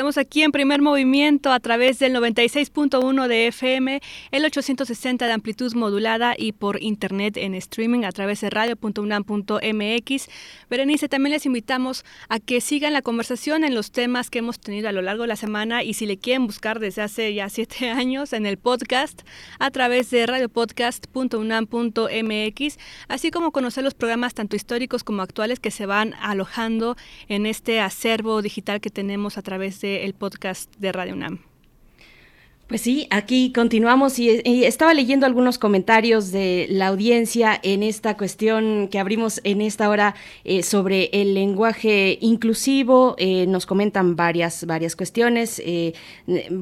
[0.08, 4.00] Estamos aquí en primer movimiento a través del 96.1 de FM,
[4.32, 10.30] el 860 de amplitud modulada y por internet en streaming a través de radio.unam.mx.
[10.70, 14.90] Berenice, también les invitamos a que sigan la conversación en los temas que hemos tenido
[14.90, 17.90] a lo largo de la semana y si le quieren buscar desde hace ya siete
[17.90, 19.22] años en el podcast
[19.60, 22.78] a través de radiopodcast.unam.mx,
[23.08, 26.98] así como conocer los programas tanto históricos como actuales que se van alojando
[27.30, 31.47] en este acervo digital que tenemos a través de el podcast de Radio UNAM.
[32.68, 38.90] Pues sí, aquí continuamos y, estaba leyendo algunos comentarios de la audiencia en esta cuestión
[38.90, 43.16] que abrimos en esta hora eh, sobre el lenguaje inclusivo.
[43.20, 45.94] Eh, nos comentan varias, varias cuestiones, eh,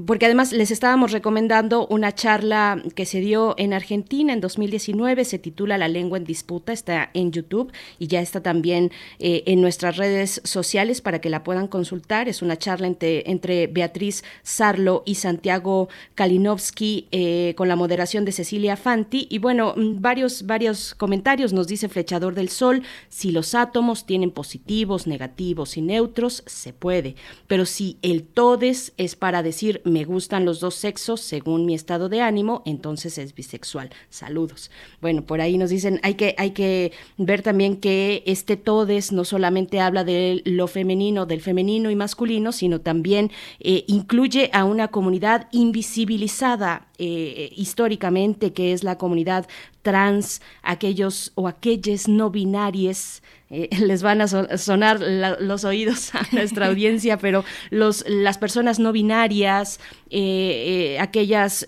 [0.06, 5.40] porque además les estábamos recomendando una charla que se dio en Argentina en 2019, se
[5.40, 10.40] titula La lengua en disputa, está en YouTube y ya está también en nuestras redes
[10.44, 12.30] sociales para que la puedan consultar.
[12.30, 18.32] Es una charla entre, entre Beatriz Sarlo y Santiago Kalinowski eh, con la moderación de
[18.32, 19.28] Cecilia Fanti.
[19.30, 24.32] Y bueno, mm, varios, varios comentarios nos dice Flechador del Sol, si los átomos tienen
[24.32, 27.16] positivos, negativos y neutros, se puede.
[27.48, 32.10] Pero si el todes es para decir me gustan los dos sexos según mi estado
[32.10, 33.90] de ánimo, entonces es bisexual.
[34.10, 34.72] Saludos.
[35.02, 39.24] Bueno, por ahí nos dicen, hay que, hay que ver también que este todes no
[39.24, 44.90] solamente habla de lo femenino, del femenino y masculino, sino también eh, incluye a una
[44.90, 45.48] comunidad
[45.86, 49.48] invisibilizada eh, históricamente, que es la comunidad
[49.82, 53.22] trans, aquellos o aquellas no binarias
[53.52, 55.00] eh, les van a sonar
[55.40, 59.80] los oídos a nuestra audiencia, pero los, las personas no binarias,
[60.10, 61.66] eh, eh, aquellas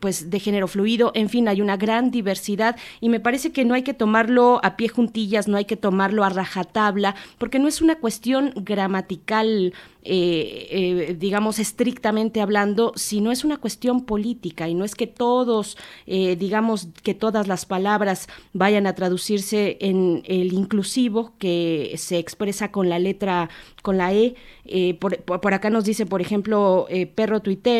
[0.00, 3.74] pues de género fluido, en fin, hay una gran diversidad y me parece que no
[3.74, 7.80] hay que tomarlo a pie juntillas, no hay que tomarlo a rajatabla, porque no es
[7.80, 9.72] una cuestión gramatical
[10.04, 15.76] digamos, estrictamente hablando, sino es una cuestión política y no es que todos,
[16.06, 22.88] digamos, que todas las palabras vayan a traducirse en el inclusivo que se expresa con
[22.88, 23.48] la letra,
[23.82, 24.34] con la E.
[24.64, 27.71] Eh, por, acá nos dice, por ejemplo, eh, perro tuitero.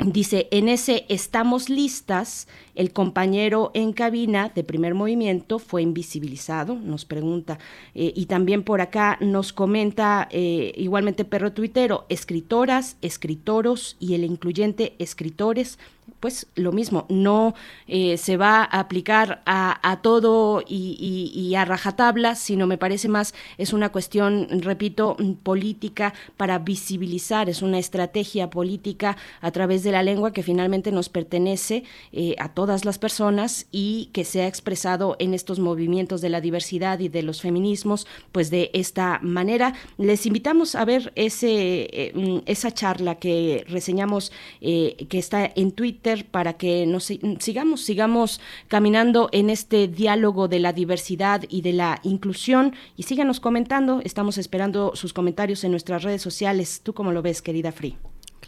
[0.00, 2.46] Dice, en ese estamos listas,
[2.78, 7.58] el compañero en cabina de primer movimiento fue invisibilizado, nos pregunta.
[7.94, 14.94] Eh, y también por acá nos comenta igualmente Perro Tuitero, escritoras, escritoros y el incluyente
[14.98, 15.78] escritores
[16.20, 17.54] pues lo mismo, no
[17.86, 23.72] eh, se va a aplicar a, todo y, a rajatabla, sino me parece más es
[23.72, 30.32] una cuestión, repito, política para visibilizar, es una estrategia política a través de la lengua
[30.32, 35.32] que finalmente nos pertenece eh, a todas las personas y que se ha expresado en
[35.32, 39.72] estos movimientos de la diversidad y de los feminismos, pues de esta manera.
[39.96, 46.26] Les invitamos a ver ese, eh, mm, esa charla que reseñamos, que está en Twitter
[46.30, 47.04] para que nos
[47.38, 48.38] sigamos, sigamos
[48.68, 54.02] caminando en este diálogo de la diversidad y de la inclusión y síganos comentando.
[54.04, 56.82] Estamos esperando sus comentarios en nuestras redes sociales.
[56.82, 57.96] ¿Tú cómo lo ves, querida Free?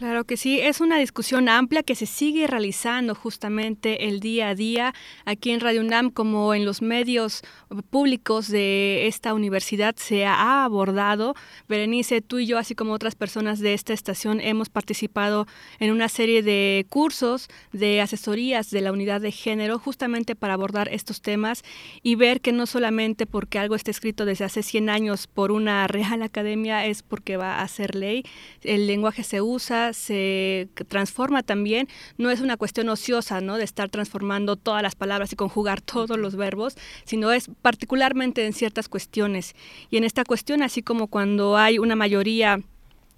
[0.01, 4.55] Claro que sí, es una discusión amplia que se sigue realizando justamente el día a
[4.55, 4.95] día
[5.25, 7.43] aquí en Radio UNAM como en los medios
[7.91, 11.35] públicos de esta universidad se ha abordado.
[11.69, 15.45] Berenice, tú y yo, así como otras personas de esta estación, hemos participado
[15.79, 20.89] en una serie de cursos, de asesorías de la unidad de género justamente para abordar
[20.91, 21.61] estos temas
[22.01, 25.85] y ver que no solamente porque algo está escrito desde hace 100 años por una
[25.85, 28.23] real academia es porque va a ser ley,
[28.63, 31.87] el lenguaje se usa, se transforma también,
[32.17, 33.57] no es una cuestión ociosa, ¿no?
[33.57, 38.53] De estar transformando todas las palabras y conjugar todos los verbos, sino es particularmente en
[38.53, 39.55] ciertas cuestiones.
[39.89, 42.61] Y en esta cuestión, así como cuando hay una mayoría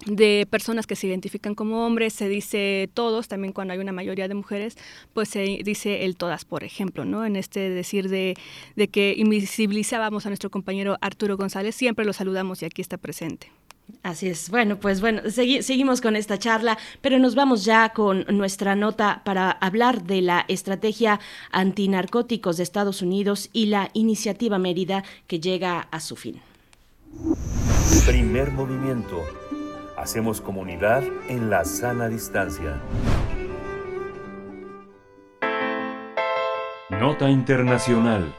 [0.06, 4.28] de personas que se identifican como hombres, se dice todos, también cuando hay una mayoría
[4.28, 4.76] de mujeres,
[5.12, 7.24] pues se dice el todas, por ejemplo, ¿no?
[7.24, 8.36] En este decir de,
[8.76, 13.50] de que invisibilizábamos a nuestro compañero Arturo González, siempre lo saludamos y aquí está presente.
[14.04, 14.50] Así es.
[14.50, 19.50] Bueno, pues bueno, seguimos con esta charla, pero nos vamos ya con nuestra nota para
[19.50, 21.20] hablar de la estrategia
[21.52, 26.42] antinarcóticos de Estados Unidos y la iniciativa Mérida que llega a su fin.
[28.06, 29.24] Primer movimiento.
[29.96, 32.82] Hacemos comunidad en la sana distancia.
[36.90, 38.34] Nota Internacional.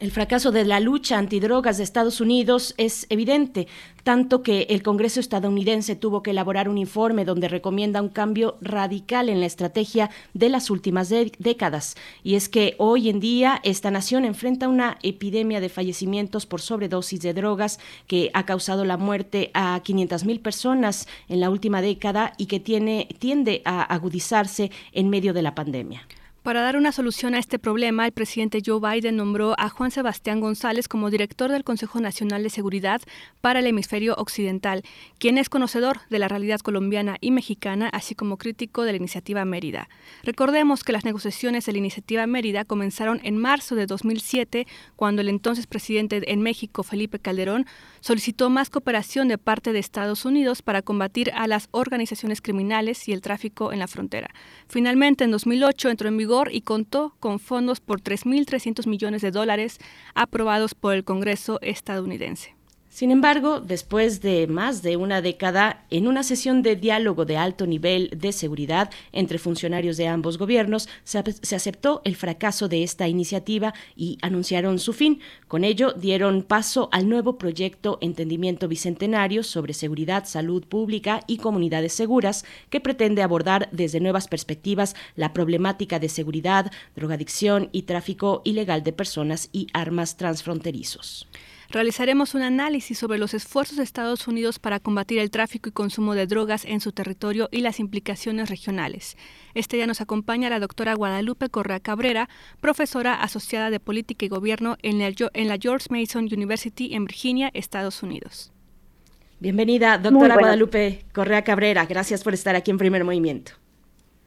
[0.00, 3.66] El fracaso de la lucha antidrogas de Estados Unidos es evidente,
[4.04, 9.28] tanto que el Congreso estadounidense tuvo que elaborar un informe donde recomienda un cambio radical
[9.28, 11.96] en la estrategia de las últimas décadas.
[12.22, 17.20] Y es que hoy en día esta nación enfrenta una epidemia de fallecimientos por sobredosis
[17.20, 22.46] de drogas que ha causado la muerte a 500.000 personas en la última década y
[22.46, 26.06] que tiene, tiende a agudizarse en medio de la pandemia.
[26.48, 30.40] Para dar una solución a este problema, el presidente Joe Biden nombró a Juan Sebastián
[30.40, 33.02] González como director del Consejo Nacional de Seguridad
[33.42, 34.82] para el Hemisferio Occidental,
[35.18, 39.44] quien es conocedor de la realidad colombiana y mexicana, así como crítico de la iniciativa
[39.44, 39.90] Mérida.
[40.22, 44.66] Recordemos que las negociaciones de la iniciativa Mérida comenzaron en marzo de 2007,
[44.96, 47.66] cuando el entonces presidente en México, Felipe Calderón,
[48.00, 53.12] solicitó más cooperación de parte de Estados Unidos para combatir a las organizaciones criminales y
[53.12, 54.30] el tráfico en la frontera.
[54.66, 59.78] Finalmente, en 2008 entró en vigor y contó con fondos por 3.300 millones de dólares
[60.14, 62.57] aprobados por el Congreso estadounidense.
[62.90, 67.66] Sin embargo, después de más de una década, en una sesión de diálogo de alto
[67.66, 71.18] nivel de seguridad entre funcionarios de ambos gobiernos, se,
[71.54, 75.20] aceptó el fracaso de esta iniciativa y anunciaron su fin.
[75.48, 81.92] Con ello, dieron paso al nuevo proyecto Entendimiento Bicentenario sobre Seguridad, Salud Pública y Comunidades
[81.92, 88.82] Seguras, que pretende abordar desde nuevas perspectivas la problemática de seguridad, drogadicción y tráfico ilegal
[88.82, 91.28] de personas y armas transfronterizos.
[91.70, 96.14] Realizaremos un análisis sobre los esfuerzos de Estados Unidos para combatir el tráfico y consumo
[96.14, 99.18] de drogas en su territorio y las implicaciones regionales.
[99.52, 102.30] Este día nos acompaña la doctora Guadalupe Correa Cabrera,
[102.62, 107.50] profesora asociada de Política y Gobierno en la, en la George Mason University en Virginia,
[107.52, 108.50] Estados Unidos.
[109.38, 111.84] Bienvenida, doctora Guadalupe Correa Cabrera.
[111.84, 113.52] Gracias por estar aquí en Primer Movimiento.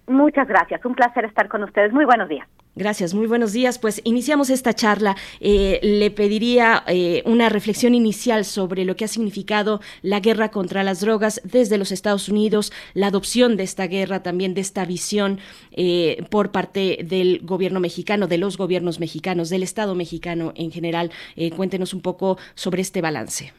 [0.06, 0.86] Muchas gracias.
[0.86, 1.92] Un placer estar con ustedes.
[1.92, 2.48] Muy buenos días.
[2.82, 3.78] Gracias, muy buenos días.
[3.78, 5.16] Pues iniciamos esta charla.
[5.40, 10.82] Eh, le pediría eh, una reflexión inicial sobre lo que ha significado la guerra contra
[10.82, 15.38] las drogas desde los Estados Unidos, la adopción de esta guerra, también de esta visión
[15.74, 21.12] eh, por parte del gobierno mexicano, de los gobiernos mexicanos, del Estado mexicano en general.
[21.56, 23.54] cuéntenos un poco sobre este balance.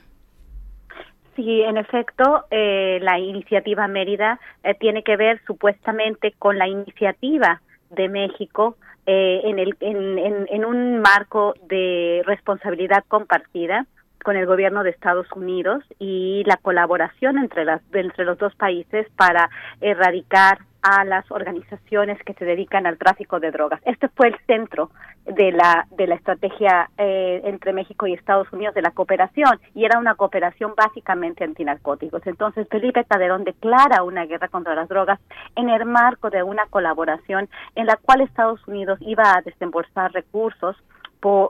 [1.37, 4.41] Sí, en efecto, la iniciativa Mérida
[4.81, 11.01] tiene que ver supuestamente con la iniciativa de México eh, en, el, en, en, un
[11.01, 13.87] marco de responsabilidad compartida
[14.23, 19.09] con el gobierno de Estados Unidos y la colaboración entre las entre los dos países
[19.17, 19.51] para
[19.81, 23.81] erradicar a las organizaciones que se dedican al tráfico de drogas.
[23.85, 24.91] Este fue el centro
[25.25, 29.85] de la de la estrategia eh, entre México y Estados Unidos de la cooperación y
[29.85, 32.27] era una cooperación básicamente antinarcóticos.
[32.27, 35.21] Entonces Felipe Calderón declara una guerra contra las drogas
[35.55, 40.77] en el marco de una colaboración en la cual Estados Unidos iba a desembolsar recursos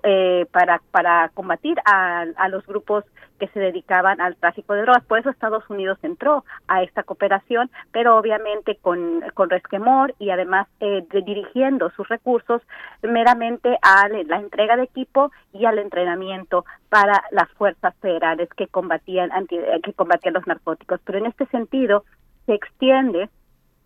[0.02, 3.04] eh, para, para combatir a, a, los grupos
[3.38, 5.04] que se dedicaban al tráfico de drogas.
[5.04, 11.04] Por eso Estados Unidos entró a esta cooperación, pero obviamente con, resquemor y además eh,
[11.10, 12.62] dirigiendo sus recursos
[13.02, 19.32] meramente a la entrega de equipo y al entrenamiento para las fuerzas federales que combatían,
[19.32, 21.00] anti, que combatían los narcóticos.
[21.04, 22.04] Pero en este sentido
[22.46, 23.28] se extiende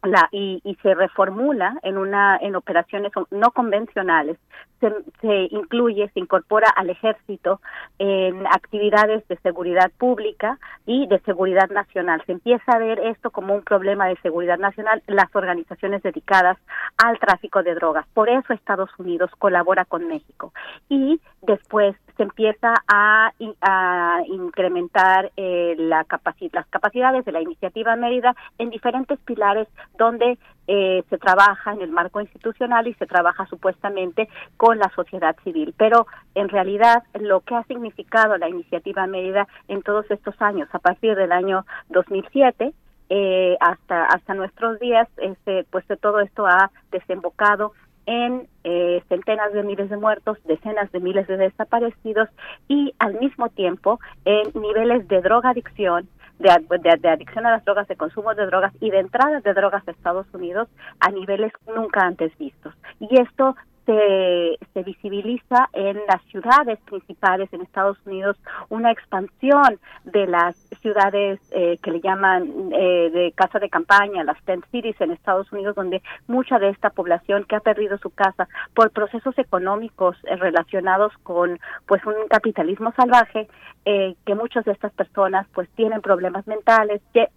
[0.07, 4.39] la, y, se reformula en una en operaciones no convencionales
[4.81, 7.61] se, se, incluye se incorpora al ejército
[7.99, 12.23] en actividades de seguridad pública y de seguridad nacional.
[12.27, 16.59] Se empieza a ver esto como un problema de seguridad nacional las organizaciones dedicadas
[16.99, 18.07] al tráfico de drogas.
[18.12, 20.53] Por eso Estados Unidos colabora con México.
[20.89, 27.97] Y después se empieza a, a incrementar eh, la capaci las capacidades de la iniciativa
[27.97, 29.68] Mérida en diferentes pilares
[29.98, 30.38] donde
[30.68, 35.74] eh, se trabaja en el marco institucional y se trabaja supuestamente con la sociedad civil.
[35.76, 40.78] Pero en realidad lo que ha significado la iniciativa Mérida en todos estos años, a
[40.78, 42.72] partir del año 2007,
[43.09, 47.72] eh, hasta hasta nuestros días, este, pues todo esto ha desembocado
[48.07, 52.28] en eh, centenas de miles de muertos, decenas de miles de desaparecidos
[52.69, 56.09] y al mismo tiempo en niveles de drogadicción,
[56.39, 56.51] de,
[56.99, 59.91] de, adicción a las drogas, de consumo de drogas y de entrada de drogas a
[59.91, 60.69] Estados Unidos
[61.01, 62.74] a niveles nunca antes vistos.
[63.01, 63.57] Y esto
[63.87, 68.37] se, se visibiliza en las ciudades principales en Estados Unidos
[68.69, 74.41] una expansión de las ciudades eh, que le llaman eh, de casa de campaña, las
[74.45, 78.49] tent cities en Estados Unidos, donde mucha de esta población que ha perdido su casa
[78.75, 83.49] por procesos económicos eh, relacionados con pues un capitalismo salvaje,
[83.85, 87.29] que muchas de estas personas pues tienen problemas mentales, que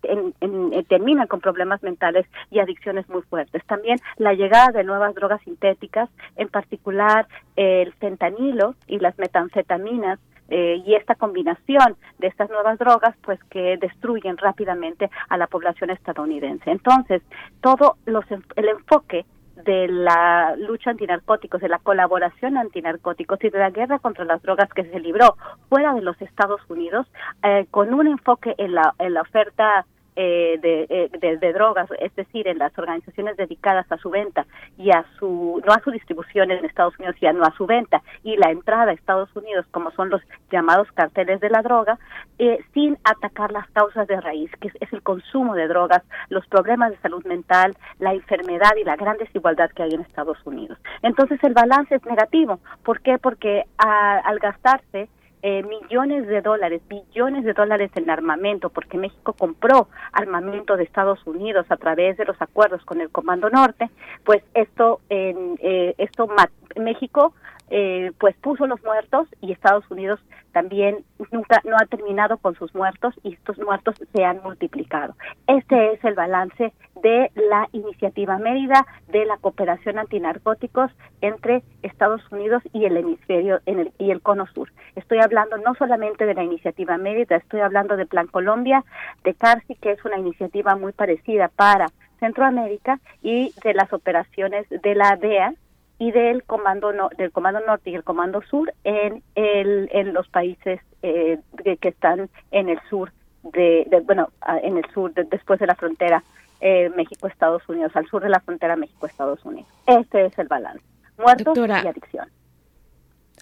[0.88, 3.64] terminan con problemas mentales y adicciones muy fuertes.
[3.68, 6.10] También la llegada de nuevas drogas sintéticas
[6.40, 13.16] en particular el fentanilo y las metanfetaminas eh, y esta combinación de estas nuevas drogas
[13.22, 16.72] pues que destruyen rápidamente a la población estadounidense.
[16.72, 17.22] Entonces,
[17.62, 18.26] todo los,
[18.56, 19.26] el enfoque
[19.64, 24.70] de la lucha antinarcóticos, de la colaboración antinarcóticos y de la guerra contra las drogas
[24.74, 25.36] que se libró
[25.68, 27.06] fuera de los Estados Unidos,
[27.44, 29.86] eh, con un enfoque en la, en la oferta
[30.22, 34.46] eh, eh, de, de, drogas, es decir, en las organizaciones dedicadas a su venta
[34.78, 38.36] y a su, no a su distribución en Estados Unidos, sino a su venta y
[38.36, 40.22] la entrada a Estados Unidos, como son los
[40.52, 41.98] llamados carteles de la droga,
[42.38, 46.92] eh, sin atacar las causas de raíz, que es, el consumo de drogas, los problemas
[46.92, 50.78] de salud mental, la enfermedad y la gran desigualdad que hay en Estados Unidos.
[51.02, 52.60] Entonces el balance es negativo.
[52.84, 53.20] ¿Por qué?
[53.20, 55.08] Porque al gastarse
[55.42, 61.26] eh, millones de dólares, billones de dólares en armamento, porque México compró armamento de Estados
[61.26, 63.90] Unidos a través de los acuerdos con el Comando Norte,
[64.26, 66.28] pues esto, en, eh, esto
[66.76, 67.34] México
[67.70, 70.20] eh, pues puso los muertos y Estados Unidos
[70.52, 75.16] también nunca no ha terminado con sus muertos y estos muertos se han multiplicado.
[75.48, 80.92] Este es el balance de la iniciativa Mérida de la cooperación antinarcóticos
[81.22, 84.72] entre Estados Unidos y el hemisferio en el, y el cono sur.
[84.96, 88.84] Estoy hablando no solamente de la iniciativa Mérida, estoy hablando de Plan Colombia,
[89.24, 91.88] de CARSI, que es una iniciativa muy parecida para
[92.20, 95.54] Centroamérica y de las operaciones de la DEA
[96.00, 100.28] y del comando no, del comando norte y el comando sur en el en los
[100.30, 103.12] países eh, que, que están en el sur
[103.44, 104.30] de, de- bueno
[104.64, 106.24] en el sur de- después de la frontera
[106.62, 109.70] eh, México Estados Unidos al sur de la frontera México Estados Unidos.
[109.86, 110.84] Este es el balance
[111.18, 112.28] muertos Doctora, y adicción.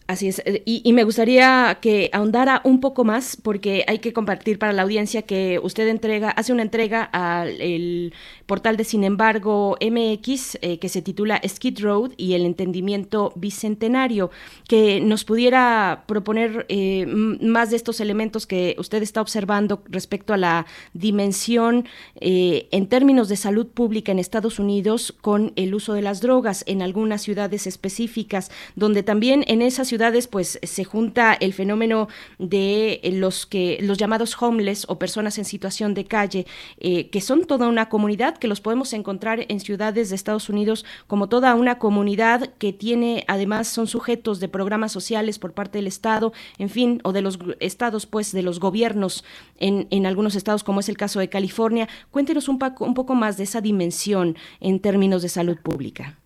[0.08, 4.14] Así es, eh, y, y me gustaría que ahondara un poco más, porque hay que
[4.14, 8.14] compartir para la audiencia que usted entrega, hace una entrega al el
[8.48, 14.32] portal de Sin embargo MX, eh, que se titula Skid Road y el entendimiento bicentenario,
[14.68, 20.38] que nos pudiera proponer eh, más de estos elementos que usted está observando respecto a
[20.38, 26.02] la dimensión eh, en términos de salud pública en Estados Unidos con el uso de
[26.02, 31.54] las drogas en algunas ciudades específicas, donde también en esas ciudades pues se junta el
[31.54, 32.08] fenómeno
[32.40, 36.46] de los que los llamados homeless o personas en situación de calle,
[36.80, 41.30] que son toda una comunidad que los podemos encontrar en ciudades de Estados Unidos como
[41.30, 46.34] toda una comunidad que tiene además son sujetos de programas sociales por parte del Estado,
[46.58, 49.24] en fin, o de los estados pues de los gobiernos
[49.60, 51.88] en, en algunos estados como es el caso de California.
[52.12, 56.18] Cuéntenos un, un poco más de esa dimensión en términos de salud pública.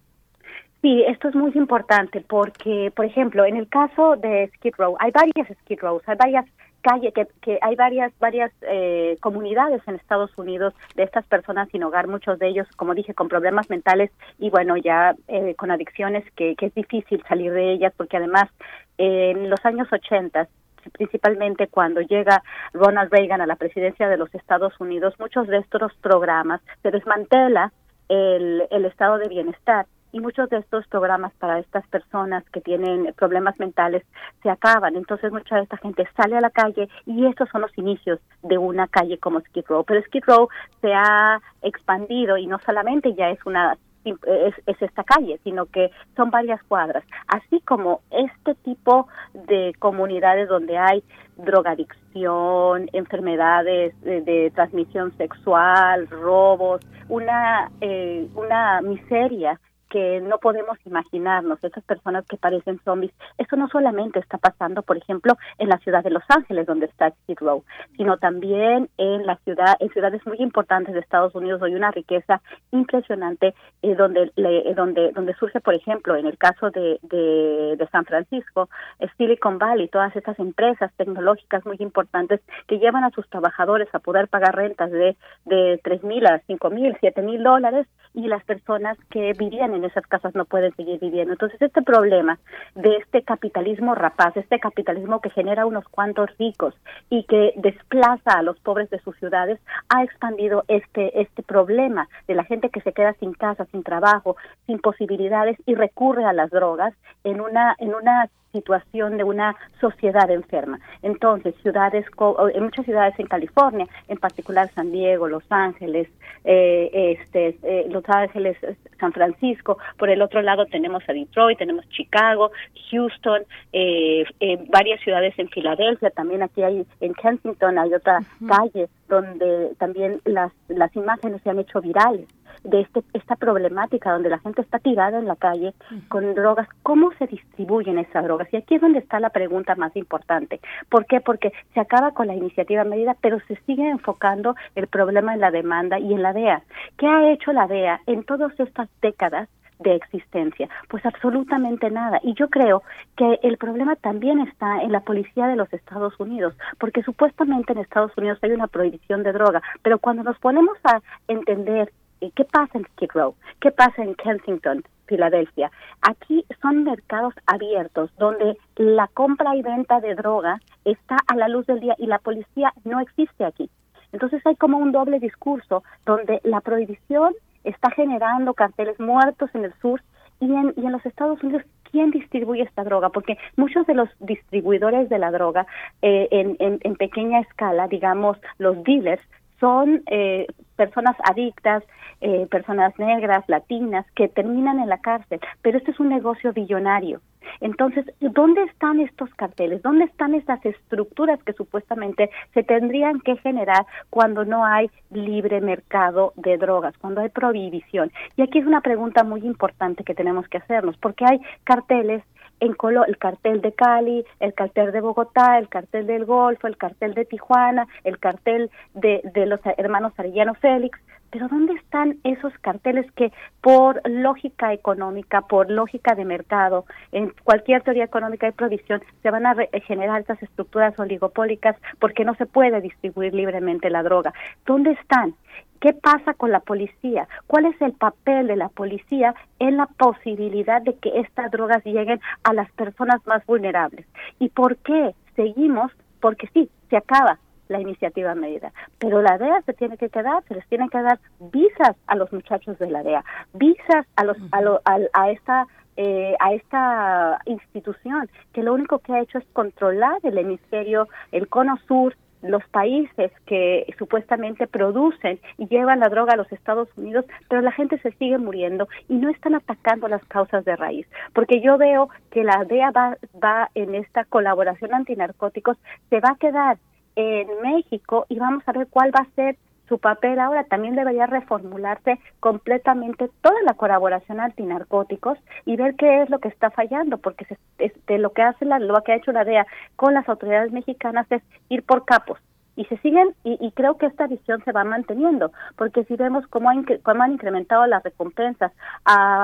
[0.81, 5.11] Sí, esto es muy importante porque, por ejemplo, en el caso de Skid Row, hay
[5.11, 6.45] varias Skid Rows, hay varias
[6.81, 11.83] calles, que, que hay varias varias eh, comunidades en Estados Unidos de estas personas sin
[11.83, 16.23] hogar, muchos de ellos, como dije, con problemas mentales y bueno, ya eh, con adicciones
[16.35, 18.49] que, es difícil salir de ellas porque además
[18.97, 20.47] en los años 80
[20.93, 22.41] principalmente cuando llega
[22.73, 27.71] Ronald Reagan a la presidencia de los Estados Unidos, muchos de estos programas se desmantela
[28.09, 33.13] el, el estado de bienestar y muchos de estos programas para estas personas que tienen
[33.15, 34.03] problemas mentales
[34.43, 34.95] se acaban.
[34.95, 38.57] Entonces mucha de esta gente sale a la calle y estos son los inicios de
[38.57, 39.83] una calle como Skid Row.
[39.83, 40.49] Pero Skid Row
[40.81, 45.91] se ha expandido y no solamente ya es una es, es esta calle, sino que
[46.15, 51.03] son varias cuadras, así como este tipo de comunidades donde hay
[51.37, 59.59] drogadicción, enfermedades de, de transmisión sexual, robos, una eh, una miseria
[59.91, 63.13] que no podemos imaginarnos, esas personas que parecen zombies.
[63.37, 67.11] Eso no solamente está pasando, por ejemplo, en la ciudad de Los Ángeles, donde está
[67.11, 67.63] Skid Row,
[67.97, 72.41] sino también en la ciudad, en ciudades muy importantes de Estados Unidos, hay una riqueza
[72.71, 77.87] impresionante eh, donde, le- eh, donde, donde surge, por ejemplo, en el caso de, de,
[77.91, 78.69] San Francisco,
[79.17, 84.29] Silicon Valley, todas estas empresas tecnológicas muy importantes que llevan a sus trabajadores a poder
[84.29, 88.97] pagar rentas de, de tres mil a cinco mil, siete mil dólares y las personas
[89.09, 91.33] que vivían en esas casas no pueden seguir viviendo.
[91.33, 92.39] Entonces, este problema
[92.75, 96.73] de este capitalismo rapaz, este capitalismo que genera unos cuantos ricos
[97.09, 99.59] y que desplaza a los pobres de sus ciudades,
[99.89, 104.35] ha expandido este este problema de la gente que se queda sin casa, sin trabajo,
[104.65, 106.93] sin posibilidades y recurre a las drogas
[107.23, 110.79] en una en una situación de una sociedad enferma.
[111.01, 112.05] Entonces, ciudades,
[112.53, 116.07] en muchas ciudades en California, en particular San Diego, Los Ángeles,
[116.43, 118.57] eh, este, eh, Los Ángeles,
[118.99, 122.51] San Francisco, por el otro lado tenemos a Detroit, tenemos Chicago,
[122.89, 123.43] Houston,
[123.73, 129.73] eh, eh, varias ciudades en Filadelfia, también aquí hay en Kensington hay otra calle donde
[129.77, 132.27] también las, las imágenes se han hecho virales
[132.63, 135.73] de este, esta problemática donde la gente está tirada en la calle
[136.09, 138.47] con drogas, ¿cómo se distribuyen esas drogas?
[138.51, 140.59] Y aquí es donde está la pregunta más importante.
[140.89, 141.21] ¿Por qué?
[141.21, 145.51] Porque se acaba con la iniciativa medida, pero se sigue enfocando el problema en la
[145.51, 146.63] demanda y en la DEA.
[146.97, 149.49] ¿Qué ha hecho la DEA en todas estas décadas?
[149.81, 150.69] De existencia?
[150.89, 152.19] Pues absolutamente nada.
[152.23, 152.83] Y yo creo
[153.17, 157.79] que el problema también está en la policía de los Estados Unidos, porque supuestamente en
[157.79, 161.91] Estados Unidos hay una prohibición de droga, pero cuando nos ponemos a entender
[162.21, 165.71] eh, qué pasa en Skid Row, qué pasa en Kensington, Filadelfia,
[166.01, 171.65] aquí son mercados abiertos donde la compra y venta de droga está a la luz
[171.65, 173.69] del día y la policía no existe aquí.
[174.13, 179.73] Entonces hay como un doble discurso donde la prohibición está generando carteles muertos en el
[179.81, 180.01] sur
[180.39, 184.09] y en, y en los Estados Unidos quién distribuye esta droga, porque muchos de los
[184.19, 185.67] distribuidores de la droga
[186.01, 189.21] eh, en, en, en pequeña escala, digamos los dealers,
[189.61, 191.83] son eh, personas adictas,
[192.19, 197.21] eh, personas negras, latinas, que terminan en la cárcel, pero este es un negocio billonario.
[197.59, 199.81] Entonces, ¿dónde están estos carteles?
[199.81, 206.33] ¿Dónde están esas estructuras que supuestamente se tendrían que generar cuando no hay libre mercado
[206.35, 208.11] de drogas, cuando hay prohibición?
[208.35, 212.23] Y aquí es una pregunta muy importante que tenemos que hacernos, porque hay carteles
[212.61, 216.77] en Colo el cartel de Cali, el cartel de Bogotá, el cartel del Golfo, el
[216.77, 220.97] cartel de Tijuana, el cartel de, de los hermanos Arellano Félix,
[221.31, 223.31] pero ¿dónde están esos carteles que
[223.61, 229.45] por lógica económica, por lógica de mercado, en cualquier teoría económica de provisión, se van
[229.45, 229.55] a
[229.87, 234.33] generar estas estructuras oligopólicas porque no se puede distribuir libremente la droga?
[234.65, 235.33] ¿Dónde están?
[235.81, 237.27] ¿Qué pasa con la policía?
[237.47, 242.21] ¿Cuál es el papel de la policía en la posibilidad de que estas drogas lleguen
[242.43, 244.05] a las personas más vulnerables?
[244.37, 245.91] ¿Y por qué seguimos?
[246.19, 248.71] Porque sí, se acaba, la iniciativa medida.
[248.99, 252.31] Pero la DEA se tiene que quedar, se les tiene que dar visas a los
[252.31, 255.65] muchachos de la DEA, visas a los a, lo, a, a esta
[255.97, 261.47] eh, a esta institución que lo único que ha hecho es controlar el hemisferio, el
[261.47, 267.25] cono sur, los países que supuestamente producen y llevan la droga a los Estados Unidos,
[267.49, 271.07] pero la gente se sigue muriendo y no están atacando las causas de raíz.
[271.33, 275.77] Porque yo veo que la DEA va, va en esta colaboración antinarcóticos,
[276.09, 276.77] se va a quedar
[277.15, 279.57] en México y vamos a ver cuál va a ser
[279.91, 286.29] su papel ahora también debería reformularse completamente toda la colaboración antinarcóticos y ver qué es
[286.29, 289.33] lo que está fallando, porque se, este, lo que hace la, lo que ha hecho
[289.33, 292.39] la DEA con las autoridades mexicanas es ir por capos
[292.81, 296.47] y se siguen y, y, creo que esta visión se va manteniendo porque si vemos
[296.47, 298.71] cómo, han, cómo han incrementado las recompensas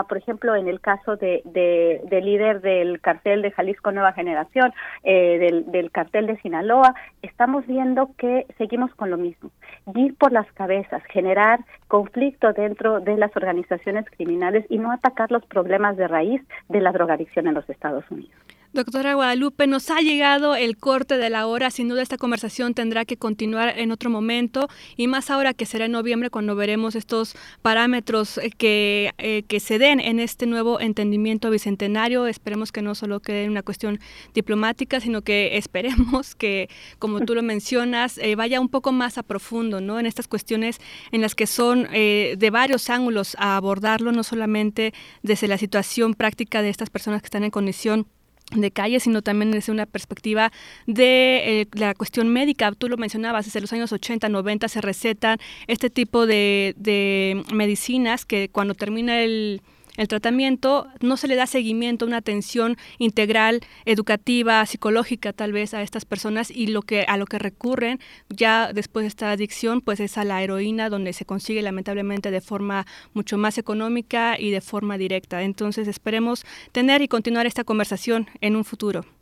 [0.09, 4.73] por ejemplo en el caso de, de, de líder del cartel de Jalisco Nueva Generación
[5.03, 9.51] eh, del, del cartel de Sinaloa estamos viendo que seguimos con lo mismo
[9.93, 15.45] ir por las cabezas generar conflicto dentro de las organizaciones criminales y no atacar los
[15.45, 18.46] problemas de raíz de la drogadicción en los Estados Unidos
[18.77, 21.71] Doctora Guadalupe, nos ha llegado el corte de la hora.
[21.71, 25.85] Sin duda esta conversación tendrá que continuar en otro momento y más ahora que será
[25.85, 30.79] en noviembre cuando veremos estos parámetros eh, que, eh, que se den en este nuevo
[30.79, 32.27] entendimiento bicentenario.
[32.27, 33.99] Esperemos que no solo quede en una cuestión
[34.35, 39.23] diplomática, sino que esperemos que, como tú lo mencionas, eh, vaya un poco más a
[39.23, 39.99] profundo ¿no?
[39.99, 40.79] en estas cuestiones
[41.11, 44.93] en las que son de varios ángulos a abordarlo, no solamente
[45.23, 48.05] desde la situación práctica de estas personas que están en condición
[48.51, 50.51] de calle, sino también desde una perspectiva
[50.85, 52.71] de eh, la cuestión médica.
[52.71, 55.37] Tú lo mencionabas, desde los años 80, 90 se recetan
[55.67, 59.61] este tipo de, de medicinas que cuando termina el
[59.97, 65.81] el tratamiento no se le da seguimiento, una atención integral, educativa, psicológica tal vez a
[65.81, 67.99] estas personas y lo que a lo que recurren
[68.29, 72.41] ya después de esta adicción pues es a la heroína donde se consigue lamentablemente de
[72.41, 75.43] forma mucho más económica y de forma directa.
[75.43, 79.16] Entonces esperemos tener y continuar esta conversación en un futuro.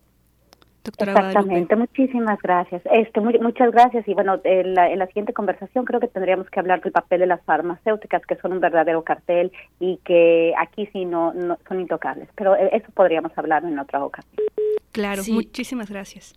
[0.86, 1.76] Doctora Exactamente, Guadalupe.
[1.76, 2.84] muchísimas gracias.
[2.86, 4.08] Este, muy, muchas gracias.
[4.08, 7.22] Y bueno, en la, en la, siguiente conversación creo que tendríamos que hablar del papel
[7.22, 11.80] de las farmacéuticas, que son un verdadero cartel y que aquí sí no, no son
[11.80, 12.30] intocables.
[12.36, 14.36] Pero eh, eso podríamos hablar en otra ocasión.
[14.92, 15.34] Claro, sí.
[15.34, 16.36] muchísimas gracias.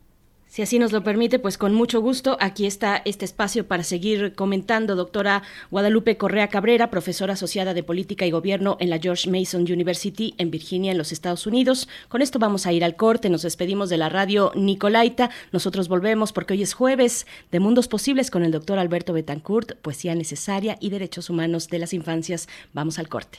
[0.49, 4.35] Si así nos lo permite, pues con mucho gusto, aquí está este espacio para seguir
[4.35, 4.97] comentando.
[4.97, 10.35] Doctora Guadalupe Correa Cabrera, profesora asociada de Política y Gobierno en la George Mason University
[10.39, 11.87] en Virginia, en los Estados Unidos.
[12.09, 15.29] Con esto vamos a ir al corte, nos despedimos de la radio Nicolaita.
[15.53, 20.15] Nosotros volvemos porque hoy es jueves de Mundos Posibles con el doctor Alberto Betancourt, Poesía
[20.15, 22.49] Necesaria y Derechos Humanos de las Infancias.
[22.73, 23.39] Vamos al corte.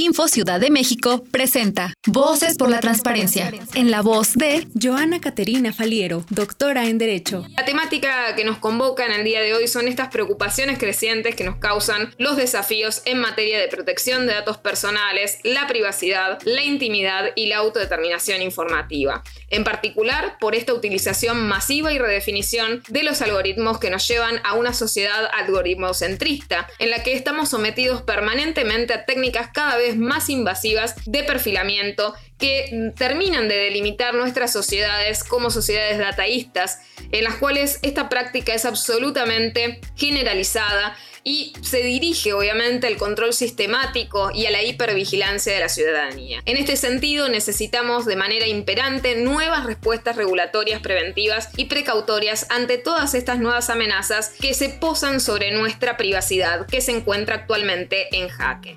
[0.00, 5.74] Info Ciudad de México presenta Voces por la Transparencia, en la voz de Joana Caterina
[5.74, 7.44] Faliero, doctora en Derecho.
[7.50, 11.44] La temática que nos convoca en el día de hoy son estas preocupaciones crecientes que
[11.44, 17.32] nos causan los desafíos en materia de protección de datos personales, la privacidad, la intimidad
[17.36, 19.22] y la autodeterminación informativa.
[19.50, 24.54] En particular, por esta utilización masiva y redefinición de los algoritmos que nos llevan a
[24.54, 30.94] una sociedad algoritmocentrista, en la que estamos sometidos permanentemente a técnicas cada vez más invasivas
[31.06, 36.80] de perfilamiento que terminan de delimitar nuestras sociedades como sociedades dataístas,
[37.12, 44.30] en las cuales esta práctica es absolutamente generalizada y se dirige obviamente al control sistemático
[44.34, 46.40] y a la hipervigilancia de la ciudadanía.
[46.46, 53.14] En este sentido, necesitamos de manera imperante nuevas respuestas regulatorias preventivas y precautorias ante todas
[53.14, 58.76] estas nuevas amenazas que se posan sobre nuestra privacidad que se encuentra actualmente en jaque.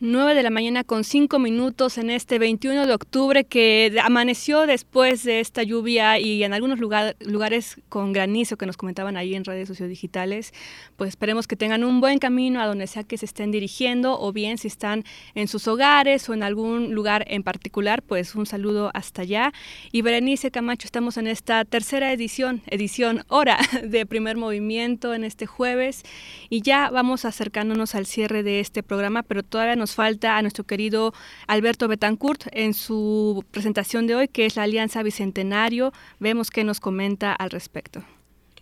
[0.00, 5.24] 9 de la mañana con 5 minutos en este 21 de octubre que amaneció después
[5.24, 9.66] de esta lluvia y en algunos lugares con granizo que nos comentaban ahí en redes
[9.66, 10.54] sociodigitales.
[10.96, 14.32] Pues esperemos que tengan un buen camino a donde sea que se estén dirigiendo o
[14.32, 15.02] bien si están
[15.34, 19.52] en sus hogares o en algún lugar en particular, pues un saludo hasta allá.
[19.90, 25.46] Y Berenice Camacho, estamos en esta tercera edición, edición hora de primer movimiento en este
[25.46, 26.04] jueves
[26.50, 30.64] y ya vamos acercándonos al cierre de este programa, pero todavía nos falta a nuestro
[30.64, 31.12] querido
[31.46, 35.92] Alberto Betancourt en su presentación de hoy, que es la Alianza Bicentenario.
[36.18, 38.02] Vemos qué nos comenta al respecto.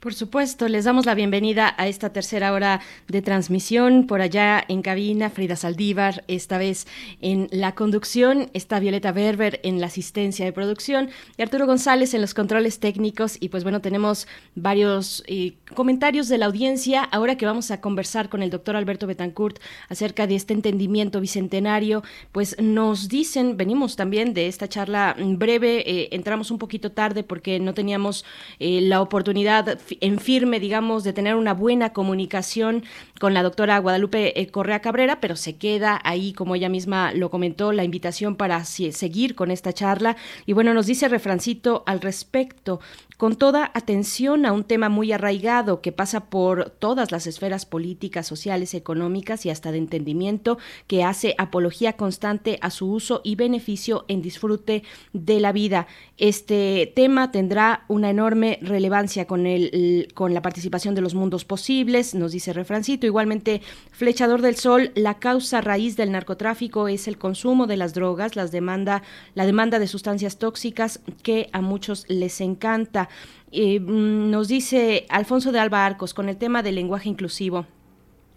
[0.06, 4.06] Por supuesto, les damos la bienvenida a esta tercera hora de transmisión.
[4.06, 6.86] Por allá en cabina, Frida Saldívar, esta vez
[7.20, 12.20] en la conducción, está Violeta Berber en la asistencia de producción y Arturo González en
[12.20, 13.36] los controles técnicos.
[13.40, 17.02] Y pues bueno, tenemos varios eh, comentarios de la audiencia.
[17.02, 19.58] Ahora que vamos a conversar con el doctor Alberto Betancourt
[19.88, 26.10] acerca de este entendimiento bicentenario, pues nos dicen, venimos también de esta charla breve, eh,
[26.12, 28.24] entramos un poquito tarde porque no teníamos
[28.60, 32.84] eh, la oportunidad en firme, digamos, de tener una buena comunicación
[33.20, 37.30] con la doctora Guadalupe eh, Correa Cabrera, pero se queda ahí, como ella misma lo
[37.30, 40.16] comentó, la invitación para seguir con esta charla.
[40.46, 42.80] Y bueno, nos dice refrancito al respecto
[43.16, 48.26] con toda atención a un tema muy arraigado que pasa por todas las esferas políticas,
[48.26, 54.04] sociales, económicas y hasta de entendimiento, que hace apología constante a su uso y beneficio
[54.08, 54.82] en disfrute
[55.12, 55.86] de la vida.
[56.18, 59.70] Este tema tendrá una enorme relevancia con, el,
[60.14, 63.06] con la participación de los mundos posibles, nos dice Refrancito.
[63.06, 68.36] Igualmente, Flechador del Sol, la causa raíz del narcotráfico es el consumo de las drogas,
[68.36, 69.02] las demanda,
[69.34, 73.08] la demanda de sustancias tóxicas que a muchos les encanta.
[73.52, 77.66] Eh, mm, nos dice Alfonso de Alba Arcos con el tema del lenguaje inclusivo.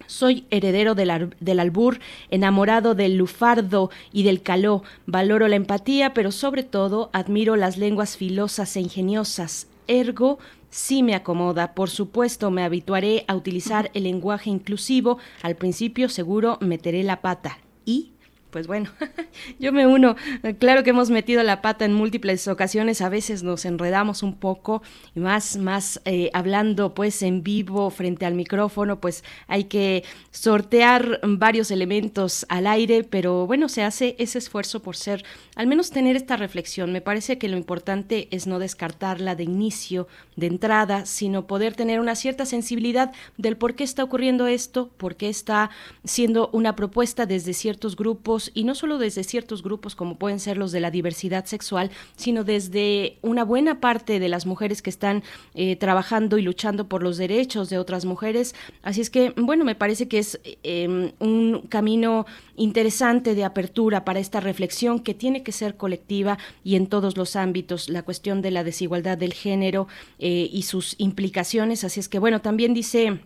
[0.07, 1.99] Soy heredero del, del, albur,
[2.32, 4.84] enamorado del lufardo y del caló.
[5.06, 9.69] Valoro la empatía, pero sobre todo admiro las lenguas filosas e ingeniosas.
[9.90, 10.40] Ergo,
[10.70, 11.74] sí me acomoda.
[11.74, 15.18] Por supuesto, me habituaré a utilizar el lenguaje inclusivo.
[15.41, 17.60] Al principio, seguro, meteré la pata.
[17.86, 18.14] ¿Y?
[18.49, 18.89] Pues bueno,
[19.59, 20.15] yo me uno.
[20.59, 24.81] Claro que hemos metido la pata en múltiples ocasiones, a veces nos enredamos un poco
[25.15, 31.19] y más, más eh, hablando pues en vivo frente al micrófono, pues hay que sortear
[31.23, 35.23] varios elementos al aire, pero bueno, se hace ese esfuerzo por ser,
[35.55, 36.91] al menos tener esta reflexión.
[36.91, 41.99] Me parece que lo importante es no descartarla de inicio, de entrada, sino poder tener
[41.99, 45.69] una cierta sensibilidad del por qué está ocurriendo esto, por qué está
[46.03, 50.57] siendo una propuesta desde ciertos grupos y no solo desde ciertos grupos como pueden ser
[50.57, 55.24] los de la diversidad sexual, sino desde una buena parte de las mujeres que están
[55.56, 58.56] eh, trabajando y luchando por los derechos de otras mujeres.
[58.84, 62.26] Así es que, bueno, me parece que es em, un camino
[62.56, 67.36] interesante de apertura para esta reflexión que tiene que ser colectiva y en todos los
[67.36, 69.88] ámbitos, la cuestión de la desigualdad del género
[70.20, 71.84] eh, y sus implicaciones.
[71.84, 73.20] Así es que, bueno, también dice...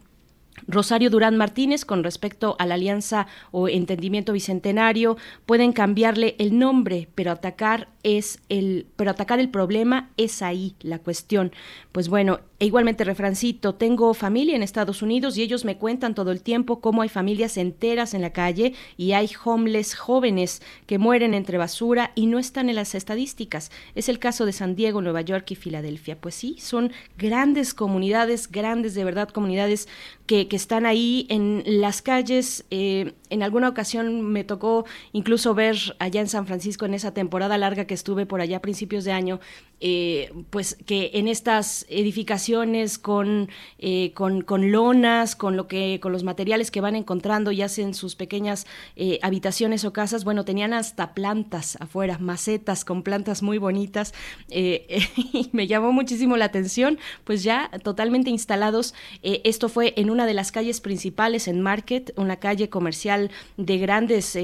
[0.68, 7.10] Rosario Durán Martínez, con respecto a la alianza o entendimiento bicentenario, pueden cambiarle el nombre,
[7.16, 11.52] pero atacar es el, pero atacar el problema es ahí la cuestión.
[11.92, 16.32] Pues bueno, e igualmente refrancito, tengo familia en Estados Unidos y ellos me cuentan todo
[16.32, 21.34] el tiempo cómo hay familias enteras en la calle y hay homeless jóvenes que mueren
[21.34, 23.72] entre basura y no están en las estadísticas.
[23.96, 26.20] Es el caso de San Diego, Nueva York y Filadelfia.
[26.20, 29.88] Pues sí, son grandes comunidades, grandes de verdad comunidades
[30.26, 32.66] que, están ahí en las calles.
[32.72, 37.58] Eh, en alguna ocasión me tocó incluso ver allá en San Francisco en esa temporada
[37.58, 39.40] larga que estuve por allá a principios de año,
[39.80, 46.12] eh, pues que en estas edificaciones con, eh, con, con, lonas, con lo que, con
[46.12, 48.66] los materiales que van encontrando y hacen sus pequeñas
[49.22, 54.14] habitaciones o casas, bueno, tenían hasta plantas afuera, macetas con plantas muy bonitas,
[54.50, 58.94] y me llamó muchísimo la atención, pues ya totalmente instalados.
[59.22, 64.38] esto fue en una de las calles principales en Market, una calle comercial de grandes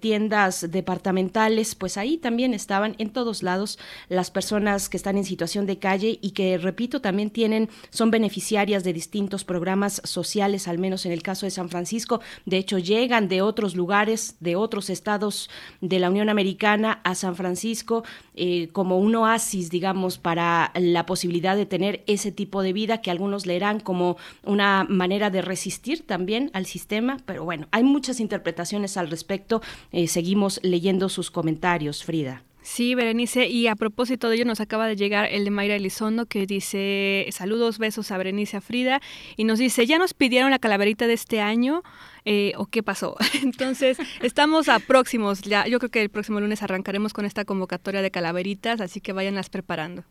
[0.00, 3.78] tiendas departamentales, pues ahí también estaban en todos lados
[4.08, 8.84] las personas que están en situación de calle y que, repito, también tienen, son beneficiarias
[8.84, 12.20] de distintos programas sociales, al menos en el caso de San Francisco.
[12.44, 15.48] De hecho, llegan de otros lugares, de otros estados
[15.80, 21.56] de la Unión Americana a San Francisco eh, como un oasis, digamos, para la posibilidad
[21.56, 26.50] de tener ese tipo de vida que algunos leerán como una manera de resistir también
[26.52, 27.18] al sistema.
[27.24, 29.62] Pero bueno, hay muchas interpretaciones al respecto.
[29.92, 32.42] Eh, seguimos leyendo sus comentarios, Frida.
[32.64, 36.24] Sí, Berenice, y a propósito de ello nos acaba de llegar el de Mayra Elizondo
[36.24, 39.02] que dice saludos, besos a Berenice, a Frida,
[39.36, 41.82] y nos dice, ¿ya nos pidieron la calaverita de este año?
[42.24, 43.16] Eh, ¿O qué pasó?
[43.42, 48.00] Entonces, estamos a próximos, ya, yo creo que el próximo lunes arrancaremos con esta convocatoria
[48.00, 50.04] de calaveritas, así que váyanlas preparando.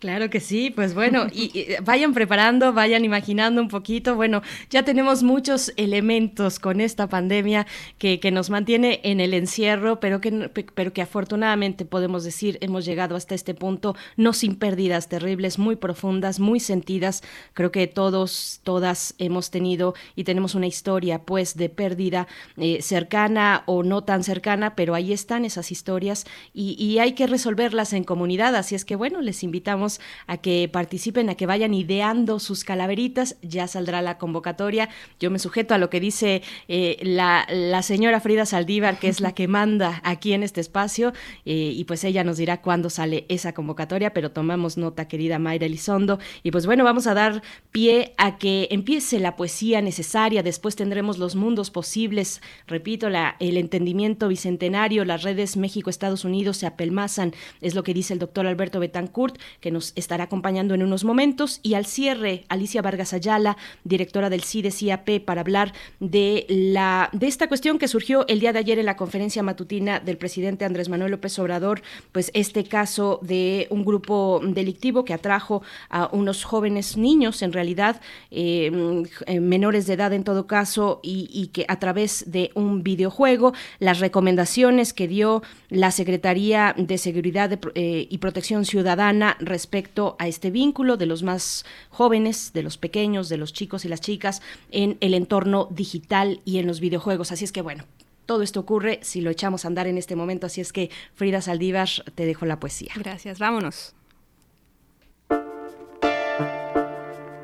[0.00, 4.16] Claro que sí, pues bueno, y, vayan preparando, vayan imaginando un poquito.
[4.16, 4.40] Bueno,
[4.70, 7.66] ya tenemos muchos elementos con esta pandemia
[7.98, 12.86] que, que nos mantiene en el encierro, pero que, pero que afortunadamente podemos decir hemos
[12.86, 17.22] llegado hasta este punto, no sin pérdidas terribles, muy profundas, muy sentidas.
[17.52, 23.64] Creo que todos, todas hemos tenido y tenemos una historia pues de pérdida eh, cercana
[23.66, 26.24] o no tan cercana, pero ahí están esas historias
[26.54, 28.56] y, y hay que resolverlas en comunidad.
[28.56, 29.89] Así es que bueno, les invitamos
[30.26, 33.36] a que participen, a que vayan ideando sus calaveritas.
[33.42, 34.90] Ya saldrá la convocatoria.
[35.18, 39.32] Yo me sujeto a lo que dice eh, la, señora Frida Saldívar, que es la
[39.32, 41.12] que manda aquí en este espacio,
[41.44, 45.66] eh, y pues ella nos dirá cuándo sale esa convocatoria, pero tomamos nota, querida Mayra
[45.66, 46.18] Elizondo.
[46.42, 47.42] Y pues bueno, vamos a dar
[47.72, 50.42] pie a que empiece la poesía necesaria.
[50.42, 52.42] Después tendremos los mundos posibles.
[52.66, 58.18] Repito, el entendimiento bicentenario, las redes México-Estados Unidos se apelmazan, es lo que dice el
[58.18, 61.60] doctor Alberto Betancourt, que nos estará acompañando en unos momentos.
[61.62, 67.26] Y al cierre, Alicia Vargas Ayala, directora del CIDES IAP, para hablar de, la, de
[67.26, 70.88] esta cuestión que surgió el día de ayer en la conferencia matutina del presidente Andrés
[70.88, 71.82] Manuel López Obrador,
[72.12, 78.00] pues este caso de un grupo delictivo que atrajo a unos jóvenes niños, en realidad,
[78.30, 82.82] em, eh, menores de edad en todo caso, y, y que a través de un
[82.82, 90.16] videojuego, las recomendaciones que dio la Secretaría de Seguridad eh, y Protección Ciudadana respecto respecto
[90.18, 94.00] a este vínculo de los más jóvenes, de los pequeños, de los chicos y las
[94.00, 94.42] chicas
[94.72, 97.30] en el entorno digital y en los videojuegos.
[97.30, 97.84] Así es que bueno,
[98.26, 100.46] todo esto ocurre si lo echamos a andar en este momento.
[100.46, 102.90] Así es que Frida Saldívar, te dejo la poesía.
[102.96, 103.94] Gracias, vámonos.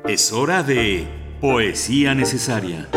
[0.05, 1.07] Es hora de
[1.39, 2.89] Poesía Necesaria.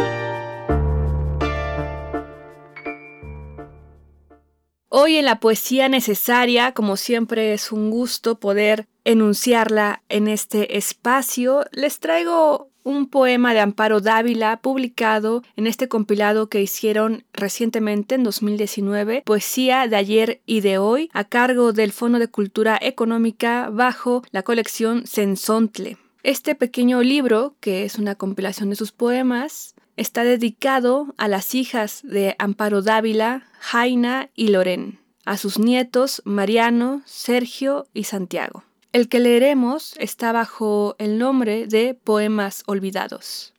[4.92, 11.64] Hoy en la poesía necesaria, como siempre es un gusto poder enunciarla en este espacio,
[11.72, 18.24] les traigo un poema de Amparo Dávila publicado en este compilado que hicieron recientemente en
[18.24, 24.22] 2019, Poesía de ayer y de hoy, a cargo del Fondo de Cultura Económica bajo
[24.30, 25.98] la colección Sensontle.
[26.22, 32.00] Este pequeño libro, que es una compilación de sus poemas, está dedicado a las hijas
[32.02, 38.64] de Amparo Dávila, Jaina y Loren, a sus nietos Mariano, Sergio y Santiago.
[38.92, 43.54] El que leeremos está bajo el nombre de Poemas Olvidados.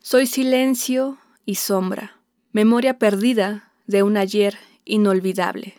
[0.00, 2.16] Soy silencio y sombra,
[2.50, 5.74] memoria perdida de un ayer inolvidable.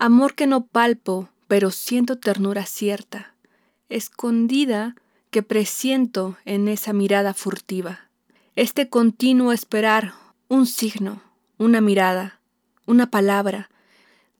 [0.00, 3.36] Amor que no palpo, pero siento ternura cierta,
[3.88, 4.96] escondida
[5.30, 8.10] que presiento en esa mirada furtiva.
[8.56, 10.12] Este continuo esperar
[10.48, 11.22] un signo,
[11.56, 12.40] una mirada,
[12.84, 13.70] una palabra,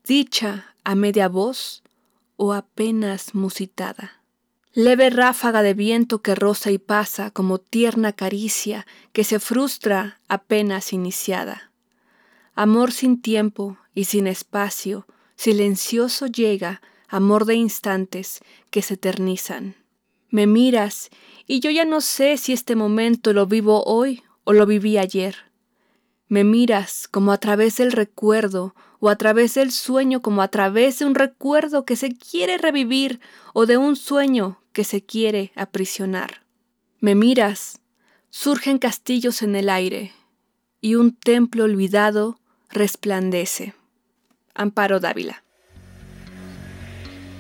[0.05, 1.85] dicha a media voz
[2.37, 4.23] o apenas musitada.
[4.73, 10.93] Leve ráfaga de viento que roza y pasa como tierna caricia que se frustra apenas
[10.93, 11.71] iniciada.
[12.55, 18.41] Amor sin tiempo y sin espacio, silencioso llega, amor de instantes
[18.71, 19.77] que se eternizan.
[20.29, 21.09] Me miras
[21.47, 25.46] y yo ya no sé si este momento lo vivo hoy o lo viví ayer.
[26.29, 30.99] Me miras como a través del recuerdo o a través del sueño como a través
[30.99, 33.21] de un recuerdo que se quiere revivir
[33.53, 36.43] o de un sueño que se quiere aprisionar.
[36.99, 37.81] Me miras,
[38.31, 40.13] surgen castillos en el aire,
[40.81, 42.39] y un templo olvidado
[42.71, 43.75] resplandece.
[44.55, 45.43] Amparo Dávila.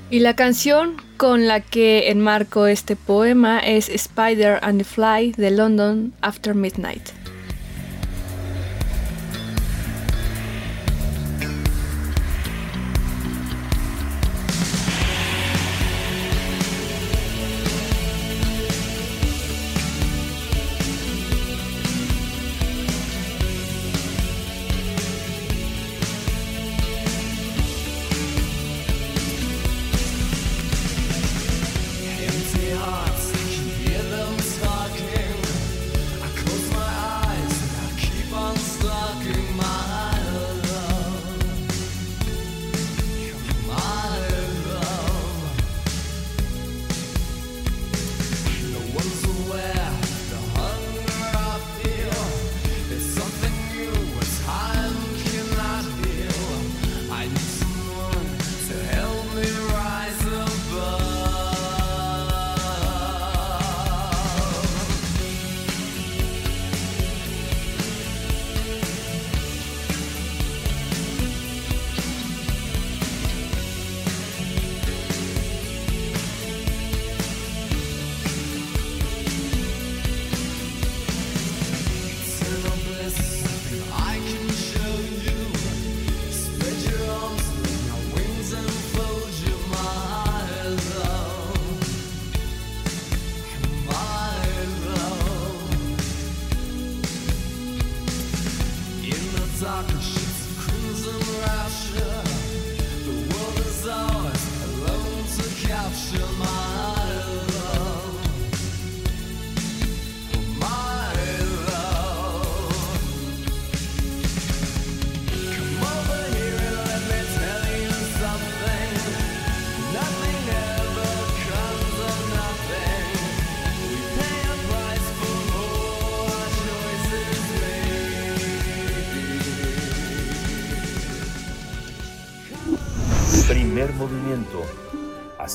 [0.09, 5.51] Y la canción con la que enmarco este poema es Spider and the Fly de
[5.51, 7.26] London After Midnight.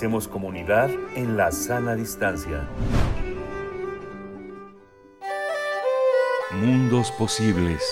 [0.02, 2.68] Hacemos comunidad en la sana distancia.
[6.60, 7.84] Mundos posibles.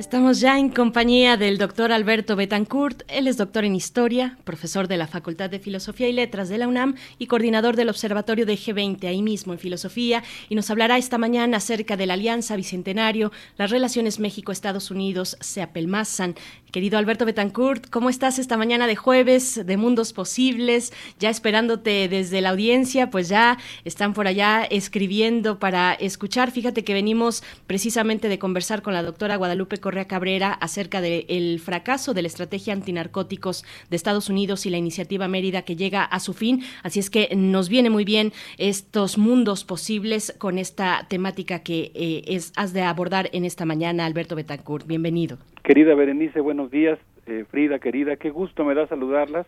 [0.00, 3.02] Estamos ya en compañía del doctor Alberto Betancourt.
[3.06, 6.68] Él es doctor en Historia, profesor de la Facultad de Filosofía y Letras de la
[6.68, 11.18] UNAM y coordinador del Observatorio de G20, ahí mismo en Filosofía, y nos hablará esta
[11.18, 16.34] mañana acerca de la Alianza Bicentenario, las relaciones México-Estados Unidos se apelmazan.
[16.70, 20.92] Querido Alberto Betancourt, ¿cómo estás esta mañana de jueves de Mundos Posibles?
[21.18, 26.52] Ya esperándote desde la audiencia, pues ya están por allá escribiendo para escuchar.
[26.52, 32.14] Fíjate que venimos precisamente de conversar con la doctora Guadalupe Correa Cabrera acerca del fracaso
[32.14, 36.34] de la estrategia antinarcóticos de Estados Unidos y la iniciativa Mérida que llega a su
[36.34, 36.62] fin.
[36.84, 42.22] Así es que nos viene muy bien estos mundos posibles con esta temática que eh,
[42.28, 44.86] es, has de abordar en esta mañana, Alberto Betancourt.
[44.86, 45.38] Bienvenido.
[45.62, 46.98] Querida Berenice, buenos días.
[47.26, 49.46] Eh, Frida, querida, qué gusto me da saludarlas.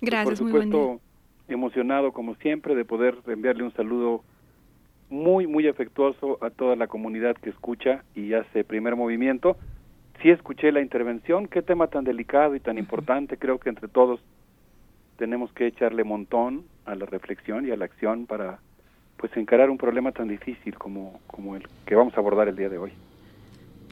[0.00, 1.00] Gracias, Por muy buen supuesto,
[1.48, 4.22] emocionado como siempre de poder enviarle un saludo
[5.08, 9.56] muy, muy afectuoso a toda la comunidad que escucha y hace primer movimiento.
[10.22, 13.38] Sí escuché la intervención, qué tema tan delicado y tan importante.
[13.38, 14.20] Creo que entre todos
[15.16, 18.58] tenemos que echarle montón a la reflexión y a la acción para
[19.16, 22.68] pues encarar un problema tan difícil como, como el que vamos a abordar el día
[22.68, 22.92] de hoy.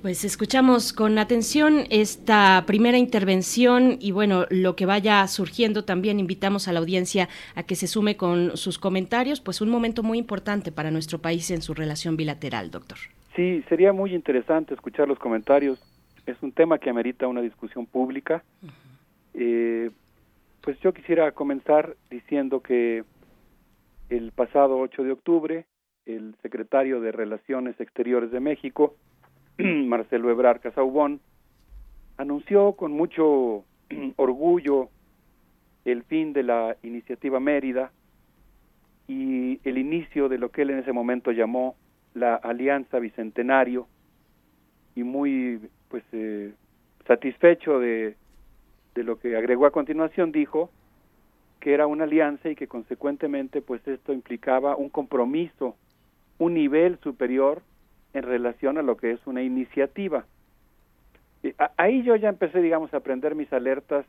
[0.05, 6.68] Pues escuchamos con atención esta primera intervención y bueno, lo que vaya surgiendo también invitamos
[6.68, 10.72] a la audiencia a que se sume con sus comentarios, pues un momento muy importante
[10.72, 12.98] para nuestro país en su relación bilateral, doctor.
[13.35, 15.82] Sí, sería muy interesante escuchar los comentarios.
[16.26, 18.44] Es un tema que amerita una discusión pública.
[19.32, 19.90] Eh,
[20.60, 23.05] pues yo quisiera comenzar diciendo que
[24.10, 25.64] el pasado 8 de octubre,
[26.05, 28.97] el secretario de Relaciones Exteriores de México,
[29.59, 31.20] Marcelo Ebrard Casaubón,
[32.16, 33.64] anunció con mucho
[34.16, 34.89] orgullo
[35.85, 37.93] el fin de la iniciativa Mérida
[39.06, 41.76] y el inicio de lo que él en ese momento llamó
[42.14, 43.86] la Alianza Bicentenario
[44.97, 46.52] y muy pues eh,
[47.06, 48.16] satisfecho de,
[48.94, 50.70] de lo que agregó a continuación dijo
[51.60, 55.76] que era una alianza y que consecuentemente pues esto implicaba un compromiso,
[56.39, 57.62] un nivel superior
[58.14, 60.24] en relación a lo que es una iniciativa.
[61.76, 64.06] ahí yo ya empecé, digamos, a aprender mis alertas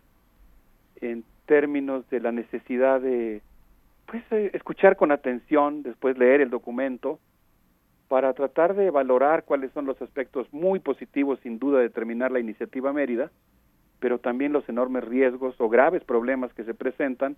[1.02, 3.42] en términos de la necesidad de
[4.06, 7.20] pues eh, escuchar con atención, después leer el documento
[8.08, 12.40] para tratar de valorar cuáles son los aspectos muy positivos sin duda de terminar la
[12.40, 13.32] iniciativa Mérida,
[14.00, 17.36] pero también los enormes riesgos o graves problemas que se presentan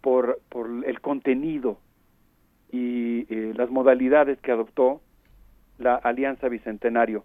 [0.00, 1.78] por, por el contenido
[2.70, 5.00] y eh, las modalidades que adoptó
[5.78, 7.24] la Alianza Bicentenario.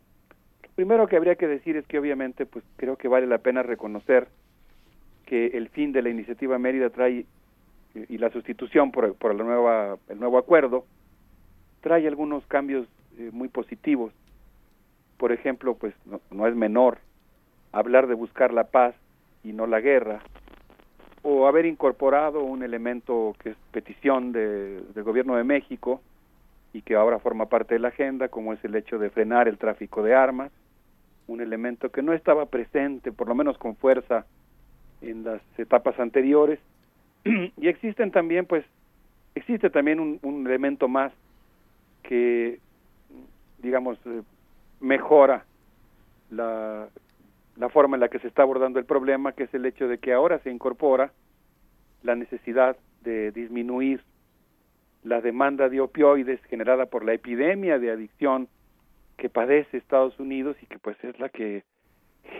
[0.63, 3.63] Lo primero que habría que decir es que obviamente pues creo que vale la pena
[3.63, 4.27] reconocer
[5.26, 7.26] que el fin de la iniciativa Mérida trae
[7.93, 10.85] y la sustitución por, por la nueva, el nuevo acuerdo
[11.81, 14.13] trae algunos cambios eh, muy positivos.
[15.17, 15.93] Por ejemplo, pues
[16.31, 16.99] no, es menor
[17.71, 18.95] hablar de buscar la paz
[19.43, 20.21] y no la guerra,
[21.21, 26.01] o haber incorporado un elemento que es petición de, del gobierno de México
[26.74, 29.58] y que ahora forma parte de la agenda, como es el hecho de frenar el
[29.58, 30.52] tráfico de armas,
[31.28, 34.26] un elemento que no estaba presente, por lo menos con fuerza,
[35.02, 36.60] en las etapas anteriores.
[37.24, 38.66] y existen también, pues,
[39.36, 41.12] existe también un, elemento más
[42.04, 42.60] que,
[43.60, 44.22] digamos, eh,
[44.80, 45.46] mejora
[46.30, 46.88] la,
[47.58, 49.98] la forma en la que se está abordando el problema, que es el hecho de
[49.98, 51.12] que ahora se incorpora
[52.04, 54.02] la necesidad de disminuir
[55.03, 58.47] la demanda de opioides generada por la epidemia de adicción
[59.17, 61.63] que padece Estados Unidos y que pues es la que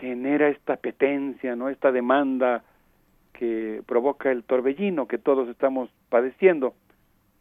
[0.00, 1.68] genera esta petencia, ¿no?
[1.68, 2.62] Esta demanda
[3.32, 6.74] que provoca el torbellino que todos estamos padeciendo.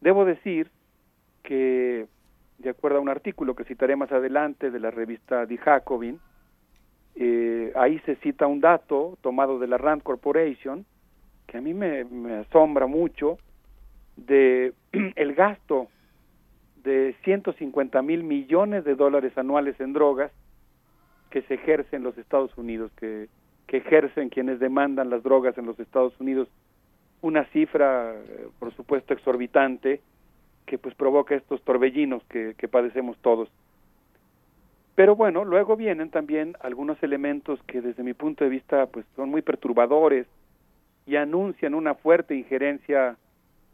[0.01, 0.69] Debo decir
[1.43, 2.07] que,
[2.57, 6.19] de acuerdo a un artículo que citaré más adelante de la revista Die Jacobin,
[7.15, 10.85] eh, ahí se cita un dato tomado de la Rand Corporation
[11.47, 12.05] que a mí me
[12.35, 13.37] asombra mucho
[14.25, 14.73] de
[15.15, 15.87] el gasto
[16.83, 20.31] de 150 mil millones de dólares anuales en drogas
[21.29, 23.27] que se ejerce en los Estados Unidos, que,
[23.67, 26.47] que ejercen quienes demandan las drogas en los Estados Unidos,
[27.21, 30.01] una cifra, eh, por supuesto, exorbitante,
[30.65, 33.49] que pues provoca estos torbellinos que, que padecemos todos.
[34.95, 39.29] Pero bueno, luego vienen también algunos elementos que desde mi punto de vista pues son
[39.29, 40.27] muy perturbadores
[41.05, 43.17] y anuncian una fuerte injerencia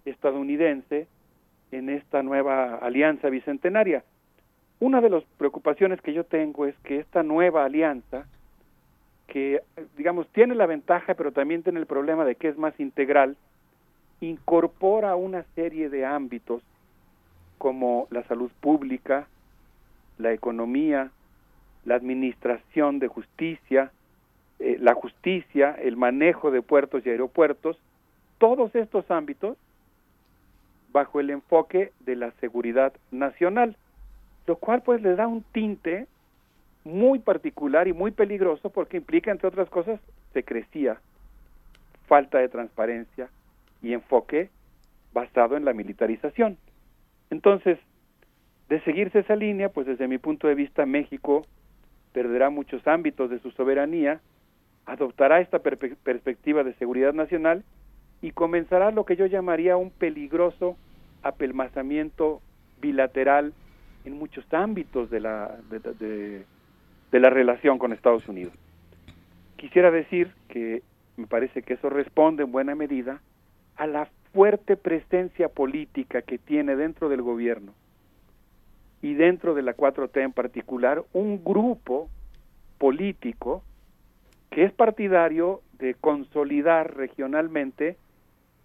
[0.06, 1.08] estadounidense
[1.72, 4.04] en esta nueva alianza bicentenaria.
[4.80, 8.26] Una de las preocupaciones que yo tengo es que esta nueva alianza,
[9.28, 9.62] que
[9.98, 13.36] digamos tiene la ventaja pero también tiene el problema de que es más integral,
[14.22, 16.62] incorpora una serie de ámbitos
[17.58, 19.28] como la salud pública,
[20.18, 21.12] la economía,
[21.86, 23.92] la administración de justicia,
[24.60, 27.78] eh, la justicia, el manejo de puertos y aeropuertos,
[28.38, 29.58] todos estos ámbitos
[30.96, 33.76] bajo el enfoque de la seguridad nacional
[34.48, 36.08] lo cual pues le da un tinte
[36.84, 40.00] muy particular y muy peligroso porque implica, entre otras cosas,
[40.34, 41.00] secrecía,
[42.08, 43.30] falta de transparencia
[43.82, 44.50] y enfoque
[45.14, 46.58] basado en la militarización.
[47.32, 47.80] Entonces,
[48.70, 51.46] de seguirse esa línea, pues desde mi punto de vista México
[52.14, 54.22] perderá muchos ámbitos de su soberanía,
[54.86, 57.64] adoptará esta perspectiva de seguridad nacional
[58.26, 60.78] y comenzará lo que yo llamaría un peligroso
[61.22, 62.42] apelmazamiento
[62.82, 63.54] bilateral
[64.04, 66.44] en muchos ámbitos de la, de,
[67.12, 68.52] la relación con Estados Unidos.
[69.58, 70.82] Quisiera decir que
[71.18, 73.22] me parece que eso responde en buena medida
[73.76, 77.74] a la fuerte presencia política que tiene dentro del gobierno
[79.04, 82.10] y dentro de la 4T en particular un grupo
[82.80, 83.62] político
[84.50, 87.98] que es partidario de consolidar regionalmente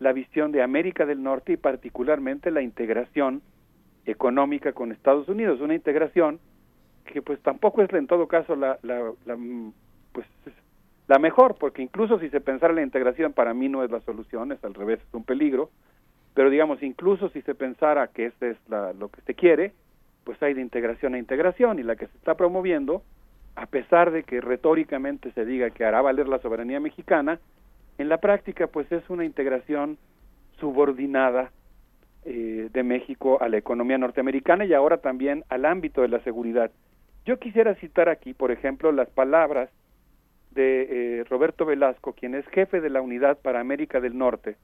[0.00, 3.42] la visión de América del Norte y particularmente la integración
[4.06, 6.40] económica con Estados Unidos, una integración
[7.04, 9.12] que pues tampoco es en todo caso la, la,
[10.12, 10.26] pues
[11.06, 14.00] la mejor, porque incluso si se pensara en la integración para mí no es la
[14.00, 15.70] solución, es al revés, es un peligro,
[16.34, 19.72] pero digamos incluso si se pensara que este es la, lo que se quiere,
[20.24, 23.02] pues hay de integración a integración y la que se está promoviendo,
[23.54, 27.38] a pesar de que retóricamente se diga que hará valer la soberanía mexicana,
[28.00, 29.98] en la práctica pues es una integración
[30.58, 31.52] subordinada
[32.24, 36.70] eh, de México a la economía norteamericana y ahora también al ámbito de la seguridad.
[37.26, 39.68] Yo quisiera citar aquí, por ejemplo, las palabras
[40.52, 44.56] de eh, Roberto Velasco, quien es jefe de la Unidad para América del Norte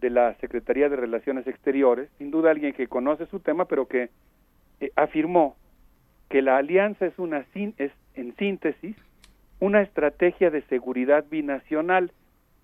[0.00, 4.10] de la Secretaría de Relaciones Exteriores, sin duda alguien que conoce su tema, pero que
[4.80, 5.56] eh, afirmó
[6.28, 8.96] que la alianza es una es en síntesis
[9.60, 12.12] una estrategia de seguridad binacional.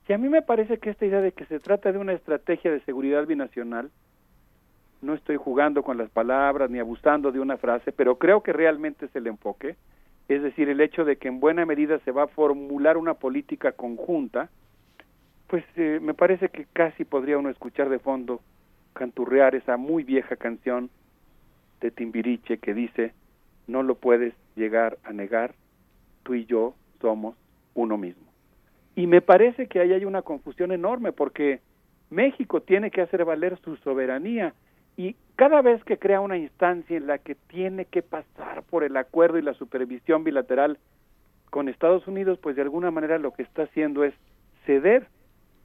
[0.09, 2.73] Y a mí me parece que esta idea de que se trata de una estrategia
[2.73, 3.91] de seguridad binacional,
[5.03, 9.07] no estoy jugando con las palabras ni abusando de una frase, pero creo que realmente
[9.07, 9.77] es el enfoque,
[10.29, 13.73] es decir, el hecho de que en buena medida se va a formular una política
[13.73, 14.49] conjunta,
[15.49, 18.41] pues eh, me parece que casi podría uno escuchar de fondo
[18.95, 20.91] canturrear esa muy vieja canción
[21.81, 23.13] de Timbiriche que dice,
[23.67, 25.55] no lo puedes llegar a negar,
[26.23, 27.37] tú y yo somos
[27.75, 28.25] uno mismo.
[28.95, 31.61] Y me parece que ahí hay una confusión enorme porque
[32.11, 34.55] México tiene que hacer valer su soberanía
[34.97, 38.97] y cada vez que crea una instancia en la que tiene que pasar por el
[38.97, 40.79] acuerdo y la supervisión bilateral
[41.51, 44.15] con Estados Unidos, pues de alguna manera lo que está haciendo es
[44.65, 45.09] ceder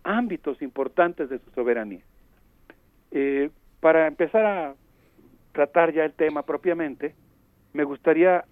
[0.03, 2.01] ámbitos importantes de su soberanía.
[3.11, 4.76] Eh, para empezar a
[5.53, 7.16] tratar ya el tema propiamente,
[7.74, 8.45] me gustaría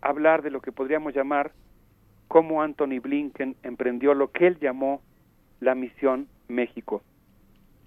[0.00, 1.52] hablar de lo que podríamos llamar
[2.36, 5.00] cómo Anthony Blinken emprendió lo que él llamó
[5.58, 7.00] la misión México.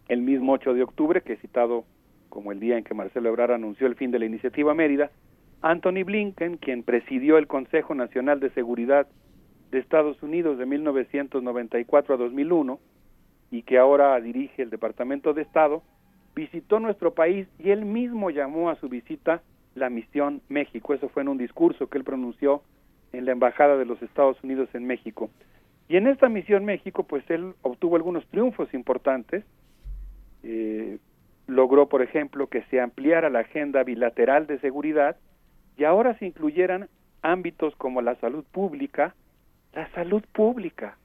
[0.07, 1.85] El mismo 8 de octubre, que he citado
[2.29, 5.11] como el día en que Marcelo Ebrard anunció el fin de la iniciativa Mérida,
[5.61, 9.07] Anthony Blinken, quien presidió el Consejo Nacional de Seguridad
[9.69, 12.79] de Estados Unidos de 1994 a 2001
[13.51, 15.83] y que ahora dirige el Departamento de Estado,
[16.33, 19.43] visitó nuestro país y él mismo llamó a su visita
[19.75, 20.95] la misión México.
[20.95, 22.63] Eso fue en un discurso que él pronunció
[23.13, 25.29] en la Embajada de los Estados Unidos en México.
[25.87, 29.43] Y en esta misión México, pues él obtuvo algunos triunfos importantes.
[30.43, 30.99] Eh,
[31.47, 35.17] logró, por ejemplo, que se ampliara la agenda bilateral de seguridad
[35.77, 36.89] y ahora se incluyeran
[37.21, 39.15] ámbitos como la salud pública,
[39.73, 40.97] la salud pública.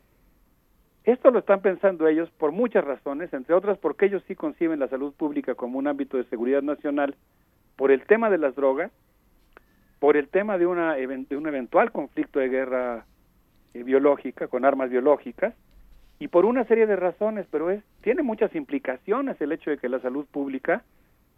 [1.04, 4.88] Esto lo están pensando ellos por muchas razones, entre otras porque ellos sí conciben la
[4.88, 7.14] salud pública como un ámbito de seguridad nacional
[7.76, 8.90] por el tema de las drogas,
[10.04, 13.06] por el tema de, una, de un eventual conflicto de guerra
[13.72, 15.54] eh, biológica, con armas biológicas,
[16.18, 19.88] y por una serie de razones, pero es tiene muchas implicaciones el hecho de que
[19.88, 20.84] la salud pública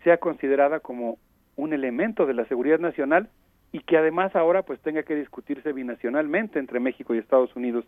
[0.02, 1.16] sea considerada como
[1.54, 3.28] un elemento de la seguridad nacional
[3.70, 7.84] y que además ahora pues tenga que discutirse binacionalmente entre México y Estados Unidos.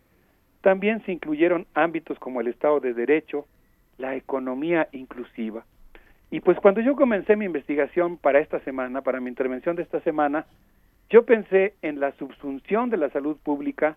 [0.61, 3.47] También se incluyeron ámbitos como el Estado de Derecho,
[3.97, 5.65] la economía inclusiva.
[6.31, 10.01] Y pues cuando yo comencé mi investigación para esta semana, para mi intervención de esta
[10.01, 10.47] semana,
[11.09, 13.97] yo pensé en la subsunción de la salud pública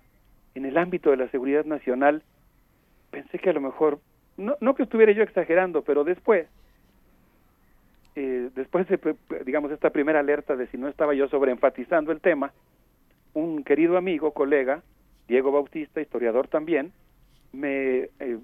[0.56, 2.24] en el ámbito de la seguridad nacional.
[3.10, 4.00] Pensé que a lo mejor,
[4.38, 6.48] no, no que estuviera yo exagerando, pero después,
[8.16, 9.00] eh, después de,
[9.46, 12.54] digamos, esta primera alerta de si no estaba yo sobreenfatizando el tema,
[13.34, 14.84] un querido amigo, colega,
[15.28, 16.94] Diego Bautista, historiador también,
[17.52, 18.38] me eh,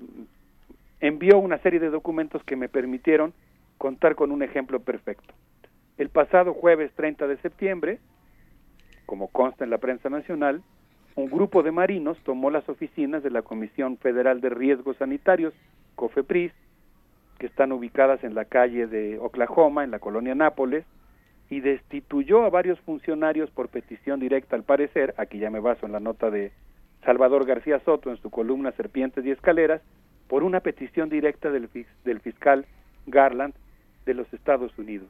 [1.00, 3.34] envió una serie de documentos que me permitieron
[3.78, 5.34] contar con un ejemplo perfecto.
[5.98, 8.00] El pasado jueves 30 de septiembre,
[9.06, 10.62] como consta en la prensa nacional,
[11.16, 15.54] un grupo de marinos tomó las oficinas de la Comisión Federal de Riesgos Sanitarios,
[15.96, 16.52] COFEPRIS,
[17.40, 20.86] que están ubicadas en la calle de Oklahoma, en la colonia Nápoles,
[21.50, 25.94] y destituyó a varios funcionarios por petición directa al parecer, aquí ya me baso en
[25.94, 26.52] la nota de
[27.04, 29.82] Salvador García Soto en su columna Serpientes y Escaleras,
[30.28, 31.70] por una petición directa del,
[32.04, 32.66] del fiscal
[33.06, 33.56] Garland
[34.08, 35.10] de los Estados Unidos.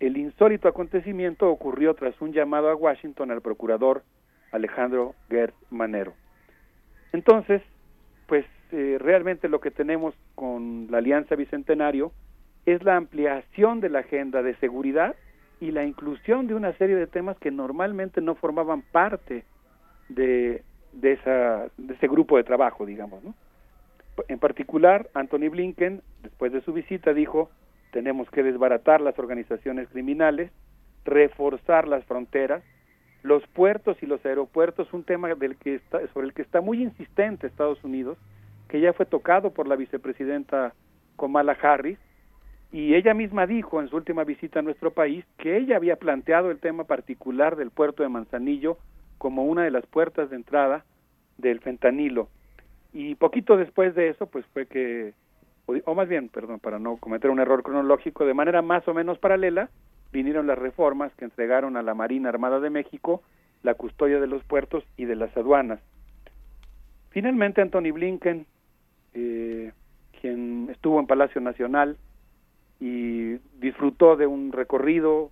[0.00, 4.02] El insólito acontecimiento ocurrió tras un llamado a Washington al procurador
[4.52, 6.14] Alejandro Gert Manero.
[7.12, 7.60] Entonces,
[8.26, 12.12] pues eh, realmente lo que tenemos con la Alianza Bicentenario
[12.64, 15.16] es la ampliación de la agenda de seguridad
[15.60, 19.44] y la inclusión de una serie de temas que normalmente no formaban parte
[20.08, 20.62] de,
[20.92, 23.22] de, esa, de ese grupo de trabajo, digamos.
[23.24, 23.34] ¿no?
[24.28, 27.50] En particular, Anthony Blinken, después de su visita, dijo,
[27.92, 30.50] tenemos que desbaratar las organizaciones criminales,
[31.04, 32.64] reforzar las fronteras,
[33.22, 36.82] los puertos y los aeropuertos, un tema del que está, sobre el que está muy
[36.82, 38.18] insistente Estados Unidos,
[38.68, 40.74] que ya fue tocado por la vicepresidenta
[41.16, 41.98] Kamala Harris,
[42.72, 46.50] y ella misma dijo en su última visita a nuestro país que ella había planteado
[46.50, 48.78] el tema particular del puerto de Manzanillo
[49.18, 50.84] como una de las puertas de entrada
[51.36, 52.28] del fentanilo.
[52.94, 55.12] Y poquito después de eso, pues fue que,
[55.66, 59.18] o, más bien, perdón, para no cometer un error cronológico, de manera más o menos
[59.18, 59.70] paralela,
[60.12, 63.22] vinieron las reformas que entregaron a la Marina Armada de México
[63.62, 65.80] la custodia de los puertos y de las aduanas.
[67.10, 68.46] Finalmente, Anthony Blinken,
[69.14, 69.72] eh,
[70.20, 71.96] quien estuvo en Palacio Nacional
[72.80, 75.30] y disfrutó de un recorrido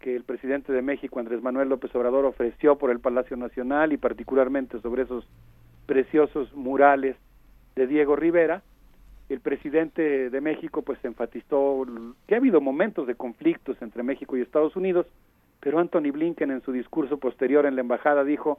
[0.00, 3.96] que el presidente de México, Andrés Manuel López Obrador, ofreció por el Palacio Nacional y
[3.96, 5.26] particularmente sobre esos
[5.86, 7.16] preciosos murales
[7.74, 8.62] de Diego Rivera,
[9.28, 11.86] el presidente de México pues enfatizó
[12.26, 15.06] que ha habido momentos de conflictos entre México y Estados Unidos,
[15.60, 18.58] pero Anthony Blinken en su discurso posterior en la embajada dijo,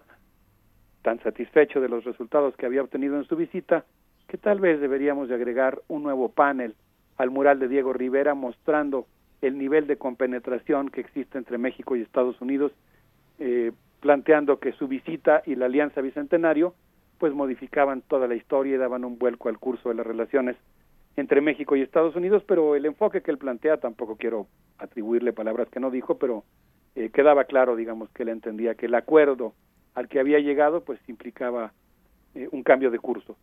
[1.03, 3.85] tan satisfecho de los resultados que había obtenido en su visita,
[4.27, 6.73] que tal vez deberíamos de agregar un nuevo panel
[7.17, 9.05] al mural de Diego Rivera mostrando
[9.41, 12.71] el nivel de compenetración que existe entre México y Estados Unidos,
[13.37, 16.73] eh, planteando que su visita y la Alianza Bicentenario
[17.17, 20.55] pues modificaban toda la historia y daban un vuelco al curso de las relaciones
[21.17, 25.69] entre México y Estados Unidos, pero el enfoque que él plantea, tampoco quiero atribuirle palabras
[25.69, 26.43] que no dijo, pero
[26.95, 29.53] eh, quedaba claro, digamos, que él entendía que el acuerdo
[29.93, 31.71] al que había llegado, pues implicaba
[32.33, 33.37] eh, un cambio de curso.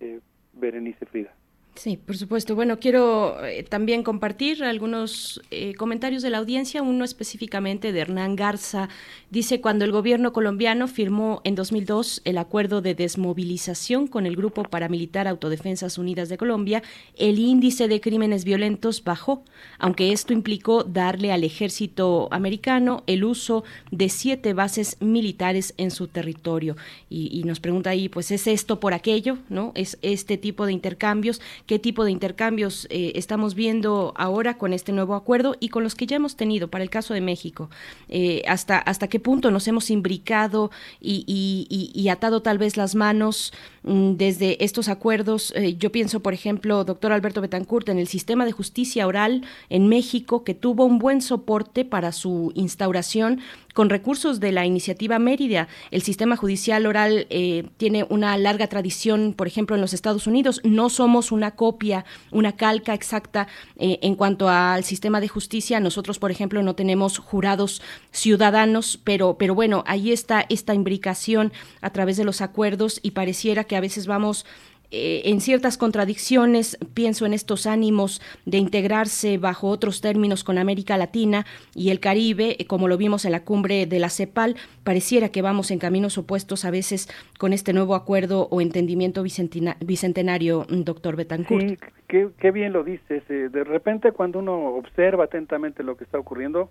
[0.00, 0.20] Eh,
[0.52, 1.34] Berenice Frida.
[1.78, 2.56] Sí, por supuesto.
[2.56, 8.34] Bueno, quiero eh, también compartir algunos eh, comentarios de la audiencia, uno específicamente de Hernán
[8.34, 8.88] Garza.
[9.30, 14.64] Dice, cuando el gobierno colombiano firmó en 2002 el acuerdo de desmovilización con el Grupo
[14.64, 16.82] Paramilitar Autodefensas Unidas de Colombia,
[17.16, 19.44] el índice de crímenes violentos bajó,
[19.78, 26.08] aunque esto implicó darle al ejército americano el uso de siete bases militares en su
[26.08, 26.76] territorio.
[27.08, 29.38] Y, y nos pregunta ahí, pues, ¿es esto por aquello?
[29.48, 29.70] ¿No?
[29.76, 31.40] ¿Es este tipo de intercambios?
[31.68, 35.94] Qué tipo de intercambios eh, estamos viendo ahora con este nuevo acuerdo y con los
[35.94, 37.68] que ya hemos tenido para el caso de México.
[38.08, 41.24] Eh, hasta, hasta qué punto nos hemos imbricado y,
[41.68, 45.52] y, atado tal vez las manos mm, desde estos acuerdos.
[45.56, 49.88] Eh, yo pienso, por ejemplo, doctor Alberto Betancourt, en el sistema de justicia oral en
[49.88, 53.40] México, que tuvo un buen soporte para su instauración
[53.74, 55.68] con recursos de la iniciativa Mérida.
[55.90, 57.28] El sistema judicial oral
[57.76, 60.60] tiene una larga tradición, por ejemplo, en los Estados Unidos.
[60.64, 65.80] No somos una copia, una calca exacta eh, en cuanto al sistema de justicia.
[65.80, 71.90] Nosotros, por ejemplo, no tenemos jurados ciudadanos, pero, pero bueno, ahí está esta imbricación a
[71.90, 74.46] través de los acuerdos y pareciera que a veces vamos
[74.90, 80.96] eh, en ciertas contradicciones, pienso en estos ánimos de integrarse bajo otros términos con América
[80.96, 81.44] Latina
[81.74, 85.42] y el Caribe, eh, como lo vimos en la cumbre de la CEPAL, pareciera que
[85.42, 87.08] vamos en caminos opuestos a veces
[87.38, 91.68] con este nuevo acuerdo o entendimiento bicentenario, mm, doctor Betancourt.
[91.68, 91.76] Sí,
[92.06, 93.22] qué, qué bien lo dices.
[93.28, 96.70] Eh, de repente cuando uno observa atentamente lo que está ocurriendo,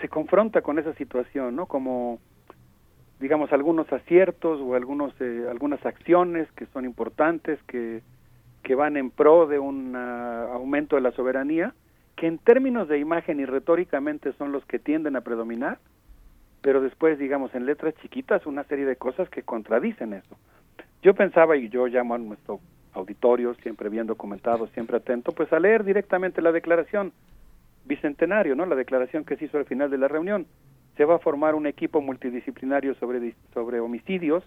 [0.00, 1.66] se confronta con esa situación, ¿no?
[1.66, 2.18] Como
[3.20, 8.02] digamos algunos aciertos o algunos eh, algunas acciones que son importantes que
[8.62, 11.72] que van en pro de un uh, aumento de la soberanía
[12.16, 15.78] que en términos de imagen y retóricamente son los que tienden a predominar
[16.60, 20.36] pero después digamos en letras chiquitas una serie de cosas que contradicen eso.
[21.02, 22.60] Yo pensaba y yo llamo a nuestro
[22.92, 27.12] auditorio siempre bien documentado siempre atento pues a leer directamente la declaración
[27.84, 30.46] bicentenario no la declaración que se hizo al final de la reunión
[30.96, 34.44] se va a formar un equipo multidisciplinario sobre, sobre homicidios.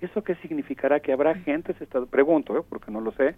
[0.00, 1.00] ¿Eso qué significará?
[1.00, 1.76] Que habrá gentes,
[2.10, 2.62] pregunto, ¿eh?
[2.68, 3.36] porque no lo sé,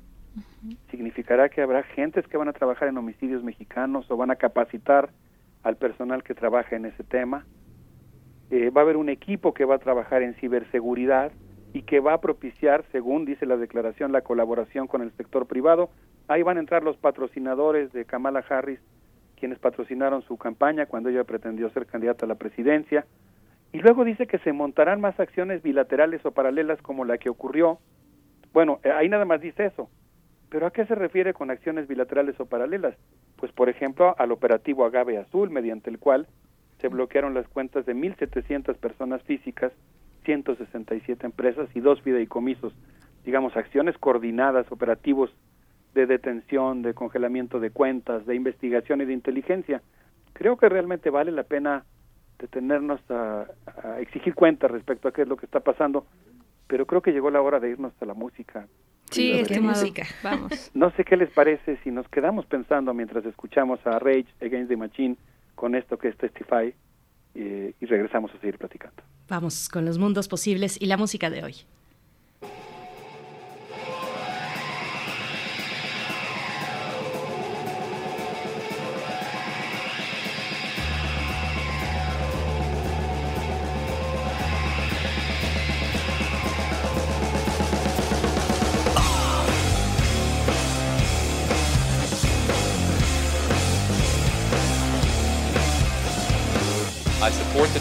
[0.90, 5.10] significará que habrá gentes que van a trabajar en homicidios mexicanos o van a capacitar
[5.62, 7.46] al personal que trabaja en ese tema.
[8.50, 11.32] Eh, va a haber un equipo que va a trabajar en ciberseguridad
[11.72, 15.90] y que va a propiciar, según dice la declaración, la colaboración con el sector privado.
[16.28, 18.80] Ahí van a entrar los patrocinadores de Kamala Harris
[19.36, 23.06] quienes patrocinaron su campaña cuando ella pretendió ser candidata a la presidencia.
[23.72, 27.78] Y luego dice que se montarán más acciones bilaterales o paralelas como la que ocurrió.
[28.52, 29.90] Bueno, eh, ahí nada más dice eso.
[30.48, 32.96] Pero ¿a qué se refiere con acciones bilaterales o paralelas?
[33.36, 36.26] Pues, por ejemplo, al operativo Agave Azul, mediante el cual
[36.80, 39.72] se bloquearon las cuentas de 1.700 personas físicas,
[40.24, 42.74] 167 empresas y dos fideicomisos.
[43.24, 45.30] Digamos, acciones coordinadas, operativos
[45.96, 49.82] de detención, de congelamiento de cuentas, de investigación y de inteligencia.
[50.34, 51.84] Creo que realmente vale la pena
[52.38, 53.46] detenernos a,
[53.82, 56.06] a exigir cuentas respecto a qué es lo que está pasando,
[56.66, 58.68] pero creo que llegó la hora de irnos a la música.
[59.10, 60.70] Sí, es que música, vamos.
[60.74, 64.76] No sé qué les parece si nos quedamos pensando mientras escuchamos a Rage Against the
[64.76, 65.16] Machine
[65.54, 66.74] con esto que es Testify
[67.34, 69.02] eh, y regresamos a seguir platicando.
[69.28, 71.54] Vamos con los mundos posibles y la música de hoy.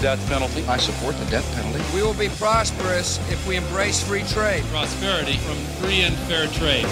[0.06, 0.64] Death penalty.
[0.68, 1.84] I support the death penalty.
[1.96, 4.64] We will be prosperous if we embrace free trade.
[4.66, 6.86] Prosperity from free and fair trade.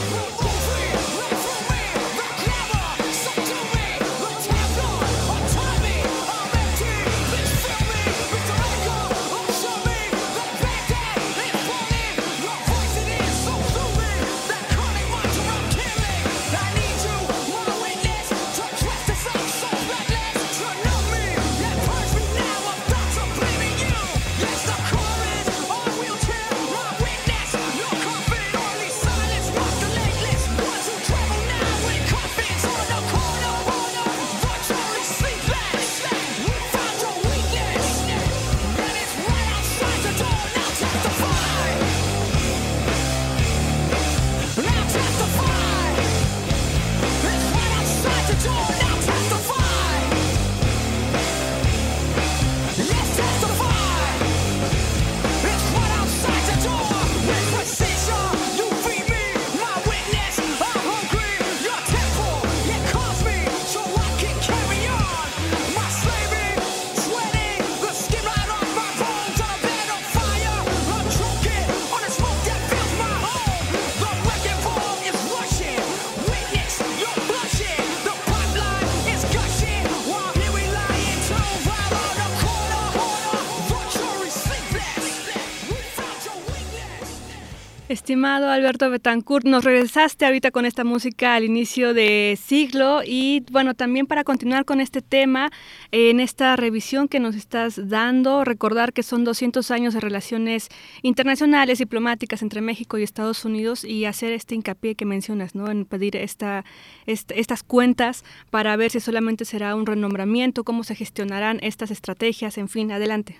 [88.14, 93.74] Estimado Alberto Betancourt, nos regresaste ahorita con esta música al inicio de siglo y bueno,
[93.74, 95.50] también para continuar con este tema,
[95.92, 100.70] en esta revisión que nos estás dando, recordar que son 200 años de relaciones
[101.02, 105.72] internacionales, diplomáticas entre México y Estados Unidos y hacer este hincapié que mencionas, ¿no?
[105.72, 106.66] En pedir esta,
[107.08, 112.68] estas cuentas para ver si solamente será un renombramiento, cómo se gestionarán estas estrategias, en
[112.68, 113.40] fin, adelante.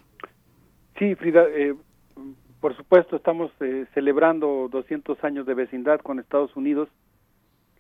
[0.98, 1.76] Sí, Frida, eh,
[2.64, 6.88] por supuesto, estamos eh, celebrando 200 años de vecindad con Estados Unidos,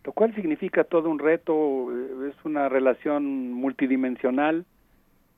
[0.03, 4.66] lo cual significa todo un reto, eh, es una relación multidimensional.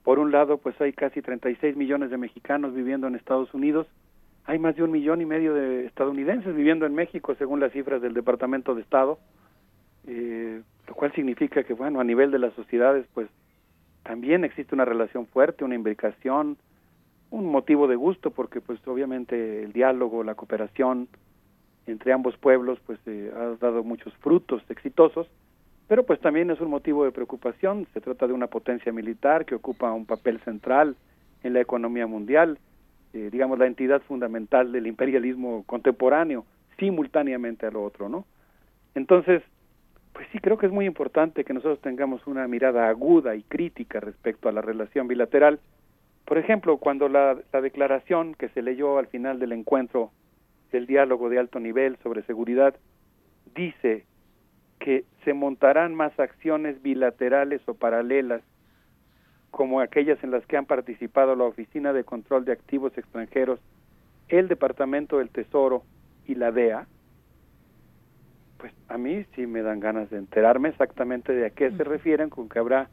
[0.04, 3.86] Por un lado, pues hay casi 36 millones de mexicanos viviendo en Estados Unidos,
[4.46, 8.02] hay más de un millón y medio de estadounidenses viviendo en México, según las cifras
[8.02, 9.20] del Departamento de Estado,
[10.08, 13.28] eh, lo cual significa que, bueno, a nivel de las sociedades, pues
[14.02, 16.58] también existe una relación fuerte, una imbricación,
[17.36, 21.10] un motivo de gusto porque pues obviamente el diálogo, la cooperación
[21.86, 25.28] entre ambos pueblos pues eh, ha dado muchos frutos exitosos,
[25.88, 29.56] pero pues también es un motivo de preocupación, se trata de una potencia militar que
[29.56, 30.96] ocupa un papel central
[31.44, 32.58] en la economía mundial,
[33.14, 36.46] eh, digamos la entidad fundamental del imperialismo contemporáneo,
[36.80, 38.26] simultáneamente a lo otro, ¿no?
[38.96, 39.44] Entonces,
[40.14, 44.00] pues sí creo que es muy importante que nosotros tengamos una mirada aguda y crítica
[44.00, 45.60] respecto a la relación bilateral,
[46.26, 50.12] por ejemplo, cuando la, declaración que se leyó al final del encuentro
[50.72, 52.76] del diálogo de alto nivel sobre seguridad
[53.54, 54.06] dice
[54.80, 58.42] que se montarán más acciones bilaterales o paralelas
[59.52, 63.60] como aquellas en las que han participado la Oficina de Control de Activos Extranjeros,
[64.28, 65.84] el Departamento del Tesoro
[66.26, 66.88] y la DEA,
[68.58, 72.30] pues a mí sí me dan ganas de enterarme exactamente de a qué se refieren
[72.30, 72.90] con que habrá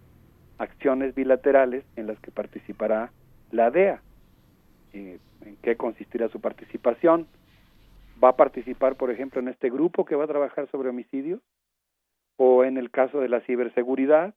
[0.59, 3.11] acciones bilaterales en las que participará
[3.53, 4.03] la DEA.
[4.93, 5.21] ¿En
[5.63, 7.27] qué consistirá su participación?
[8.23, 11.41] ¿Va a participar, por ejemplo, en este grupo que va a trabajar sobre homicidios?
[12.37, 14.35] ¿O en el caso de la ciberseguridad?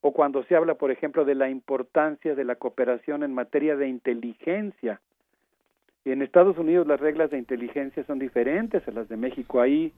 [0.00, 3.88] ¿O cuando se habla, por ejemplo, de la importancia de la cooperación en materia de
[3.88, 5.00] inteligencia?
[6.04, 9.60] En Estados Unidos las reglas de inteligencia son diferentes a las de México.
[9.60, 9.92] Ahí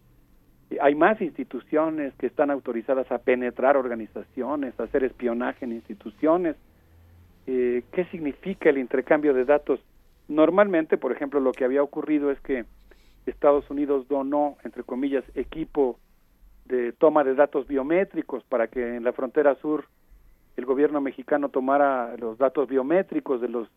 [0.80, 6.56] hay más instituciones que están autorizadas a penetrar organizaciones, a hacer espionaje en instituciones
[7.46, 9.80] eh, qué significa el intercambio de datos.
[10.28, 12.64] Normalmente, por ejemplo, lo que había ocurrido es que
[13.26, 15.98] Estados Unidos donó, entre comillas, equipo
[16.66, 19.84] de toma de datos biométricos para que en la frontera sur
[20.56, 23.68] el gobierno mexicano tomara los datos biométricos de los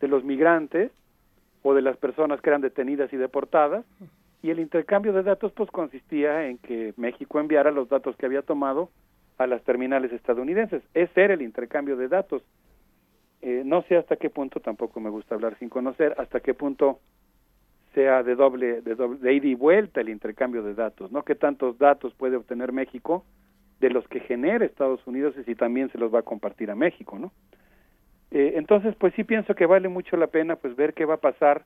[0.00, 0.92] de los migrantes
[1.62, 3.86] o de las personas que eran detenidas y deportadas
[4.42, 8.42] y el intercambio de datos pues consistía en que México enviara los datos que había
[8.42, 8.90] tomado
[9.38, 10.82] a las terminales estadounidenses.
[10.94, 12.42] Ese era el intercambio de datos.
[13.42, 17.00] Eh, no sé hasta qué punto, tampoco me gusta hablar sin conocer, hasta qué punto
[17.94, 21.22] sea de doble, de doble, de ida y vuelta el intercambio de datos, ¿no?
[21.22, 23.24] ¿Qué tantos datos puede obtener México
[23.80, 26.74] de los que genera Estados Unidos y si también se los va a compartir a
[26.74, 27.32] México, ¿no?
[28.30, 31.18] Eh, entonces, pues sí pienso que vale mucho la pena pues ver qué va a
[31.18, 31.64] pasar,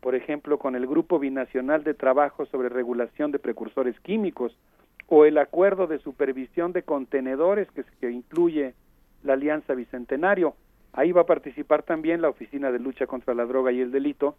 [0.00, 4.56] por ejemplo, con el Grupo Binacional de Trabajo sobre Regulación de Precursores Químicos
[5.06, 8.74] o el Acuerdo de Supervisión de Contenedores que, que incluye
[9.22, 10.54] la Alianza Bicentenario
[10.92, 14.36] Ahí va a participar también la Oficina de Lucha contra la Droga y el Delito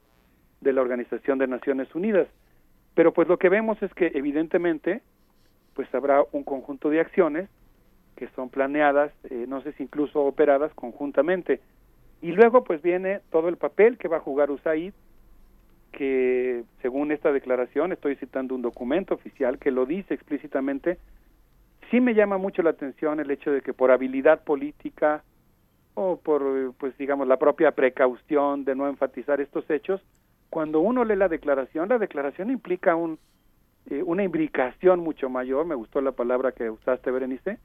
[0.59, 2.27] de la Organización de Naciones Unidas.
[2.93, 5.01] Pero pues lo que vemos es que evidentemente
[5.73, 7.49] pues habrá un conjunto de acciones
[8.15, 11.61] que son planeadas, eh, no sé si incluso operadas conjuntamente.
[12.21, 14.93] Y luego pues viene todo el papel que va a jugar USAID,
[15.91, 20.97] que según esta declaración, estoy citando un documento oficial que lo dice explícitamente,
[21.89, 25.23] sí me llama mucho la atención el hecho de que por habilidad política
[26.01, 30.01] o por, pues digamos, la propia precaución de no enfatizar estos hechos,
[30.49, 33.19] cuando uno lee la declaración, la declaración implica un,
[33.89, 37.59] eh, una imbricación mucho mayor, me gustó la palabra que usaste, Berenice,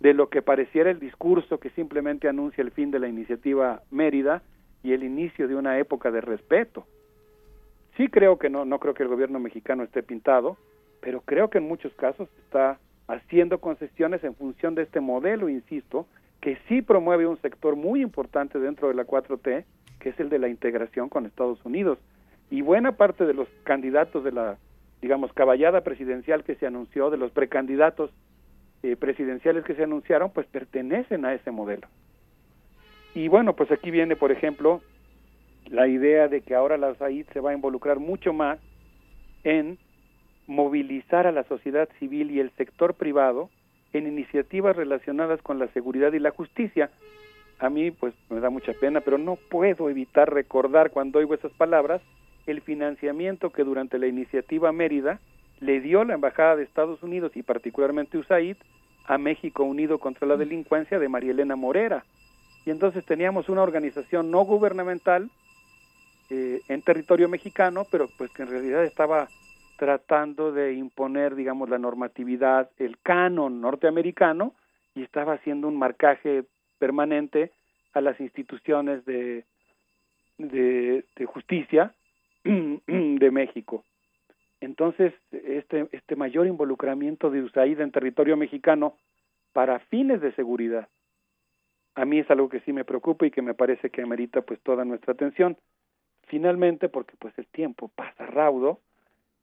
[0.00, 4.42] de lo que pareciera el discurso que simplemente anuncia el fin de la iniciativa Mérida
[4.82, 6.86] y el inicio de una época de respeto.
[7.96, 10.58] Sí creo que no, no creo que el gobierno mexicano esté pintado,
[11.00, 16.06] pero creo que en muchos casos está haciendo concesiones en función de este modelo, insisto,
[16.46, 19.64] que sí promueve un sector muy importante dentro de la 4T,
[19.98, 21.98] que es el de la integración con Estados Unidos.
[22.52, 24.56] Y buena parte de los candidatos de la,
[25.02, 28.12] digamos, caballada presidencial que se anunció, de los precandidatos
[28.84, 31.88] eh, presidenciales que se anunciaron, pues pertenecen a ese modelo.
[33.12, 34.82] Y bueno, pues aquí viene, por ejemplo,
[35.68, 38.60] la idea de que ahora la USAID se va a involucrar mucho más
[39.42, 39.78] en
[40.46, 43.50] movilizar a la sociedad civil y el sector privado
[43.92, 46.90] en iniciativas relacionadas con la seguridad y la justicia.
[47.58, 51.52] A mí, pues, me da mucha pena, pero no puedo evitar recordar cuando oigo esas
[51.52, 52.02] palabras
[52.46, 55.20] el financiamiento que durante la iniciativa Mérida
[55.60, 58.56] le dio la Embajada de Estados Unidos y particularmente USAID
[59.06, 62.04] a México Unido contra la Delincuencia de María Elena Morera.
[62.64, 65.30] Y entonces teníamos una organización no gubernamental
[66.30, 69.28] eh, en territorio mexicano, pero pues que en realidad estaba
[69.76, 74.54] tratando de imponer, digamos, la normatividad, el canon norteamericano,
[74.94, 76.44] y estaba haciendo un marcaje
[76.78, 77.52] permanente
[77.92, 79.44] a las instituciones de,
[80.38, 81.94] de, justicia
[82.44, 83.84] de México.
[84.60, 88.96] Entonces, este, este mayor involucramiento de USAID en territorio mexicano
[89.52, 90.88] para fines de seguridad,
[91.94, 94.60] a mí es algo que sí me preocupa y que me parece que amerita pues
[94.60, 95.56] toda nuestra atención.
[96.26, 98.80] Finalmente, porque pues el tiempo pasa raudo,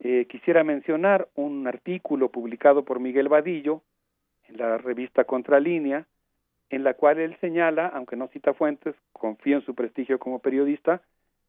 [0.06, 3.84] eh, quisiera mencionar un artículo publicado por Miguel Vadillo
[4.50, 6.06] en la revista Contralínea,
[6.70, 11.02] en la cual él señala, aunque no cita fuentes, confío en su prestigio como periodista,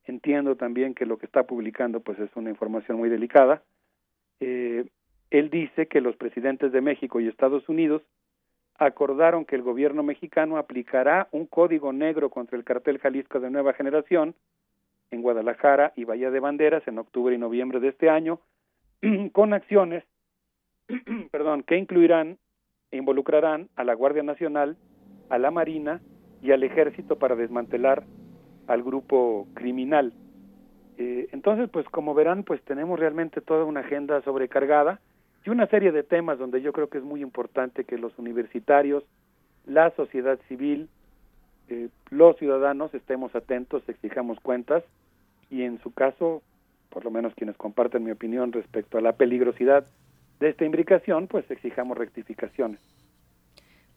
[0.05, 3.61] entiendo también que lo que está publicando pues es una información muy delicada.
[4.39, 4.85] Eh,
[5.31, 8.03] él dice que los presidentes de México y Estados Unidos
[8.79, 13.73] acordaron que el gobierno mexicano aplicará un código negro contra el cartel Jalisco de nueva
[13.73, 14.37] generación
[15.15, 18.41] en Guadalajara y Bahía de Banderas en octubre y noviembre de este año,
[19.33, 20.05] con acciones
[21.31, 22.39] perdón, que incluirán
[22.91, 24.77] e involucrarán a la Guardia Nacional,
[25.31, 26.01] a la Marina
[26.43, 28.05] y al Ejército para desmantelar
[28.67, 30.13] al grupo criminal.
[30.99, 35.01] Eh, entonces, pues como verán, pues tenemos realmente toda una agenda sobrecargada
[35.45, 39.05] y una serie de temas donde yo creo que es muy importante que los universitarios,
[39.67, 40.89] la sociedad civil,
[41.69, 44.85] eh, los ciudadanos estemos atentos, exijamos cuentas
[45.55, 46.43] y en su caso,
[46.91, 49.87] por lo menos quienes comparten mi opinión respecto a la peligrosidad
[50.41, 52.81] de esta imbricación, pues exijamos rectificaciones.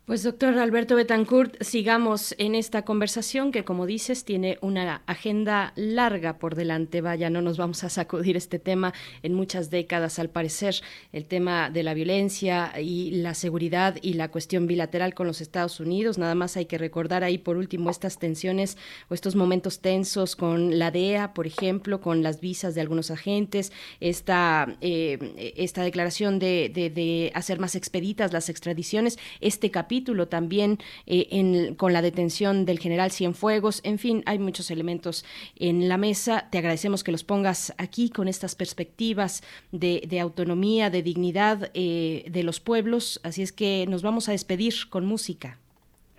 [0.07, 6.39] Pues doctor Alberto Betancourt, sigamos en esta conversación que como dices tiene una agenda larga
[6.39, 7.01] por delante.
[7.01, 10.75] Vaya, no nos vamos a sacudir este tema en muchas décadas al parecer.
[11.11, 15.81] El tema de la violencia y la seguridad y la cuestión bilateral con los Estados
[15.81, 16.17] Unidos.
[16.17, 18.77] Nada más hay que recordar ahí por último estas tensiones
[19.09, 23.73] o estos momentos tensos con la DEA, por ejemplo, con las visas de algunos agentes,
[23.99, 29.96] esta, eh, esta declaración de, de hacer más expeditas las extradiciones, este capítulo
[30.27, 33.81] también eh, con la detención del general Cienfuegos.
[33.83, 35.25] En fin, hay muchos elementos
[35.57, 36.47] en la mesa.
[36.51, 42.43] Te agradecemos que los pongas aquí con estas perspectivas de, autonomía, de dignidad eh, de
[42.43, 43.19] los pueblos.
[43.23, 45.57] Así es que nos vamos a despedir con música.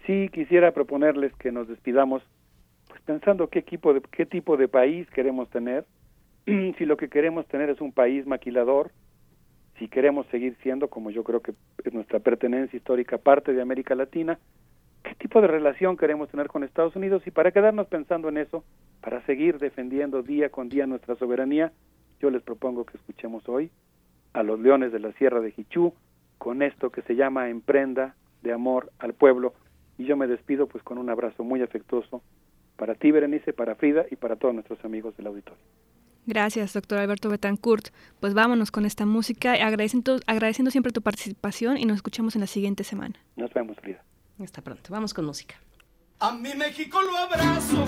[0.07, 2.23] Sí, quisiera proponerles que nos despidamos
[2.89, 5.84] pues pensando qué, equipo de, qué tipo de país queremos tener.
[6.78, 8.90] si lo que queremos tener es un país maquilador,
[9.78, 11.52] si queremos seguir siendo, como yo creo que
[11.84, 14.39] es nuestra pertenencia histórica, parte de América Latina,
[15.02, 18.65] qué tipo de relación queremos tener con Estados Unidos y para quedarnos pensando en eso,
[19.00, 21.73] para seguir defendiendo día con día nuestra soberanía,
[22.20, 23.70] yo les propongo que escuchemos hoy
[24.32, 25.94] a los leones de la Sierra de Jichú
[26.39, 29.55] con esto que se llama Emprenda de amor al pueblo
[29.97, 32.23] y yo me despido pues con un abrazo muy afectuoso
[32.76, 35.62] para ti Berenice, para Frida y para todos nuestros amigos del auditorio.
[36.28, 37.89] Gracias, doctor Alberto Betancourt.
[38.20, 42.47] Pues vámonos con esta música, agradeciendo, agradeciendo siempre tu participación y nos escuchamos en la
[42.47, 43.15] siguiente semana.
[43.36, 44.05] Nos vemos, Frida.
[44.39, 44.92] Hasta pronto.
[44.92, 45.55] Vamos con música.
[46.20, 47.82] A mi México lo abrazo,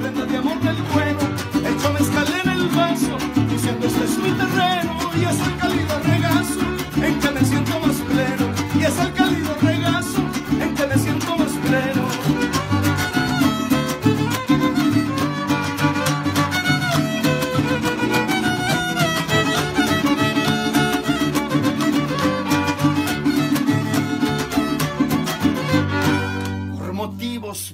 [0.00, 1.20] prenda de amor del bueno,
[1.68, 3.18] hecho mezcal en el vaso,
[3.50, 6.60] diciendo este es mi terreno y es el cálido regazo
[7.06, 10.22] en que me siento más pleno, y es el cálido regazo
[10.62, 12.01] en que me siento más pleno.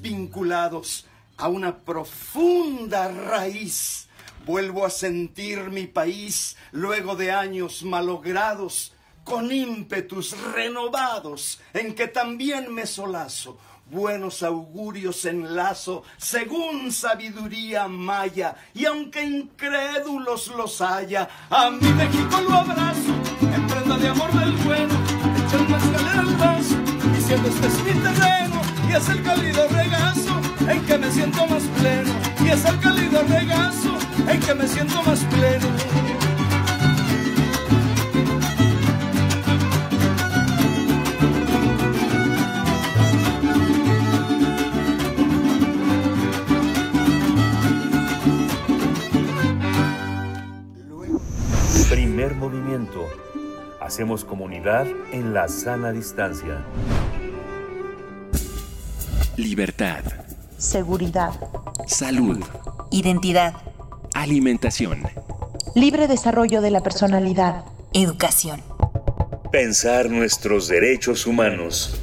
[0.01, 4.09] Vinculados a una profunda raíz,
[4.45, 8.93] vuelvo a sentir mi país luego de años malogrados,
[9.23, 13.59] con ímpetus renovados, en que también me solazo.
[13.91, 22.55] Buenos augurios enlazo según sabiduría maya, y aunque incrédulos los haya, a mi México lo
[22.55, 24.95] abrazo, en de amor del bueno,
[25.47, 26.39] echando escalera al
[27.15, 28.58] diciendo este es mi terreno,
[28.89, 32.11] y es el cálido regazo en que me siento más pleno,
[32.45, 35.67] y es el cálido regazo en que me siento más pleno.
[51.91, 53.07] Primer movimiento.
[53.81, 56.65] Hacemos comunidad en la sana distancia.
[59.39, 60.03] Libertad.
[60.59, 61.31] Seguridad.
[61.87, 62.41] Salud.
[62.91, 63.55] Identidad.
[64.13, 65.05] Alimentación.
[65.77, 67.65] Libre desarrollo de la personalidad.
[67.93, 68.61] Educación.
[69.53, 71.97] Pensar nuestros derechos humanos.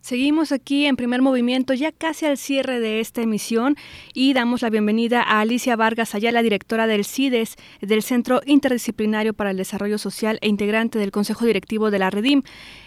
[0.00, 3.76] Seguimos aquí en primer movimiento, ya casi al cierre de esta emisión,
[4.12, 9.50] y damos la bienvenida a Alicia Vargas Ayala, directora del CIDES, del Centro Interdisciplinario para
[9.50, 12.42] el Desarrollo Social e integrante del Consejo Directivo de la Redim.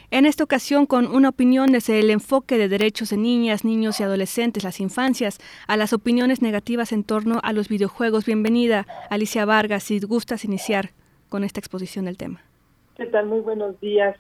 [0.10, 4.04] En esta ocasión, con una opinión desde el enfoque de derechos de niñas, niños y
[4.04, 5.38] adolescentes, las infancias,
[5.68, 8.26] a las opiniones negativas en torno a los videojuegos.
[8.26, 10.92] Bienvenida, Alicia Vargas, si gustas iniciar
[11.28, 12.40] con esta exposición del tema.
[12.96, 13.06] ¿Qué?
[13.24, 14.16] Muy buenos días.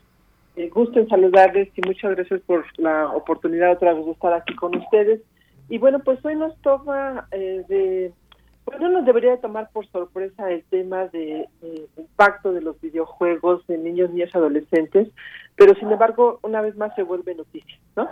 [0.57, 4.55] Eh, gusto en saludarles y muchas gracias por la oportunidad otra vez de estar aquí
[4.55, 5.21] con ustedes.
[5.69, 8.11] Y bueno, pues hoy nos toma eh, de,
[8.65, 12.79] pues no nos debería de tomar por sorpresa el tema de, de impacto de los
[12.81, 15.07] videojuegos en niños, niñas, adolescentes,
[15.57, 18.07] pero sin embargo una vez más se vuelve noticia, ¿no?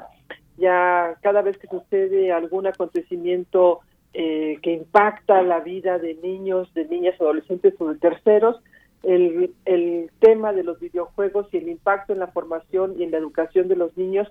[0.57, 3.79] Ya cada vez que sucede algún acontecimiento
[4.13, 8.61] eh, que impacta la vida de niños, de niñas, adolescentes o de terceros,
[9.03, 13.17] el, el tema de los videojuegos y el impacto en la formación y en la
[13.17, 14.27] educación de los niños,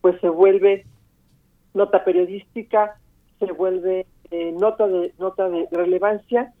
[0.00, 0.84] pues se vuelve
[1.72, 2.98] nota periodística,
[3.38, 6.52] se vuelve eh, nota de nota de relevancia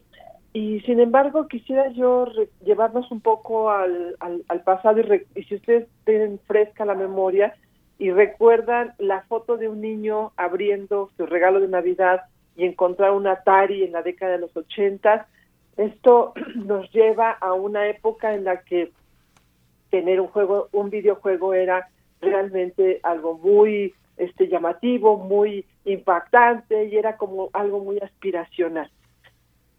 [0.58, 2.26] y sin embargo quisiera yo
[2.64, 6.94] llevarnos un poco al, al, al pasado y, re- y si ustedes tienen fresca la
[6.94, 7.54] memoria
[7.98, 12.22] y recuerdan la foto de un niño abriendo su regalo de Navidad
[12.56, 15.26] y encontrar un Atari en la década de los ochentas,
[15.76, 18.90] esto nos lleva a una época en la que
[19.90, 21.88] tener un juego, un videojuego era
[22.20, 28.90] realmente algo muy este llamativo, muy impactante y era como algo muy aspiracional.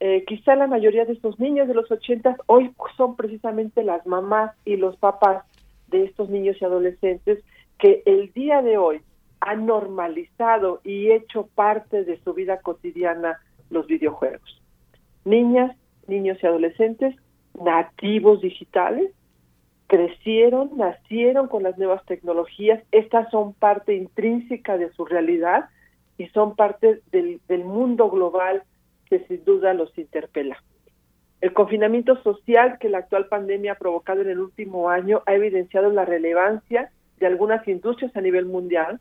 [0.02, 4.56] Eh, quizá la mayoría de estos niños de los ochentas hoy son precisamente las mamás
[4.64, 5.44] y los papás
[5.88, 7.44] de estos niños y adolescentes
[7.78, 9.02] que el día de hoy
[9.40, 14.62] han normalizado y hecho parte de su vida cotidiana los videojuegos.
[15.26, 17.14] Niñas, niños y adolescentes
[17.62, 19.12] nativos digitales
[19.86, 25.68] crecieron, nacieron con las nuevas tecnologías, estas son parte intrínseca de su realidad
[26.16, 28.62] y son parte del mundo global
[29.10, 30.62] que sin duda los interpela.
[31.40, 35.90] El confinamiento social que la actual pandemia ha provocado en el último año ha evidenciado
[35.90, 39.00] la relevancia de algunas industrias a nivel mundial,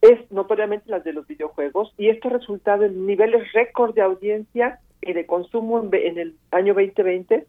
[0.00, 4.80] es notoriamente las de los videojuegos, y esto ha resultado en niveles récord de audiencia
[5.02, 7.46] y de consumo en, el año 2020,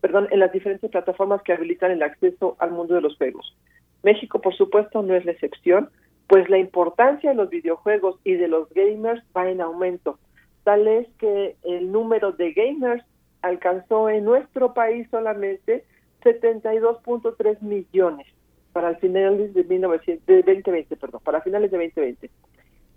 [0.00, 3.54] perdón, en las diferentes plataformas que habilitan el acceso al mundo de los juegos.
[4.02, 5.90] México, por supuesto, no es la excepción,
[6.26, 10.18] pues la importancia de los videojuegos y de los gamers va en aumento.
[10.64, 13.04] Tal es que el número de gamers
[13.42, 15.84] alcanzó en nuestro país solamente
[16.22, 18.26] 72.3 millones
[18.72, 22.30] para finales de, 1900, de 2020, perdón, para finales de 2020,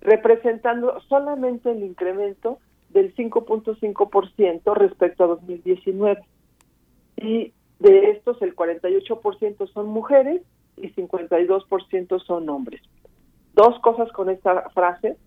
[0.02, 2.60] representando solamente el incremento
[2.90, 6.22] del 5.5% respecto a 2019.
[7.18, 10.42] Y de estos el 48% son mujeres
[10.78, 12.82] y 52% son hombres.
[13.54, 15.18] Dos cosas con esta frase.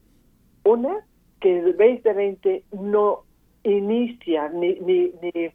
[0.65, 1.05] Una,
[1.41, 3.25] que el 2020 no
[3.63, 5.51] inicia ni, ni, ni,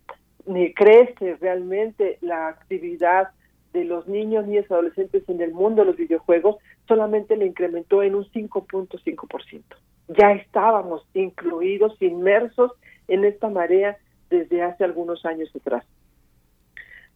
[0.45, 3.29] ni crece realmente la actividad
[3.73, 8.15] de los niños, niñas, adolescentes en el mundo de los videojuegos, solamente le incrementó en
[8.15, 9.61] un 5.5%.
[10.09, 12.71] Ya estábamos incluidos, inmersos
[13.07, 13.97] en esta marea
[14.29, 15.85] desde hace algunos años atrás.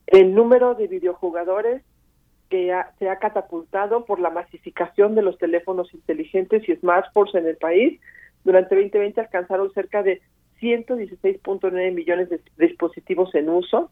[0.08, 1.84] El número de videojugadores
[2.50, 7.58] que se ha catapultado por la masificación de los teléfonos inteligentes y smartphones en el
[7.58, 8.00] país,
[8.45, 10.22] durante 2020 alcanzaron cerca de
[10.61, 13.91] 116.9 millones de dispositivos en uso.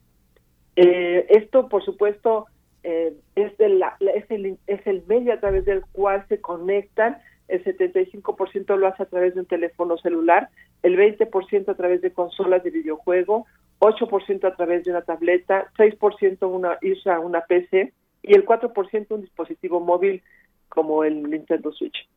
[0.76, 2.46] Eh, esto, por supuesto,
[2.84, 7.18] eh, es, de la, es, el, es el medio a través del cual se conectan.
[7.48, 10.50] El 75% lo hace a través de un teléfono celular,
[10.82, 13.46] el 20% a través de consolas de videojuego,
[13.80, 16.80] 8% a través de una tableta, 6% una,
[17.20, 17.92] una PC
[18.22, 20.24] y el 4% un dispositivo móvil
[20.70, 22.08] como el Nintendo Switch.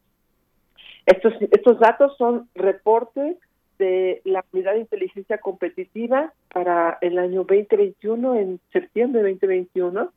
[1.06, 3.36] Estos, estos datos son reportes
[3.78, 10.10] de la Unidad de Inteligencia Competitiva para el año 2021, en septiembre de 2021.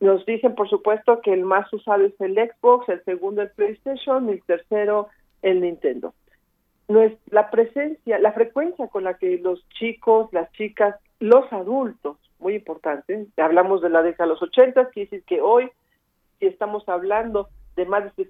[0.00, 4.28] Nos dicen, por supuesto, que el más usado es el Xbox, el segundo el PlayStation
[4.28, 5.08] y el tercero
[5.42, 6.14] el Nintendo.
[7.30, 13.26] la presencia, la frecuencia con la que los chicos, las chicas, los adultos, muy importante,
[13.36, 15.70] hablamos de la década de los 80, quiere decir que hoy,
[16.38, 18.26] si estamos hablando de más de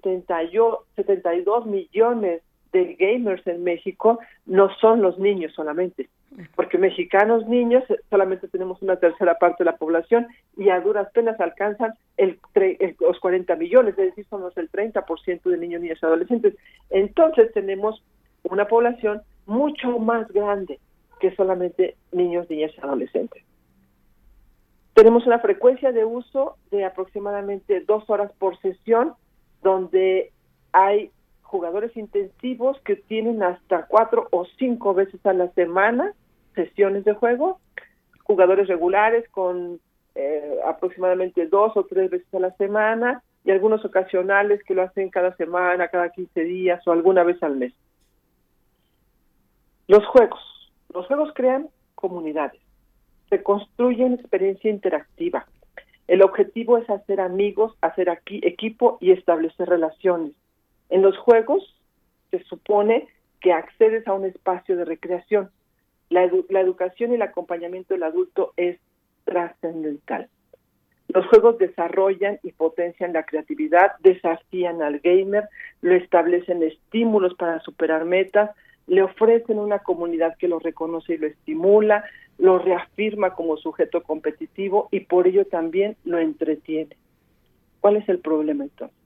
[0.95, 2.41] 72 millones
[2.71, 6.09] de gamers en México no son los niños solamente,
[6.55, 11.39] porque mexicanos niños solamente tenemos una tercera parte de la población y a duras penas
[11.39, 12.37] alcanzan el,
[12.99, 16.55] los 40 millones, es decir, somos el 30% de niños, niñas y adolescentes.
[16.89, 18.03] Entonces tenemos
[18.43, 20.79] una población mucho más grande
[21.19, 23.43] que solamente niños, niñas y adolescentes.
[24.93, 29.13] Tenemos una frecuencia de uso de aproximadamente dos horas por sesión,
[29.65, 30.31] donde
[30.73, 31.09] hay
[31.41, 36.13] jugadores intensivos que tienen hasta cuatro o cinco veces a la semana
[36.53, 37.59] sesiones de juego,
[38.23, 39.79] jugadores regulares con
[40.13, 45.09] eh, aproximadamente dos o tres veces a la semana y algunos ocasionales que lo hacen
[45.09, 47.73] cada semana, cada 15 días o alguna vez al mes.
[49.87, 50.41] Los juegos.
[50.93, 52.61] Los juegos crean comunidades,
[53.29, 55.47] se construyen experiencia interactiva.
[56.07, 60.33] El objetivo es hacer amigos, hacer aquí equipo y establecer relaciones.
[60.89, 61.75] En los juegos
[62.31, 63.07] se supone
[63.41, 65.49] que accedes a un espacio de recreación.
[66.09, 68.79] La, educación y el acompañamiento del adulto es
[69.23, 70.29] trascendental.
[71.07, 75.47] Los juegos desarrollan y potencian la creatividad, desafían al gamer,
[75.81, 78.51] lo establecen estímulos para superar metas,
[78.87, 82.03] le ofrecen una comunidad que lo reconoce y lo estimula,
[82.37, 86.95] lo reafirma como sujeto competitivo y por ello también lo entretiene.
[87.81, 88.97] ¿Cuál es el problema entonces?